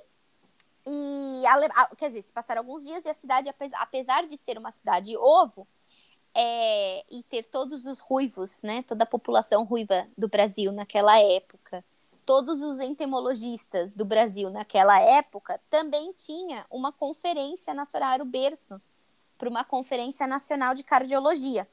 E, 0.85 1.43
a, 1.45 1.95
quer 1.95 2.09
dizer, 2.09 2.21
se 2.21 2.33
passaram 2.33 2.61
alguns 2.61 2.85
dias 2.85 3.05
e 3.05 3.09
a 3.09 3.13
cidade, 3.13 3.49
apesar 3.73 4.27
de 4.27 4.37
ser 4.37 4.57
uma 4.57 4.71
cidade 4.71 5.15
ovo, 5.17 5.67
é, 6.33 7.03
e 7.09 7.23
ter 7.23 7.43
todos 7.43 7.85
os 7.85 7.99
ruivos, 7.99 8.61
né, 8.61 8.83
toda 8.83 9.03
a 9.03 9.07
população 9.07 9.63
ruiva 9.63 10.07
do 10.17 10.27
Brasil 10.27 10.71
naquela 10.71 11.19
época, 11.19 11.83
todos 12.25 12.61
os 12.61 12.79
entomologistas 12.79 13.93
do 13.93 14.05
Brasil 14.05 14.49
naquela 14.49 14.99
época, 15.01 15.59
também 15.69 16.11
tinha 16.13 16.65
uma 16.69 16.91
conferência 16.91 17.73
nacional, 17.73 18.11
era 18.13 18.23
o 18.23 18.25
berço, 18.25 18.79
para 19.37 19.49
uma 19.49 19.63
conferência 19.63 20.27
nacional 20.27 20.73
de 20.73 20.83
cardiologia. 20.83 21.67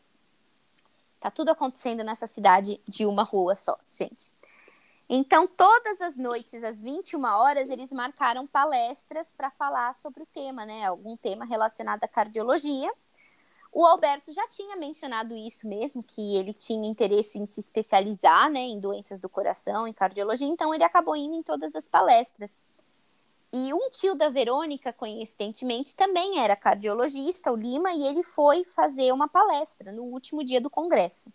Tá 1.24 1.30
tudo 1.30 1.48
acontecendo 1.48 2.04
nessa 2.04 2.26
cidade 2.26 2.78
de 2.86 3.06
uma 3.06 3.22
rua 3.22 3.56
só, 3.56 3.78
gente. 3.90 4.30
Então, 5.08 5.46
todas 5.46 6.02
as 6.02 6.18
noites, 6.18 6.62
às 6.62 6.82
21 6.82 7.24
horas, 7.24 7.70
eles 7.70 7.90
marcaram 7.94 8.46
palestras 8.46 9.32
para 9.32 9.50
falar 9.50 9.94
sobre 9.94 10.22
o 10.22 10.26
tema, 10.26 10.66
né? 10.66 10.84
Algum 10.84 11.16
tema 11.16 11.46
relacionado 11.46 12.04
à 12.04 12.08
cardiologia. 12.08 12.92
O 13.72 13.86
Alberto 13.86 14.34
já 14.34 14.46
tinha 14.48 14.76
mencionado 14.76 15.34
isso 15.34 15.66
mesmo, 15.66 16.02
que 16.02 16.36
ele 16.36 16.52
tinha 16.52 16.86
interesse 16.86 17.38
em 17.38 17.46
se 17.46 17.58
especializar, 17.58 18.50
né, 18.50 18.60
em 18.60 18.78
doenças 18.78 19.18
do 19.18 19.28
coração, 19.28 19.88
em 19.88 19.94
cardiologia, 19.94 20.46
então 20.46 20.74
ele 20.74 20.84
acabou 20.84 21.16
indo 21.16 21.36
em 21.36 21.42
todas 21.42 21.74
as 21.74 21.88
palestras. 21.88 22.66
E 23.56 23.72
um 23.72 23.88
tio 23.88 24.16
da 24.16 24.28
Verônica, 24.30 24.92
coincidentemente, 24.92 25.94
também 25.94 26.40
era 26.40 26.56
cardiologista, 26.56 27.52
o 27.52 27.56
Lima, 27.56 27.92
e 27.92 28.04
ele 28.04 28.24
foi 28.24 28.64
fazer 28.64 29.12
uma 29.12 29.28
palestra 29.28 29.92
no 29.92 30.02
último 30.02 30.42
dia 30.42 30.60
do 30.60 30.68
congresso. 30.68 31.32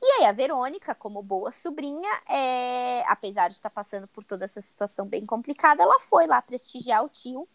E 0.00 0.06
aí 0.12 0.26
a 0.26 0.32
Verônica, 0.32 0.94
como 0.94 1.20
boa 1.20 1.50
sobrinha, 1.50 2.08
é, 2.28 3.02
apesar 3.08 3.48
de 3.48 3.54
estar 3.54 3.70
passando 3.70 4.06
por 4.06 4.22
toda 4.22 4.44
essa 4.44 4.60
situação 4.60 5.04
bem 5.04 5.26
complicada, 5.26 5.82
ela 5.82 5.98
foi 5.98 6.28
lá 6.28 6.40
prestigiar 6.40 7.04
o 7.04 7.08
tio, 7.08 7.48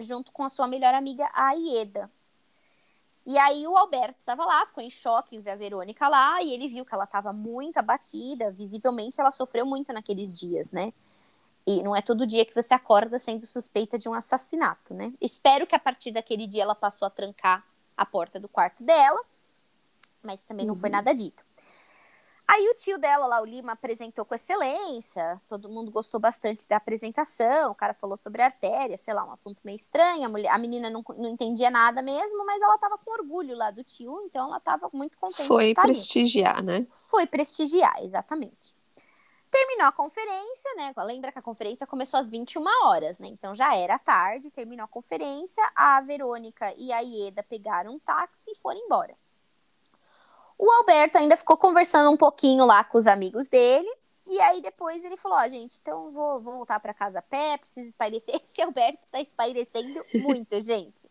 junto 0.00 0.32
com 0.32 0.42
a 0.42 0.48
sua 0.48 0.66
melhor 0.66 0.92
amiga, 0.92 1.30
a 1.34 1.52
Ieda. 1.52 2.10
E 3.24 3.38
aí 3.38 3.64
o 3.64 3.76
Alberto 3.76 4.18
estava 4.18 4.44
lá, 4.44 4.66
ficou 4.66 4.82
em 4.82 4.90
choque 4.90 5.36
em 5.36 5.40
ver 5.40 5.52
a 5.52 5.56
Verônica 5.56 6.08
lá, 6.08 6.42
e 6.42 6.52
ele 6.52 6.66
viu 6.66 6.84
que 6.84 6.92
ela 6.92 7.04
estava 7.04 7.32
muito 7.32 7.76
abatida, 7.76 8.50
visivelmente 8.50 9.20
ela 9.20 9.30
sofreu 9.30 9.64
muito 9.64 9.92
naqueles 9.92 10.36
dias, 10.36 10.72
né? 10.72 10.92
E 11.66 11.82
não 11.82 11.94
é 11.94 12.02
todo 12.02 12.26
dia 12.26 12.44
que 12.44 12.54
você 12.54 12.74
acorda 12.74 13.18
sendo 13.18 13.46
suspeita 13.46 13.98
de 13.98 14.08
um 14.08 14.14
assassinato, 14.14 14.94
né? 14.94 15.12
Espero 15.20 15.66
que 15.66 15.74
a 15.74 15.78
partir 15.78 16.10
daquele 16.10 16.46
dia 16.46 16.62
ela 16.62 16.74
passou 16.74 17.06
a 17.06 17.10
trancar 17.10 17.64
a 17.96 18.04
porta 18.04 18.40
do 18.40 18.48
quarto 18.48 18.82
dela, 18.82 19.20
mas 20.22 20.44
também 20.44 20.66
não 20.66 20.74
foi 20.74 20.88
uhum. 20.88 20.96
nada 20.96 21.14
dito. 21.14 21.44
Aí 22.46 22.68
o 22.68 22.74
tio 22.74 22.98
dela 22.98 23.26
lá, 23.26 23.40
o 23.40 23.44
Lima, 23.44 23.72
apresentou 23.72 24.24
com 24.24 24.34
excelência, 24.34 25.40
todo 25.48 25.68
mundo 25.68 25.90
gostou 25.90 26.20
bastante 26.20 26.68
da 26.68 26.76
apresentação, 26.76 27.70
o 27.70 27.74
cara 27.74 27.94
falou 27.94 28.16
sobre 28.16 28.42
artéria, 28.42 28.96
sei 28.96 29.14
lá, 29.14 29.24
um 29.24 29.30
assunto 29.30 29.60
meio 29.64 29.76
estranho, 29.76 30.26
a, 30.26 30.28
mulher, 30.28 30.50
a 30.50 30.58
menina 30.58 30.90
não, 30.90 31.02
não 31.16 31.28
entendia 31.28 31.70
nada 31.70 32.02
mesmo, 32.02 32.44
mas 32.44 32.60
ela 32.60 32.76
tava 32.76 32.98
com 32.98 33.10
orgulho 33.12 33.56
lá 33.56 33.70
do 33.70 33.82
tio, 33.84 34.20
então 34.26 34.48
ela 34.48 34.60
tava 34.60 34.90
muito 34.92 35.16
contente 35.16 35.46
Foi 35.46 35.72
prestigiar, 35.72 36.58
ali. 36.58 36.66
né? 36.66 36.86
Foi 36.90 37.26
prestigiar, 37.26 38.02
exatamente. 38.02 38.74
Terminou 39.52 39.86
a 39.86 39.92
conferência, 39.92 40.74
né? 40.76 40.94
Lembra 40.96 41.30
que 41.30 41.38
a 41.38 41.42
conferência 41.42 41.86
começou 41.86 42.18
às 42.18 42.30
21 42.30 42.64
horas, 42.86 43.18
né? 43.18 43.28
Então 43.28 43.54
já 43.54 43.76
era 43.76 43.98
tarde, 43.98 44.50
terminou 44.50 44.86
a 44.86 44.88
conferência, 44.88 45.62
a 45.76 46.00
Verônica 46.00 46.74
e 46.78 46.90
a 46.90 47.00
Ieda 47.00 47.42
pegaram 47.42 47.92
um 47.92 47.98
táxi 47.98 48.50
e 48.50 48.56
foram 48.56 48.80
embora. 48.80 49.14
O 50.56 50.70
Alberto 50.70 51.18
ainda 51.18 51.36
ficou 51.36 51.58
conversando 51.58 52.10
um 52.10 52.16
pouquinho 52.16 52.64
lá 52.64 52.82
com 52.82 52.96
os 52.96 53.06
amigos 53.06 53.50
dele. 53.50 53.94
E 54.26 54.40
aí 54.40 54.62
depois 54.62 55.04
ele 55.04 55.18
falou: 55.18 55.36
Ó, 55.36 55.44
oh, 55.44 55.48
gente, 55.50 55.78
então 55.82 56.10
vou, 56.10 56.40
vou 56.40 56.54
voltar 56.54 56.80
para 56.80 56.94
casa 56.94 57.18
a 57.18 57.22
pé, 57.22 57.58
preciso 57.58 57.90
espairecer. 57.90 58.40
Esse 58.42 58.62
Alberto 58.62 59.06
tá 59.10 59.20
espairecendo 59.20 60.02
muito, 60.14 60.58
gente. 60.64 61.10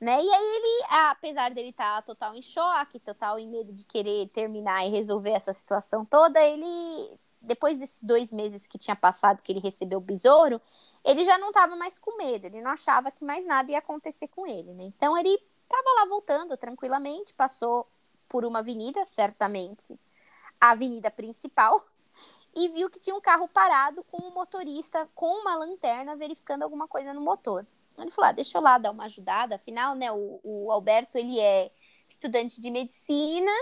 Né? 0.00 0.20
E 0.20 0.28
aí 0.28 0.56
ele, 0.56 0.86
apesar 1.10 1.54
dele 1.54 1.68
estar 1.68 1.96
tá 1.96 2.02
total 2.02 2.34
em 2.34 2.42
choque, 2.42 2.98
total 2.98 3.38
em 3.38 3.46
medo 3.46 3.72
de 3.72 3.86
querer 3.86 4.28
terminar 4.30 4.84
e 4.84 4.90
resolver 4.90 5.30
essa 5.30 5.52
situação 5.52 6.04
toda, 6.04 6.42
ele 6.42 7.16
depois 7.40 7.78
desses 7.78 8.04
dois 8.04 8.30
meses 8.30 8.66
que 8.66 8.78
tinha 8.78 8.94
passado 8.94 9.42
que 9.42 9.50
ele 9.52 9.60
recebeu 9.60 9.98
o 9.98 10.02
besouro, 10.02 10.60
ele 11.04 11.24
já 11.24 11.38
não 11.38 11.48
estava 11.48 11.74
mais 11.74 11.98
com 11.98 12.16
medo, 12.16 12.46
ele 12.46 12.60
não 12.60 12.70
achava 12.70 13.10
que 13.10 13.24
mais 13.24 13.46
nada 13.46 13.70
ia 13.72 13.78
acontecer 13.78 14.28
com 14.28 14.46
ele, 14.46 14.74
né? 14.74 14.84
Então 14.84 15.16
ele 15.16 15.30
estava 15.62 16.00
lá 16.00 16.06
voltando 16.06 16.56
tranquilamente, 16.56 17.32
passou 17.32 17.88
por 18.28 18.44
uma 18.44 18.58
avenida, 18.58 19.04
certamente 19.04 19.98
a 20.60 20.72
avenida 20.72 21.10
principal, 21.10 21.84
e 22.54 22.68
viu 22.68 22.90
que 22.90 22.98
tinha 22.98 23.16
um 23.16 23.20
carro 23.20 23.48
parado 23.48 24.04
com 24.04 24.22
um 24.22 24.34
motorista 24.34 25.08
com 25.14 25.40
uma 25.40 25.54
lanterna 25.54 26.16
verificando 26.16 26.62
alguma 26.62 26.86
coisa 26.86 27.14
no 27.14 27.20
motor. 27.20 27.66
Ele 27.98 28.10
falou: 28.10 28.30
ah, 28.30 28.32
deixa 28.32 28.58
eu 28.58 28.62
lá 28.62 28.78
dar 28.78 28.90
uma 28.90 29.04
ajudada, 29.04 29.56
afinal, 29.56 29.94
né, 29.94 30.10
o, 30.12 30.40
o 30.42 30.72
Alberto 30.72 31.16
ele 31.16 31.38
é 31.38 31.70
estudante 32.08 32.60
de 32.60 32.70
medicina 32.70 33.52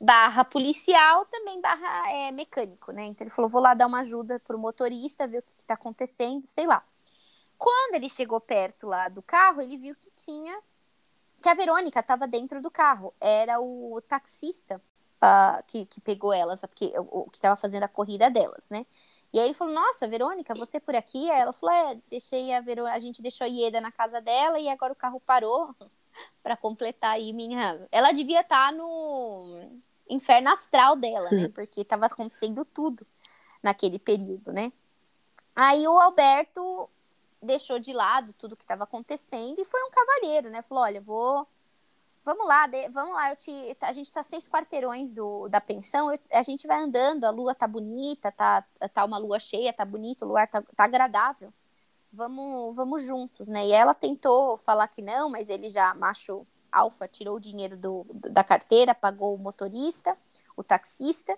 barra 0.00 0.44
policial, 0.44 1.24
também 1.26 1.60
barra 1.60 2.10
é, 2.12 2.30
mecânico, 2.30 2.92
né? 2.92 3.06
Então 3.06 3.24
ele 3.24 3.34
falou, 3.34 3.48
vou 3.48 3.60
lá 3.60 3.74
dar 3.74 3.86
uma 3.86 4.00
ajuda 4.00 4.40
pro 4.40 4.58
motorista, 4.58 5.26
ver 5.26 5.38
o 5.38 5.42
que, 5.42 5.54
está 5.58 5.74
acontecendo, 5.74 6.44
sei 6.44 6.66
lá. 6.66 6.84
Quando 7.58 7.94
ele 7.94 8.08
chegou 8.10 8.40
perto 8.40 8.86
lá 8.86 9.08
do 9.08 9.22
carro, 9.22 9.62
ele 9.62 9.78
viu 9.78 9.96
que 9.96 10.10
tinha 10.10 10.58
que 11.40 11.48
a 11.48 11.54
Verônica 11.54 12.00
estava 12.00 12.26
dentro 12.26 12.60
do 12.60 12.70
carro. 12.70 13.14
Era 13.20 13.60
o 13.60 14.00
taxista 14.06 14.80
uh, 15.22 15.62
que, 15.66 15.86
que 15.86 16.00
pegou 16.00 16.32
elas, 16.32 16.60
porque 16.62 16.92
o 16.96 17.28
que 17.30 17.36
estava 17.36 17.56
fazendo 17.56 17.84
a 17.84 17.88
corrida 17.88 18.30
delas, 18.30 18.68
né? 18.70 18.86
E 19.32 19.38
aí 19.38 19.46
ele 19.46 19.54
falou: 19.54 19.74
Nossa, 19.74 20.08
Verônica, 20.08 20.54
você 20.54 20.80
por 20.80 20.94
aqui? 20.94 21.30
Ela 21.30 21.52
falou: 21.52 21.74
É, 21.74 21.98
deixei 22.10 22.52
a 22.52 22.60
Verônica, 22.60 22.94
a 22.96 22.98
gente 22.98 23.22
deixou 23.22 23.44
a 23.44 23.48
Ieda 23.48 23.80
na 23.80 23.92
casa 23.92 24.20
dela 24.20 24.58
e 24.58 24.68
agora 24.68 24.92
o 24.92 24.96
carro 24.96 25.20
parou 25.20 25.74
para 26.42 26.56
completar 26.56 27.12
aí 27.12 27.32
minha. 27.32 27.86
Ela 27.90 28.12
devia 28.12 28.40
estar 28.40 28.70
tá 28.70 28.72
no 28.72 29.80
inferno 30.08 30.50
astral 30.50 30.96
dela, 30.96 31.28
né? 31.30 31.48
Porque 31.48 31.80
estava 31.80 32.06
acontecendo 32.06 32.64
tudo 32.64 33.06
naquele 33.62 33.98
período, 33.98 34.52
né? 34.52 34.72
Aí 35.54 35.86
o 35.88 35.98
Alberto 35.98 36.88
deixou 37.42 37.78
de 37.78 37.92
lado 37.92 38.34
tudo 38.34 38.56
que 38.56 38.64
estava 38.64 38.84
acontecendo 38.84 39.60
e 39.60 39.64
foi 39.64 39.82
um 39.84 39.90
cavalheiro, 39.90 40.50
né? 40.50 40.62
Falou: 40.62 40.84
olha, 40.84 41.00
vou. 41.00 41.46
Vamos 42.24 42.44
lá, 42.44 42.66
de, 42.66 42.88
vamos 42.88 43.14
lá, 43.14 43.30
eu 43.30 43.36
te, 43.36 43.76
a 43.80 43.92
gente 43.92 44.12
tá 44.12 44.20
seis 44.20 44.48
quarteirões 44.48 45.14
do, 45.14 45.48
da 45.48 45.60
pensão, 45.60 46.12
eu, 46.12 46.18
a 46.32 46.42
gente 46.42 46.66
vai 46.66 46.82
andando, 46.82 47.22
a 47.22 47.30
lua 47.30 47.54
tá 47.54 47.68
bonita, 47.68 48.32
tá, 48.32 48.64
tá 48.92 49.04
uma 49.04 49.16
lua 49.16 49.38
cheia, 49.38 49.72
tá 49.72 49.84
bonita, 49.84 50.24
o 50.24 50.28
luar 50.30 50.48
tá, 50.48 50.60
tá 50.60 50.82
agradável. 50.82 51.54
Vamos, 52.12 52.74
vamos 52.74 53.02
juntos, 53.04 53.46
né? 53.46 53.66
E 53.66 53.72
ela 53.72 53.94
tentou 53.94 54.58
falar 54.58 54.88
que 54.88 55.02
não, 55.02 55.30
mas 55.30 55.48
ele 55.48 55.68
já, 55.68 55.94
macho 55.94 56.44
alfa, 56.76 57.08
tirou 57.08 57.36
o 57.36 57.40
dinheiro 57.40 57.76
do, 57.76 58.06
da 58.12 58.44
carteira, 58.44 58.94
pagou 58.94 59.34
o 59.34 59.38
motorista, 59.38 60.16
o 60.56 60.62
taxista, 60.62 61.36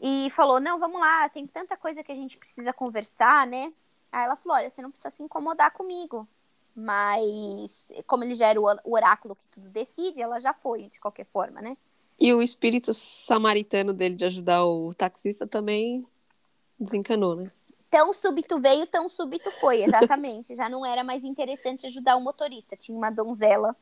e 0.00 0.28
falou: 0.30 0.60
Não, 0.60 0.78
vamos 0.78 1.00
lá, 1.00 1.28
tem 1.28 1.46
tanta 1.46 1.76
coisa 1.76 2.02
que 2.02 2.12
a 2.12 2.16
gente 2.16 2.36
precisa 2.36 2.72
conversar, 2.72 3.46
né? 3.46 3.72
Aí 4.12 4.24
ela 4.24 4.36
falou: 4.36 4.58
olha, 4.58 4.68
você 4.68 4.82
não 4.82 4.90
precisa 4.90 5.10
se 5.10 5.22
incomodar 5.22 5.72
comigo. 5.72 6.28
Mas, 6.74 7.92
como 8.06 8.24
ele 8.24 8.34
já 8.34 8.48
era 8.48 8.60
o 8.60 8.94
oráculo 8.94 9.36
que 9.36 9.46
tudo 9.48 9.68
decide, 9.68 10.22
ela 10.22 10.40
já 10.40 10.54
foi, 10.54 10.88
de 10.88 11.00
qualquer 11.00 11.26
forma, 11.26 11.60
né? 11.60 11.76
E 12.18 12.32
o 12.32 12.40
espírito 12.40 12.94
samaritano 12.94 13.92
dele 13.92 14.14
de 14.14 14.24
ajudar 14.24 14.64
o 14.64 14.94
taxista 14.94 15.46
também 15.46 16.06
desencanou, 16.78 17.36
né? 17.36 17.52
Tão 17.90 18.12
súbito 18.12 18.58
veio, 18.58 18.86
tão 18.86 19.06
súbito 19.08 19.50
foi, 19.50 19.82
exatamente. 19.82 20.54
Já 20.56 20.66
não 20.66 20.84
era 20.84 21.04
mais 21.04 21.24
interessante 21.24 21.86
ajudar 21.86 22.16
o 22.16 22.22
motorista. 22.22 22.74
Tinha 22.74 22.96
uma 22.96 23.10
donzela 23.10 23.76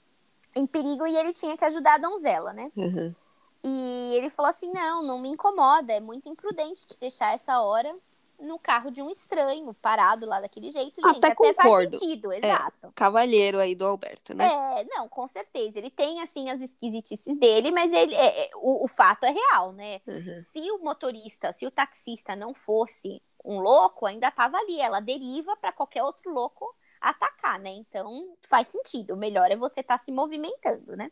em 0.57 0.67
perigo 0.67 1.07
e 1.07 1.17
ele 1.17 1.33
tinha 1.33 1.57
que 1.57 1.65
ajudar 1.65 1.95
a 1.95 1.99
donzela, 1.99 2.53
né? 2.53 2.71
Uhum. 2.77 3.15
E 3.63 4.15
ele 4.17 4.31
falou 4.31 4.51
assim: 4.51 4.73
não, 4.73 5.03
não 5.03 5.19
me 5.19 5.29
incomoda, 5.29 5.93
é 5.93 6.01
muito 6.01 6.29
imprudente 6.29 6.87
te 6.87 6.99
deixar 6.99 7.35
essa 7.35 7.61
hora 7.61 7.95
no 8.41 8.59
carro 8.59 8.91
de 8.91 9.03
um 9.03 9.11
estranho, 9.11 9.75
parado 9.75 10.27
lá 10.27 10.41
daquele 10.41 10.71
jeito, 10.71 11.01
gente. 11.01 11.19
Até, 11.19 11.29
até 11.29 11.53
faz 11.53 11.83
sentido, 11.83 12.33
exato. 12.33 12.87
É, 12.87 12.91
cavalheiro 12.95 13.59
aí 13.59 13.75
do 13.75 13.85
Alberto, 13.85 14.35
né? 14.35 14.47
É, 14.81 14.85
não, 14.85 15.09
com 15.09 15.27
certeza. 15.27 15.79
Ele 15.79 15.91
tem, 15.91 16.23
assim, 16.23 16.49
as 16.49 16.61
esquisitices 16.61 17.39
dele, 17.39 17.71
mas 17.71 17.93
ele, 17.93 18.15
é, 18.15 18.47
é 18.47 18.51
o, 18.57 18.85
o, 18.85 18.89
fato 18.89 19.25
é 19.25 19.31
real, 19.31 19.73
né? 19.73 20.01
Uhum. 20.07 20.43
Se 20.51 20.71
o 20.71 20.79
motorista, 20.79 21.53
se 21.53 21.67
o 21.67 21.71
taxista 21.71 22.35
não 22.35 22.55
fosse 22.55 23.23
um 23.45 23.61
louco, 23.61 24.07
ainda 24.07 24.31
tava 24.31 24.57
ali. 24.57 24.81
Ela 24.81 25.01
deriva 25.01 25.55
para 25.57 25.73
qualquer 25.73 26.03
outro 26.03 26.33
louco 26.33 26.75
atacar, 27.01 27.59
né? 27.59 27.71
Então 27.71 28.37
faz 28.43 28.69
sentido. 28.69 29.15
O 29.15 29.17
melhor 29.17 29.51
é 29.51 29.57
você 29.57 29.81
estar 29.81 29.99
tá 29.99 29.99
se 29.99 30.13
movimentando, 30.13 30.97
né? 30.97 31.11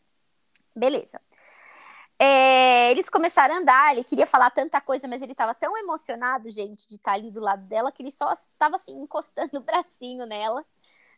Beleza. 0.75 1.19
É, 2.21 2.91
eles 2.91 3.09
começaram 3.09 3.55
a 3.55 3.57
andar, 3.59 3.93
ele 3.93 4.03
queria 4.03 4.27
falar 4.27 4.49
tanta 4.49 4.81
coisa, 4.81 5.07
mas 5.07 5.21
ele 5.21 5.31
estava 5.31 5.53
tão 5.55 5.77
emocionado, 5.77 6.49
gente, 6.49 6.85
de 6.85 6.95
estar 6.95 7.11
tá 7.11 7.17
ali 7.17 7.31
do 7.31 7.39
lado 7.39 7.65
dela, 7.65 7.93
que 7.93 8.03
ele 8.03 8.11
só 8.11 8.29
estava 8.33 8.75
assim, 8.75 8.99
encostando 9.01 9.51
o 9.57 9.61
bracinho 9.61 10.25
nela. 10.25 10.65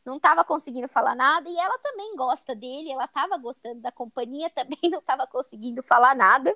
Não 0.05 0.17
estava 0.17 0.43
conseguindo 0.43 0.87
falar 0.87 1.15
nada, 1.15 1.49
e 1.49 1.57
ela 1.57 1.77
também 1.79 2.15
gosta 2.15 2.55
dele, 2.55 2.91
ela 2.91 3.05
estava 3.05 3.37
gostando 3.37 3.81
da 3.81 3.91
companhia, 3.91 4.49
também 4.53 4.79
não 4.91 4.99
estava 4.99 5.25
conseguindo 5.25 5.81
falar 5.81 6.15
nada. 6.15 6.55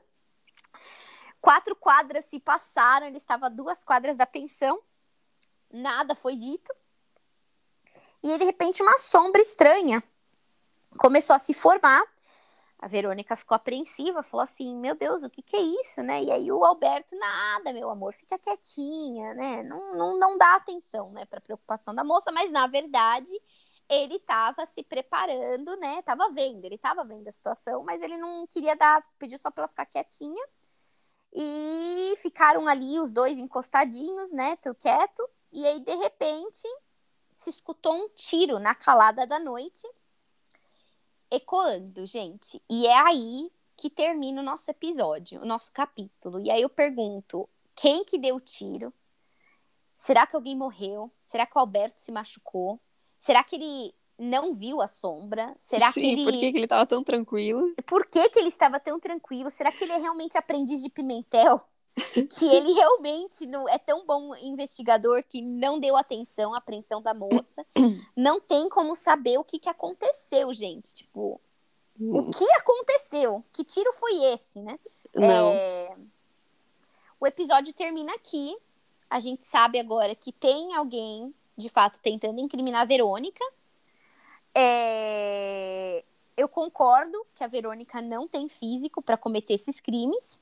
Quatro 1.42 1.76
quadras 1.76 2.26
se 2.26 2.40
passaram, 2.40 3.08
ele 3.08 3.18
estava 3.18 3.50
duas 3.50 3.84
quadras 3.84 4.16
da 4.16 4.26
pensão, 4.28 4.80
nada 5.72 6.14
foi 6.16 6.36
dito. 6.36 6.72
E 8.26 8.38
de 8.38 8.44
repente 8.44 8.82
uma 8.82 8.98
sombra 8.98 9.42
estranha 9.42 10.04
começou 10.98 11.36
a 11.36 11.40
se 11.40 11.54
formar 11.54 12.04
a 12.78 12.88
Verônica 12.88 13.36
ficou 13.36 13.56
apreensiva, 13.56 14.22
falou 14.22 14.44
assim: 14.44 14.76
Meu 14.76 14.96
Deus, 14.96 15.24
o 15.24 15.30
que, 15.30 15.42
que 15.42 15.56
é 15.56 15.62
isso, 15.62 16.04
né? 16.04 16.22
E 16.22 16.32
aí 16.32 16.52
o 16.52 16.64
Alberto, 16.64 17.18
nada, 17.18 17.74
meu 17.74 17.90
amor, 17.90 18.14
fica 18.14 18.38
quietinha, 18.38 19.34
né? 19.34 19.64
Não, 19.64 19.96
não, 19.96 20.20
não 20.20 20.38
dá 20.38 20.56
atenção, 20.56 21.12
né, 21.12 21.26
para 21.26 21.42
preocupação 21.42 21.96
da 21.96 22.04
moça, 22.04 22.32
mas 22.32 22.52
na 22.52 22.68
verdade 22.68 23.32
ele 23.90 24.16
estava 24.18 24.66
se 24.66 24.84
preparando, 24.84 25.76
né? 25.78 26.02
Tava 26.04 26.30
vendo, 26.30 26.66
ele 26.66 26.76
estava 26.76 27.04
vendo 27.04 27.28
a 27.28 27.32
situação, 27.32 27.84
mas 27.84 28.02
ele 28.02 28.18
não 28.18 28.46
queria 28.48 28.76
dar, 28.76 29.04
pediu 29.18 29.38
só 29.40 29.50
para 29.50 29.64
ela 29.64 29.68
ficar 29.68 29.86
quietinha. 29.86 30.44
E 31.34 32.16
ficaram 32.18 32.68
ali 32.68 33.00
os 33.00 33.12
dois 33.12 33.38
encostadinhos, 33.38 34.32
né? 34.32 34.56
Tô 34.58 34.74
quieto. 34.76 35.28
E 35.52 35.66
aí, 35.66 35.80
de 35.80 35.96
repente, 35.96 36.68
se 37.36 37.50
escutou 37.50 37.94
um 37.94 38.10
tiro 38.16 38.58
na 38.58 38.74
calada 38.74 39.28
da 39.28 39.38
noite 39.38 39.86
ecoando, 41.30 42.06
gente. 42.06 42.64
E 42.70 42.88
é 42.88 42.98
aí 42.98 43.52
que 43.76 43.90
termina 43.90 44.42
o 44.42 44.44
nosso 44.44 44.72
episódio, 44.72 45.42
o 45.42 45.46
nosso 45.46 45.72
capítulo. 45.74 46.40
E 46.40 46.50
aí 46.50 46.62
eu 46.62 46.70
pergunto: 46.70 47.48
quem 47.76 48.06
que 48.06 48.18
deu 48.18 48.38
o 48.38 48.40
tiro? 48.42 48.94
Será 49.96 50.26
que 50.26 50.36
alguém 50.36 50.56
morreu? 50.56 51.12
Será 51.22 51.46
que 51.46 51.58
o 51.58 51.60
Alberto 51.60 52.00
se 52.00 52.12
machucou? 52.12 52.80
Será 53.18 53.44
que 53.44 53.56
ele 53.58 53.94
não 54.18 54.54
viu 54.54 54.82
a 54.82 54.88
sombra? 54.88 55.54
Será 55.58 55.92
Sim, 55.92 56.02
que 56.02 56.08
ele. 56.08 56.24
por 56.24 56.32
que, 56.34 56.52
que 56.52 56.58
ele 56.58 56.66
estava 56.66 56.86
tão 56.86 57.04
tranquilo? 57.04 57.74
Por 57.86 58.06
que, 58.08 58.30
que 58.30 58.40
ele 58.40 58.50
estava 58.50 58.80
tão 58.80 58.98
tranquilo? 58.98 59.52
Será 59.52 59.72
que 59.72 59.84
ele 59.84 59.94
é 59.94 59.98
realmente 59.98 60.38
aprendiz 60.38 60.82
de 60.82 60.90
Pimentel? 60.90 61.62
Que 61.96 62.46
ele 62.46 62.74
realmente 62.74 63.46
não 63.46 63.68
é 63.70 63.78
tão 63.78 64.06
bom 64.06 64.36
investigador 64.36 65.24
que 65.24 65.42
não 65.42 65.80
deu 65.80 65.96
atenção 65.96 66.54
à 66.54 66.58
apreensão 66.58 67.02
da 67.02 67.14
moça. 67.14 67.66
não 68.16 68.40
tem 68.40 68.68
como 68.68 68.96
saber 68.96 69.38
o 69.38 69.44
que, 69.44 69.60
que 69.60 69.70
aconteceu, 69.70 70.54
gente. 70.54 70.94
Tipo, 70.94 71.40
hum. 72.00 72.18
o 72.18 72.32
que 72.32 72.46
aconteceu? 72.52 73.44
Que 73.54 73.64
tiro 73.64 73.94
foi 73.94 74.14
esse, 74.34 74.60
né? 74.60 74.78
Não. 75.14 75.50
É... 75.50 75.96
O 77.20 77.26
episódio 77.26 77.74
termina 77.74 78.14
aqui. 78.14 78.58
A 79.10 79.20
gente 79.20 79.46
sabe 79.46 79.80
agora 79.80 80.14
que 80.16 80.32
tem 80.34 80.76
alguém, 80.76 81.34
de 81.56 81.70
fato, 81.70 82.00
tentando 82.02 82.42
incriminar 82.42 82.82
a 82.82 82.86
Verônica. 82.86 83.44
É... 84.54 86.04
Eu 86.36 86.50
concordo 86.50 87.26
que 87.34 87.44
a 87.46 87.48
Verônica 87.48 88.02
não 88.02 88.28
tem 88.28 88.50
físico 88.50 89.02
para 89.02 89.16
cometer 89.16 89.54
esses 89.54 89.80
crimes 89.80 90.42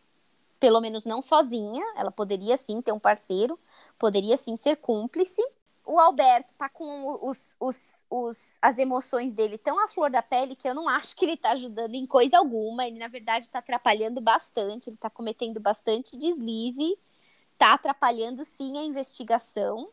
pelo 0.64 0.80
menos 0.80 1.03
não 1.03 1.22
sozinha, 1.22 1.84
ela 1.97 2.09
poderia 2.09 2.55
sim 2.55 2.82
ter 2.82 2.93
um 2.93 2.99
parceiro, 2.99 3.59
poderia 3.99 4.38
sim 4.38 4.55
ser 4.55 4.78
cúmplice. 4.78 5.41
O 5.86 5.99
Alberto 5.99 6.53
tá 6.53 6.70
com 6.70 7.20
os, 7.30 7.57
os, 7.59 8.05
os, 8.09 8.59
as 8.61 8.78
emoções 8.78 9.36
dele 9.36 9.57
tão 9.57 9.78
à 9.84 9.89
flor 9.89 10.09
da 10.09 10.22
pele 10.24 10.55
que 10.55 10.66
eu 10.66 10.74
não 10.74 10.88
acho 10.88 11.18
que 11.18 11.26
ele 11.26 11.36
tá 11.36 11.51
ajudando 11.51 11.93
em 11.95 12.07
coisa 12.07 12.38
alguma. 12.38 12.88
Ele, 12.88 12.97
na 12.97 13.09
verdade, 13.09 13.51
tá 13.51 13.59
atrapalhando 13.59 14.22
bastante, 14.22 14.89
ele 14.89 14.95
tá 14.95 15.09
cometendo 15.09 15.59
bastante 15.59 16.18
deslize, 16.18 16.97
tá 17.57 17.74
atrapalhando 17.74 18.45
sim 18.45 18.78
a 18.78 18.84
investigação. 18.84 19.89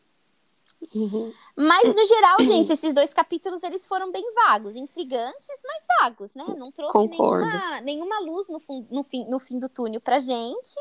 Uhum. 0.93 1.33
Mas, 1.55 1.93
no 1.93 2.05
geral, 2.05 2.41
gente, 2.41 2.73
esses 2.73 2.93
dois 2.93 3.13
capítulos 3.13 3.63
eles 3.63 3.85
foram 3.85 4.11
bem 4.11 4.23
vagos, 4.33 4.75
intrigantes, 4.75 5.49
mas 5.63 5.85
vagos, 5.99 6.35
né? 6.35 6.45
Não 6.57 6.71
trouxe 6.71 7.07
nenhuma, 7.07 7.81
nenhuma 7.81 8.19
luz 8.19 8.49
no, 8.49 8.57
no, 8.89 9.03
fim, 9.03 9.25
no 9.29 9.39
fim 9.39 9.59
do 9.59 9.69
túnel 9.69 10.01
pra 10.01 10.19
gente. 10.19 10.75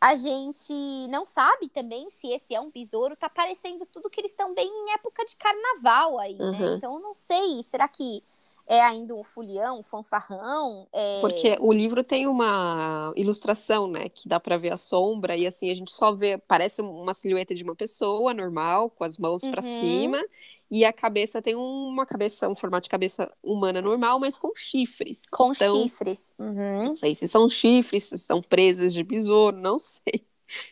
A 0.00 0.16
gente 0.16 0.72
não 1.10 1.24
sabe 1.24 1.68
também 1.68 2.10
se 2.10 2.26
esse 2.26 2.52
é 2.52 2.60
um 2.60 2.72
besouro. 2.72 3.14
Tá 3.14 3.30
parecendo 3.30 3.86
tudo 3.86 4.10
que 4.10 4.20
eles 4.20 4.32
estão 4.32 4.52
bem 4.52 4.66
em 4.66 4.92
época 4.94 5.24
de 5.24 5.36
carnaval 5.36 6.18
aí, 6.18 6.36
né? 6.36 6.58
uhum. 6.58 6.76
Então, 6.76 6.98
não 6.98 7.14
sei. 7.14 7.62
Será 7.62 7.86
que 7.86 8.20
é 8.66 8.80
ainda 8.80 9.14
um 9.14 9.22
folião, 9.22 9.80
um 9.80 9.82
fanfarrão. 9.82 10.86
É... 10.92 11.20
Porque 11.20 11.56
o 11.60 11.72
livro 11.72 12.02
tem 12.02 12.26
uma 12.26 13.12
ilustração, 13.16 13.86
né? 13.86 14.08
Que 14.08 14.28
dá 14.28 14.38
para 14.38 14.56
ver 14.56 14.72
a 14.72 14.76
sombra 14.76 15.36
e 15.36 15.46
assim 15.46 15.70
a 15.70 15.74
gente 15.74 15.92
só 15.92 16.12
vê, 16.12 16.38
parece 16.38 16.80
uma 16.80 17.14
silhueta 17.14 17.54
de 17.54 17.64
uma 17.64 17.74
pessoa 17.74 18.32
normal, 18.32 18.90
com 18.90 19.04
as 19.04 19.18
mãos 19.18 19.42
uhum. 19.42 19.50
para 19.50 19.62
cima, 19.62 20.22
e 20.70 20.84
a 20.84 20.92
cabeça 20.92 21.42
tem 21.42 21.54
uma 21.54 22.06
cabeça, 22.06 22.48
um 22.48 22.56
formato 22.56 22.84
de 22.84 22.90
cabeça 22.90 23.30
humana 23.42 23.82
normal, 23.82 24.18
mas 24.18 24.38
com 24.38 24.52
chifres. 24.54 25.22
Com 25.30 25.52
então, 25.52 25.82
chifres. 25.82 26.32
Uhum. 26.38 26.86
Não 26.86 26.94
sei 26.94 27.14
se 27.14 27.28
são 27.28 27.48
chifres, 27.48 28.04
se 28.04 28.18
são 28.18 28.40
presas 28.40 28.92
de 28.92 29.02
besouro, 29.02 29.56
não 29.56 29.78
sei. 29.78 30.26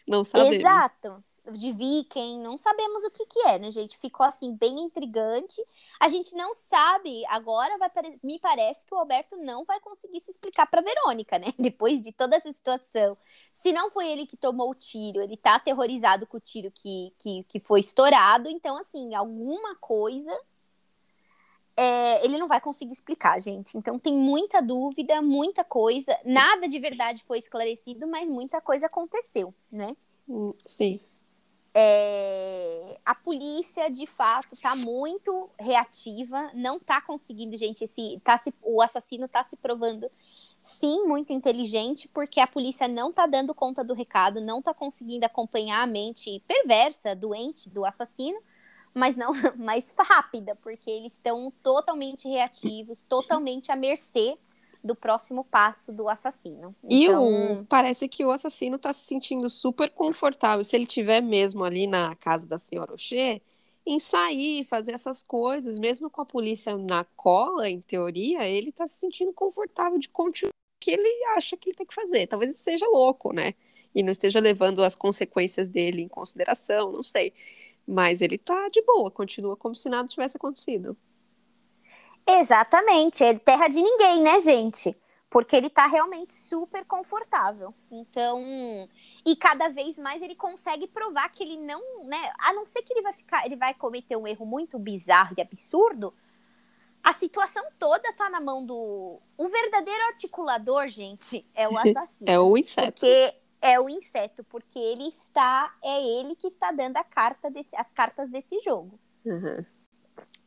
Não 0.07 0.24
sabemos. 0.24 0.57
Exato 0.57 1.24
de 1.57 1.72
viking, 1.72 2.40
não 2.40 2.57
sabemos 2.57 3.05
o 3.05 3.11
que 3.11 3.26
que 3.26 3.38
é, 3.40 3.59
né, 3.59 3.70
gente? 3.70 3.98
Ficou 3.98 4.24
assim 4.26 4.55
bem 4.55 4.80
intrigante. 4.80 5.62
A 5.98 6.09
gente 6.09 6.34
não 6.34 6.55
sabe, 6.55 7.24
agora 7.26 7.76
vai 7.78 7.90
me 8.22 8.38
parece 8.38 8.86
que 8.86 8.94
o 8.94 8.98
Alberto 8.98 9.36
não 9.36 9.64
vai 9.64 9.80
conseguir 9.80 10.20
se 10.20 10.30
explicar 10.30 10.66
para 10.66 10.80
Verônica, 10.80 11.38
né? 11.38 11.53
Depois 11.59 12.01
de 12.01 12.12
toda 12.12 12.36
essa 12.36 12.53
situação. 12.53 13.16
Se 13.53 13.72
não 13.72 13.90
foi 13.90 14.09
ele 14.09 14.26
que 14.26 14.36
tomou 14.36 14.70
o 14.70 14.74
tiro, 14.74 15.20
ele 15.20 15.36
tá 15.36 15.57
aterrorizado 15.57 16.26
com 16.26 16.36
o 16.36 16.40
tiro 16.40 16.70
que, 16.70 17.12
que, 17.18 17.44
que 17.48 17.61
foi 17.61 17.80
estourado, 17.80 18.48
então 18.48 18.76
assim, 18.76 19.14
alguma 19.14 19.74
coisa 19.76 20.32
é, 21.76 22.22
ele 22.24 22.36
não 22.36 22.46
vai 22.46 22.61
conseguir 22.61 22.92
explicar, 22.92 23.40
gente. 23.40 23.78
Então 23.78 23.98
tem 23.98 24.14
muita 24.14 24.61
dúvida, 24.61 25.22
muita 25.22 25.64
coisa. 25.64 26.14
Nada 26.26 26.68
de 26.68 26.78
verdade 26.78 27.24
foi 27.24 27.38
esclarecido, 27.38 28.07
mas 28.07 28.28
muita 28.28 28.61
coisa 28.61 28.84
aconteceu, 28.84 29.55
né? 29.72 29.96
Hum, 30.28 30.53
sim. 30.66 31.01
É, 31.72 32.98
a 33.04 33.14
polícia, 33.14 33.88
de 33.88 34.06
fato, 34.06 34.54
está 34.54 34.74
muito 34.76 35.48
reativa, 35.58 36.50
não 36.52 36.76
está 36.76 37.00
conseguindo, 37.00 37.56
gente, 37.56 37.84
esse, 37.84 38.20
tá 38.24 38.36
se, 38.36 38.52
o 38.62 38.82
assassino 38.82 39.26
está 39.26 39.42
se 39.44 39.56
provando, 39.56 40.10
sim, 40.60 41.04
muito 41.04 41.32
inteligente, 41.32 42.08
porque 42.08 42.40
a 42.40 42.46
polícia 42.46 42.88
não 42.88 43.10
está 43.10 43.26
dando 43.26 43.54
conta 43.54 43.84
do 43.84 43.94
recado, 43.94 44.40
não 44.40 44.58
está 44.58 44.74
conseguindo 44.74 45.24
acompanhar 45.24 45.82
a 45.82 45.86
mente 45.86 46.42
perversa, 46.46 47.14
doente 47.14 47.70
do 47.70 47.84
assassino, 47.84 48.40
mas 48.92 49.16
não 49.16 49.30
mais 49.56 49.94
rápida, 49.96 50.56
porque 50.56 50.90
eles 50.90 51.14
estão 51.14 51.52
totalmente 51.62 52.28
reativos, 52.28 53.04
totalmente 53.04 53.70
à 53.70 53.76
mercê 53.76 54.36
do 54.82 54.94
próximo 54.94 55.44
passo 55.44 55.92
do 55.92 56.08
assassino. 56.08 56.74
E 56.88 57.04
então... 57.04 57.60
o, 57.60 57.66
parece 57.66 58.08
que 58.08 58.24
o 58.24 58.30
assassino 58.30 58.76
está 58.76 58.92
se 58.92 59.04
sentindo 59.04 59.48
super 59.48 59.90
confortável, 59.90 60.64
se 60.64 60.76
ele 60.76 60.86
tiver 60.86 61.20
mesmo 61.20 61.64
ali 61.64 61.86
na 61.86 62.14
casa 62.16 62.46
da 62.46 62.58
senhora 62.58 62.94
Oxê, 62.94 63.42
em 63.84 63.98
sair, 63.98 64.64
fazer 64.64 64.92
essas 64.92 65.22
coisas, 65.22 65.78
mesmo 65.78 66.10
com 66.10 66.20
a 66.20 66.26
polícia 66.26 66.76
na 66.76 67.04
cola, 67.16 67.68
em 67.68 67.80
teoria, 67.80 68.46
ele 68.46 68.70
está 68.70 68.86
se 68.86 68.94
sentindo 68.94 69.32
confortável 69.32 69.98
de 69.98 70.08
continuar 70.08 70.50
o 70.50 70.80
que 70.80 70.90
ele 70.90 71.24
acha 71.36 71.56
que 71.56 71.70
ele 71.70 71.76
tem 71.76 71.86
que 71.86 71.94
fazer. 71.94 72.26
Talvez 72.26 72.50
ele 72.50 72.58
seja 72.58 72.86
louco, 72.86 73.32
né? 73.32 73.54
E 73.94 74.02
não 74.02 74.12
esteja 74.12 74.38
levando 74.38 74.84
as 74.84 74.94
consequências 74.94 75.68
dele 75.68 76.02
em 76.02 76.08
consideração, 76.08 76.92
não 76.92 77.02
sei. 77.02 77.32
Mas 77.86 78.20
ele 78.20 78.38
tá 78.38 78.68
de 78.68 78.82
boa, 78.82 79.10
continua 79.10 79.56
como 79.56 79.74
se 79.74 79.88
nada 79.88 80.06
tivesse 80.06 80.36
acontecido. 80.36 80.96
Exatamente, 82.38 83.24
é 83.24 83.38
terra 83.38 83.68
de 83.68 83.82
ninguém, 83.82 84.22
né, 84.22 84.40
gente? 84.40 84.96
Porque 85.28 85.54
ele 85.54 85.70
tá 85.70 85.86
realmente 85.86 86.32
super 86.32 86.84
confortável. 86.84 87.74
Então, 87.90 88.42
e 89.24 89.36
cada 89.36 89.68
vez 89.68 89.98
mais 89.98 90.22
ele 90.22 90.34
consegue 90.34 90.86
provar 90.86 91.28
que 91.30 91.42
ele 91.42 91.56
não, 91.56 92.04
né, 92.04 92.32
a 92.38 92.52
não 92.52 92.66
ser 92.66 92.82
que 92.82 92.92
ele 92.92 93.02
vai 93.02 93.12
ficar, 93.12 93.46
ele 93.46 93.56
vai 93.56 93.74
cometer 93.74 94.16
um 94.16 94.26
erro 94.26 94.44
muito 94.44 94.78
bizarro 94.78 95.34
e 95.36 95.40
absurdo, 95.40 96.12
a 97.02 97.12
situação 97.12 97.64
toda 97.78 98.12
tá 98.12 98.28
na 98.28 98.40
mão 98.40 98.64
do 98.64 99.20
o 99.36 99.48
verdadeiro 99.48 100.04
articulador, 100.06 100.88
gente, 100.88 101.46
é 101.54 101.68
o 101.68 101.76
assassino. 101.78 102.30
é 102.30 102.38
o 102.38 102.56
inseto. 102.56 102.92
Porque 102.92 103.34
é 103.62 103.80
o 103.80 103.88
inseto, 103.88 104.44
porque 104.44 104.78
ele 104.78 105.08
está, 105.08 105.74
é 105.82 106.20
ele 106.20 106.34
que 106.34 106.46
está 106.46 106.72
dando 106.72 106.96
a 106.96 107.04
carta 107.04 107.50
desse, 107.50 107.74
as 107.76 107.92
cartas 107.92 108.30
desse 108.30 108.58
jogo. 108.60 108.98
Uhum. 109.24 109.64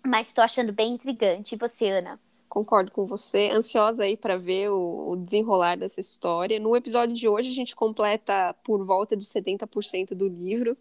Mas 0.05 0.27
estou 0.27 0.43
achando 0.43 0.73
bem 0.73 0.93
intrigante. 0.93 1.55
E 1.55 1.57
você, 1.57 1.89
Ana? 1.89 2.19
Concordo 2.49 2.91
com 2.91 3.05
você. 3.05 3.49
Ansiosa 3.51 4.03
aí 4.03 4.15
para 4.15 4.37
ver 4.37 4.69
o, 4.69 5.15
desenrolar 5.15 5.75
dessa 5.77 5.99
história. 5.99 6.59
No 6.59 6.75
episódio 6.75 7.15
de 7.15 7.27
hoje, 7.27 7.49
a 7.49 7.53
gente 7.53 7.75
completa 7.75 8.53
por 8.63 8.85
volta 8.85 9.15
de 9.17 9.25
70% 9.25 10.13
do 10.13 10.27
livro. 10.27 10.77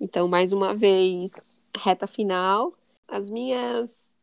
Então, 0.00 0.28
mais 0.28 0.52
uma 0.52 0.74
vez, 0.74 1.62
reta 1.74 2.06
final. 2.06 2.74
As 3.08 3.30
minhas 3.30 4.14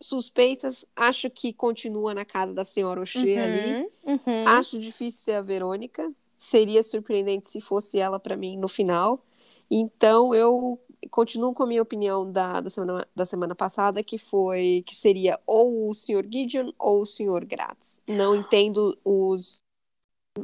suspeitas, 0.00 0.86
acho 0.96 1.28
que 1.30 1.52
continua 1.52 2.14
na 2.14 2.24
casa 2.24 2.54
da 2.54 2.64
senhora 2.64 3.00
Oxê 3.00 3.36
Uhum, 3.36 3.42
ali. 3.42 3.90
uhum. 4.04 4.48
Acho 4.48 4.78
difícil 4.78 5.20
ser 5.20 5.32
a 5.32 5.42
Verônica. 5.42 6.10
Seria 6.36 6.82
surpreendente 6.82 7.48
se 7.48 7.60
fosse 7.60 7.98
ela 7.98 8.18
para 8.18 8.36
mim 8.36 8.56
no 8.56 8.68
final. 8.68 9.24
Então 9.70 10.34
eu 10.34 10.80
continuo 11.10 11.52
com 11.54 11.62
a 11.62 11.66
minha 11.66 11.82
opinião 11.82 12.30
da, 12.30 12.60
da, 12.60 12.70
semana, 12.70 13.06
da 13.14 13.24
semana 13.26 13.54
passada, 13.54 14.02
que 14.02 14.18
foi 14.18 14.82
que 14.86 14.94
seria 14.94 15.38
ou 15.46 15.88
o 15.88 15.94
Sr. 15.94 16.24
Gideon 16.30 16.72
ou 16.78 17.02
o 17.02 17.06
Sr. 17.06 17.44
Gratz. 17.46 18.00
Não 18.06 18.34
entendo 18.34 18.98
os, 19.04 19.60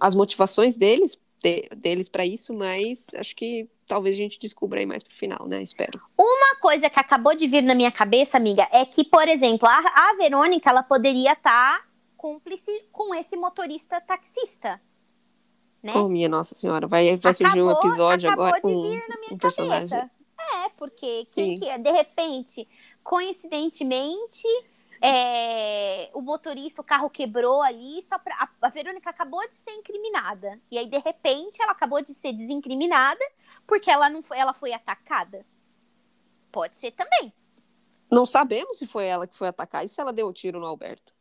as 0.01 0.15
motivações 0.15 0.77
deles, 0.77 1.19
de- 1.43 1.69
deles 1.77 2.09
para 2.09 2.25
isso, 2.25 2.55
mas 2.55 3.09
acho 3.17 3.35
que 3.37 3.69
talvez 3.87 4.15
a 4.15 4.19
gente 4.19 4.39
descubra 4.39 4.81
aí 4.81 4.87
mais 4.87 5.03
pro 5.03 5.15
final, 5.15 5.47
né? 5.47 5.61
Espero. 5.63 6.01
Uma 6.19 6.57
coisa 6.61 6.89
que 6.89 6.99
acabou 6.99 7.35
de 7.35 7.47
vir 7.47 7.63
na 7.63 7.75
minha 7.75 7.93
cabeça, 7.93 8.37
amiga, 8.39 8.67
é 8.73 8.85
que, 8.87 9.05
por 9.05 9.29
exemplo, 9.29 9.69
a, 9.69 9.79
a 9.79 10.15
Verônica, 10.17 10.71
ela 10.71 10.83
poderia 10.83 11.33
estar 11.33 11.87
cúmplice 12.17 12.71
com 12.91 13.15
esse 13.15 13.37
motorista 13.37 14.01
taxista. 14.01 14.81
Né? 15.83 15.93
Oh, 15.95 16.09
minha 16.09 16.31
Nossa 16.31 16.55
Senhora, 16.55 16.87
vai, 16.87 17.15
vai 17.19 17.35
surgir 17.35 17.61
um 17.61 17.69
Acabou- 17.69 17.91
episódio 17.91 18.29
acabou 18.31 18.47
agora 18.47 18.63
de 18.63 18.73
com 18.75 18.83
vir 18.83 19.05
na 19.07 19.17
minha 19.21 19.35
um 19.35 19.37
personagem. 19.37 19.89
cabeça. 19.91 20.11
Porque 20.79 21.27
quem 21.35 21.59
que 21.59 21.69
é? 21.69 21.79
De 21.79 21.91
repente, 21.91 22.69
coincidentemente, 23.03 24.47
é, 25.01 26.11
o 26.15 26.21
motorista, 26.21 26.81
o 26.81 26.85
carro 26.85 27.11
quebrou 27.11 27.63
ali, 27.63 28.03
só 28.03 28.19
pra, 28.19 28.35
a, 28.37 28.67
a 28.67 28.69
Verônica 28.71 29.09
acabou 29.09 29.47
de 29.49 29.55
ser 29.57 29.73
incriminada. 29.73 30.61
E 30.71 30.79
aí, 30.79 30.87
de 30.87 30.99
repente, 30.99 31.61
ela 31.63 31.73
acabou 31.73 32.03
de 32.03 32.15
ser 32.15 32.33
desincriminada 32.33 33.25
porque 33.67 33.91
ela 33.91 34.09
não 34.09 34.23
foi, 34.23 34.39
ela 34.39 34.55
foi 34.55 34.73
atacada. 34.73 35.45
Pode 36.51 36.77
ser 36.77 36.93
também. 36.93 37.33
Não 38.11 38.25
sabemos 38.25 38.79
se 38.79 38.87
foi 38.87 39.07
ela 39.07 39.27
que 39.27 39.37
foi 39.37 39.49
atacar 39.49 39.85
e 39.85 39.89
se 39.89 40.01
ela 40.01 40.13
deu 40.13 40.29
o 40.29 40.33
tiro 40.33 40.61
no 40.61 40.67
Alberto. 40.67 41.15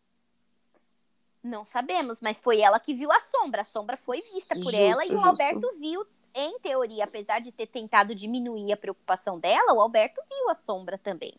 Não 1.43 1.66
sabemos, 1.66 2.22
mas 2.22 2.39
foi 2.39 2.62
ela 2.62 2.80
que 2.80 2.93
viu 2.93 3.12
a 3.12 3.20
sombra. 3.20 3.64
A 3.64 3.66
sombra 3.66 3.97
foi 3.97 4.18
vista 4.18 4.56
por 4.56 4.72
Justo, 4.72 4.78
ela 4.78 5.04
e 5.04 5.10
o 5.10 5.12
justo. 5.14 5.28
Alberto 5.28 5.80
viu, 5.80 6.06
em 6.36 6.59
teoria, 6.59 7.03
apesar 7.05 7.39
de 7.39 7.51
ter 7.51 7.67
tentado 7.67 8.15
diminuir 8.15 8.71
a 8.73 8.77
preocupação 8.77 9.39
dela, 9.39 9.73
o 9.73 9.81
Alberto 9.81 10.21
viu 10.29 10.49
a 10.49 10.55
sombra 10.55 10.97
também. 10.97 11.36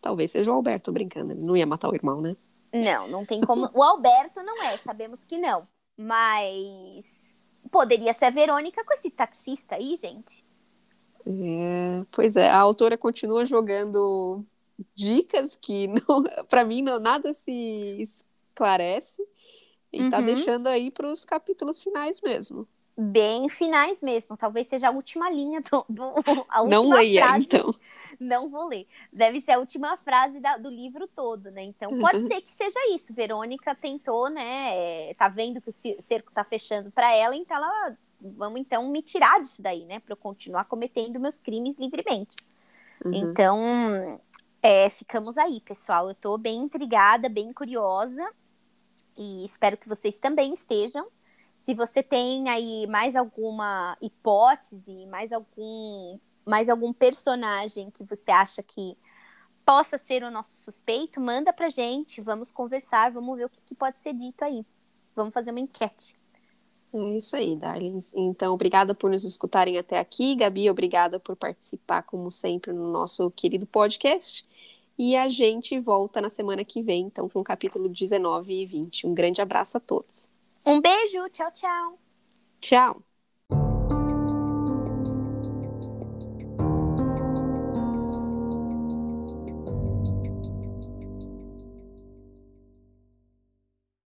Talvez 0.00 0.30
seja 0.32 0.50
o 0.50 0.54
Alberto 0.54 0.90
brincando, 0.92 1.32
ele 1.32 1.40
não 1.42 1.56
ia 1.56 1.66
matar 1.66 1.88
o 1.90 1.94
irmão, 1.94 2.20
né? 2.20 2.36
Não, 2.72 3.08
não 3.08 3.24
tem 3.26 3.42
como. 3.42 3.70
O 3.74 3.82
Alberto 3.82 4.42
não 4.42 4.62
é, 4.62 4.76
sabemos 4.78 5.24
que 5.24 5.38
não. 5.38 5.66
Mas 5.96 7.44
poderia 7.70 8.12
ser 8.12 8.26
a 8.26 8.30
Verônica 8.30 8.84
com 8.84 8.92
esse 8.92 9.10
taxista 9.10 9.76
aí, 9.76 9.96
gente. 9.96 10.44
É, 11.26 12.04
pois 12.10 12.36
é, 12.36 12.48
a 12.48 12.58
autora 12.58 12.96
continua 12.96 13.44
jogando 13.44 14.44
dicas 14.94 15.56
que 15.56 15.86
não, 15.88 16.00
para 16.48 16.64
mim 16.64 16.82
não, 16.82 16.98
nada 16.98 17.32
se 17.34 17.52
esclarece 18.00 19.22
e 19.92 20.04
tá 20.04 20.20
Uhum. 20.20 20.22
deixando 20.22 20.68
aí 20.68 20.90
para 20.92 21.10
os 21.10 21.24
capítulos 21.24 21.82
finais 21.82 22.20
mesmo. 22.22 22.68
Bem 23.00 23.48
finais 23.48 24.00
mesmo. 24.00 24.36
Talvez 24.36 24.66
seja 24.66 24.88
a 24.88 24.90
última 24.90 25.30
linha 25.30 25.60
do. 25.60 25.84
do 25.88 26.02
a 26.48 26.62
última 26.62 26.68
não 26.68 26.90
leia, 26.90 27.22
frase. 27.22 27.44
então. 27.44 27.74
Não 28.18 28.48
vou 28.48 28.66
ler. 28.66 28.88
Deve 29.12 29.40
ser 29.40 29.52
a 29.52 29.58
última 29.60 29.96
frase 29.98 30.40
da- 30.40 30.56
do 30.56 30.68
livro 30.68 31.06
todo, 31.06 31.52
né? 31.52 31.62
Então 31.62 31.96
pode 32.00 32.26
ser 32.26 32.40
que 32.40 32.50
seja 32.50 32.80
isso. 32.92 33.14
Verônica 33.14 33.72
tentou, 33.76 34.28
né? 34.28 35.10
é, 35.10 35.14
tá 35.14 35.28
vendo 35.28 35.60
que 35.60 35.68
o 35.68 36.02
cerco 36.02 36.32
tá 36.32 36.42
fechando 36.42 36.90
para 36.90 37.14
ela, 37.14 37.36
então 37.36 37.56
ela. 37.56 37.96
Vamos 38.20 38.60
então 38.60 38.88
me 38.88 39.00
tirar 39.00 39.40
disso 39.40 39.62
daí, 39.62 39.84
né? 39.84 40.00
Para 40.00 40.14
eu 40.14 40.16
continuar 40.16 40.64
cometendo 40.64 41.20
meus 41.20 41.38
crimes 41.38 41.76
livremente. 41.76 42.34
Uhum. 43.04 43.14
Então, 43.14 44.20
é, 44.60 44.90
ficamos 44.90 45.38
aí, 45.38 45.60
pessoal. 45.60 46.08
Eu 46.08 46.16
tô 46.16 46.36
bem 46.36 46.58
intrigada, 46.62 47.28
bem 47.28 47.52
curiosa. 47.52 48.28
E 49.16 49.44
espero 49.44 49.76
que 49.76 49.88
vocês 49.88 50.18
também 50.18 50.52
estejam. 50.52 51.06
Se 51.58 51.74
você 51.74 52.02
tem 52.04 52.48
aí 52.48 52.86
mais 52.86 53.16
alguma 53.16 53.98
hipótese, 54.00 55.04
mais 55.06 55.32
algum, 55.32 56.16
mais 56.46 56.68
algum 56.68 56.92
personagem 56.92 57.90
que 57.90 58.04
você 58.04 58.30
acha 58.30 58.62
que 58.62 58.96
possa 59.66 59.98
ser 59.98 60.22
o 60.22 60.30
nosso 60.30 60.56
suspeito, 60.56 61.20
manda 61.20 61.52
pra 61.52 61.68
gente. 61.68 62.20
Vamos 62.20 62.52
conversar, 62.52 63.10
vamos 63.10 63.36
ver 63.36 63.46
o 63.46 63.50
que, 63.50 63.60
que 63.60 63.74
pode 63.74 63.98
ser 63.98 64.14
dito 64.14 64.42
aí. 64.42 64.64
Vamos 65.16 65.34
fazer 65.34 65.50
uma 65.50 65.60
enquete. 65.60 66.16
É 66.94 67.16
isso 67.16 67.36
aí, 67.36 67.56
darlings. 67.56 68.14
Então, 68.14 68.54
obrigada 68.54 68.94
por 68.94 69.10
nos 69.10 69.24
escutarem 69.24 69.76
até 69.76 69.98
aqui. 69.98 70.36
Gabi, 70.36 70.70
obrigada 70.70 71.18
por 71.18 71.36
participar, 71.36 72.02
como 72.02 72.30
sempre, 72.30 72.72
no 72.72 72.90
nosso 72.90 73.30
querido 73.32 73.66
podcast. 73.66 74.44
E 74.96 75.16
a 75.16 75.28
gente 75.28 75.78
volta 75.78 76.20
na 76.20 76.28
semana 76.28 76.64
que 76.64 76.82
vem, 76.82 77.02
então, 77.02 77.28
com 77.28 77.40
o 77.40 77.44
capítulo 77.44 77.88
19 77.88 78.62
e 78.62 78.64
20. 78.64 79.06
Um 79.08 79.12
grande 79.12 79.42
abraço 79.42 79.76
a 79.76 79.80
todos. 79.80 80.28
Um 80.64 80.80
beijo, 80.80 81.28
tchau, 81.30 81.50
tchau. 81.52 81.98
Tchau! 82.60 83.07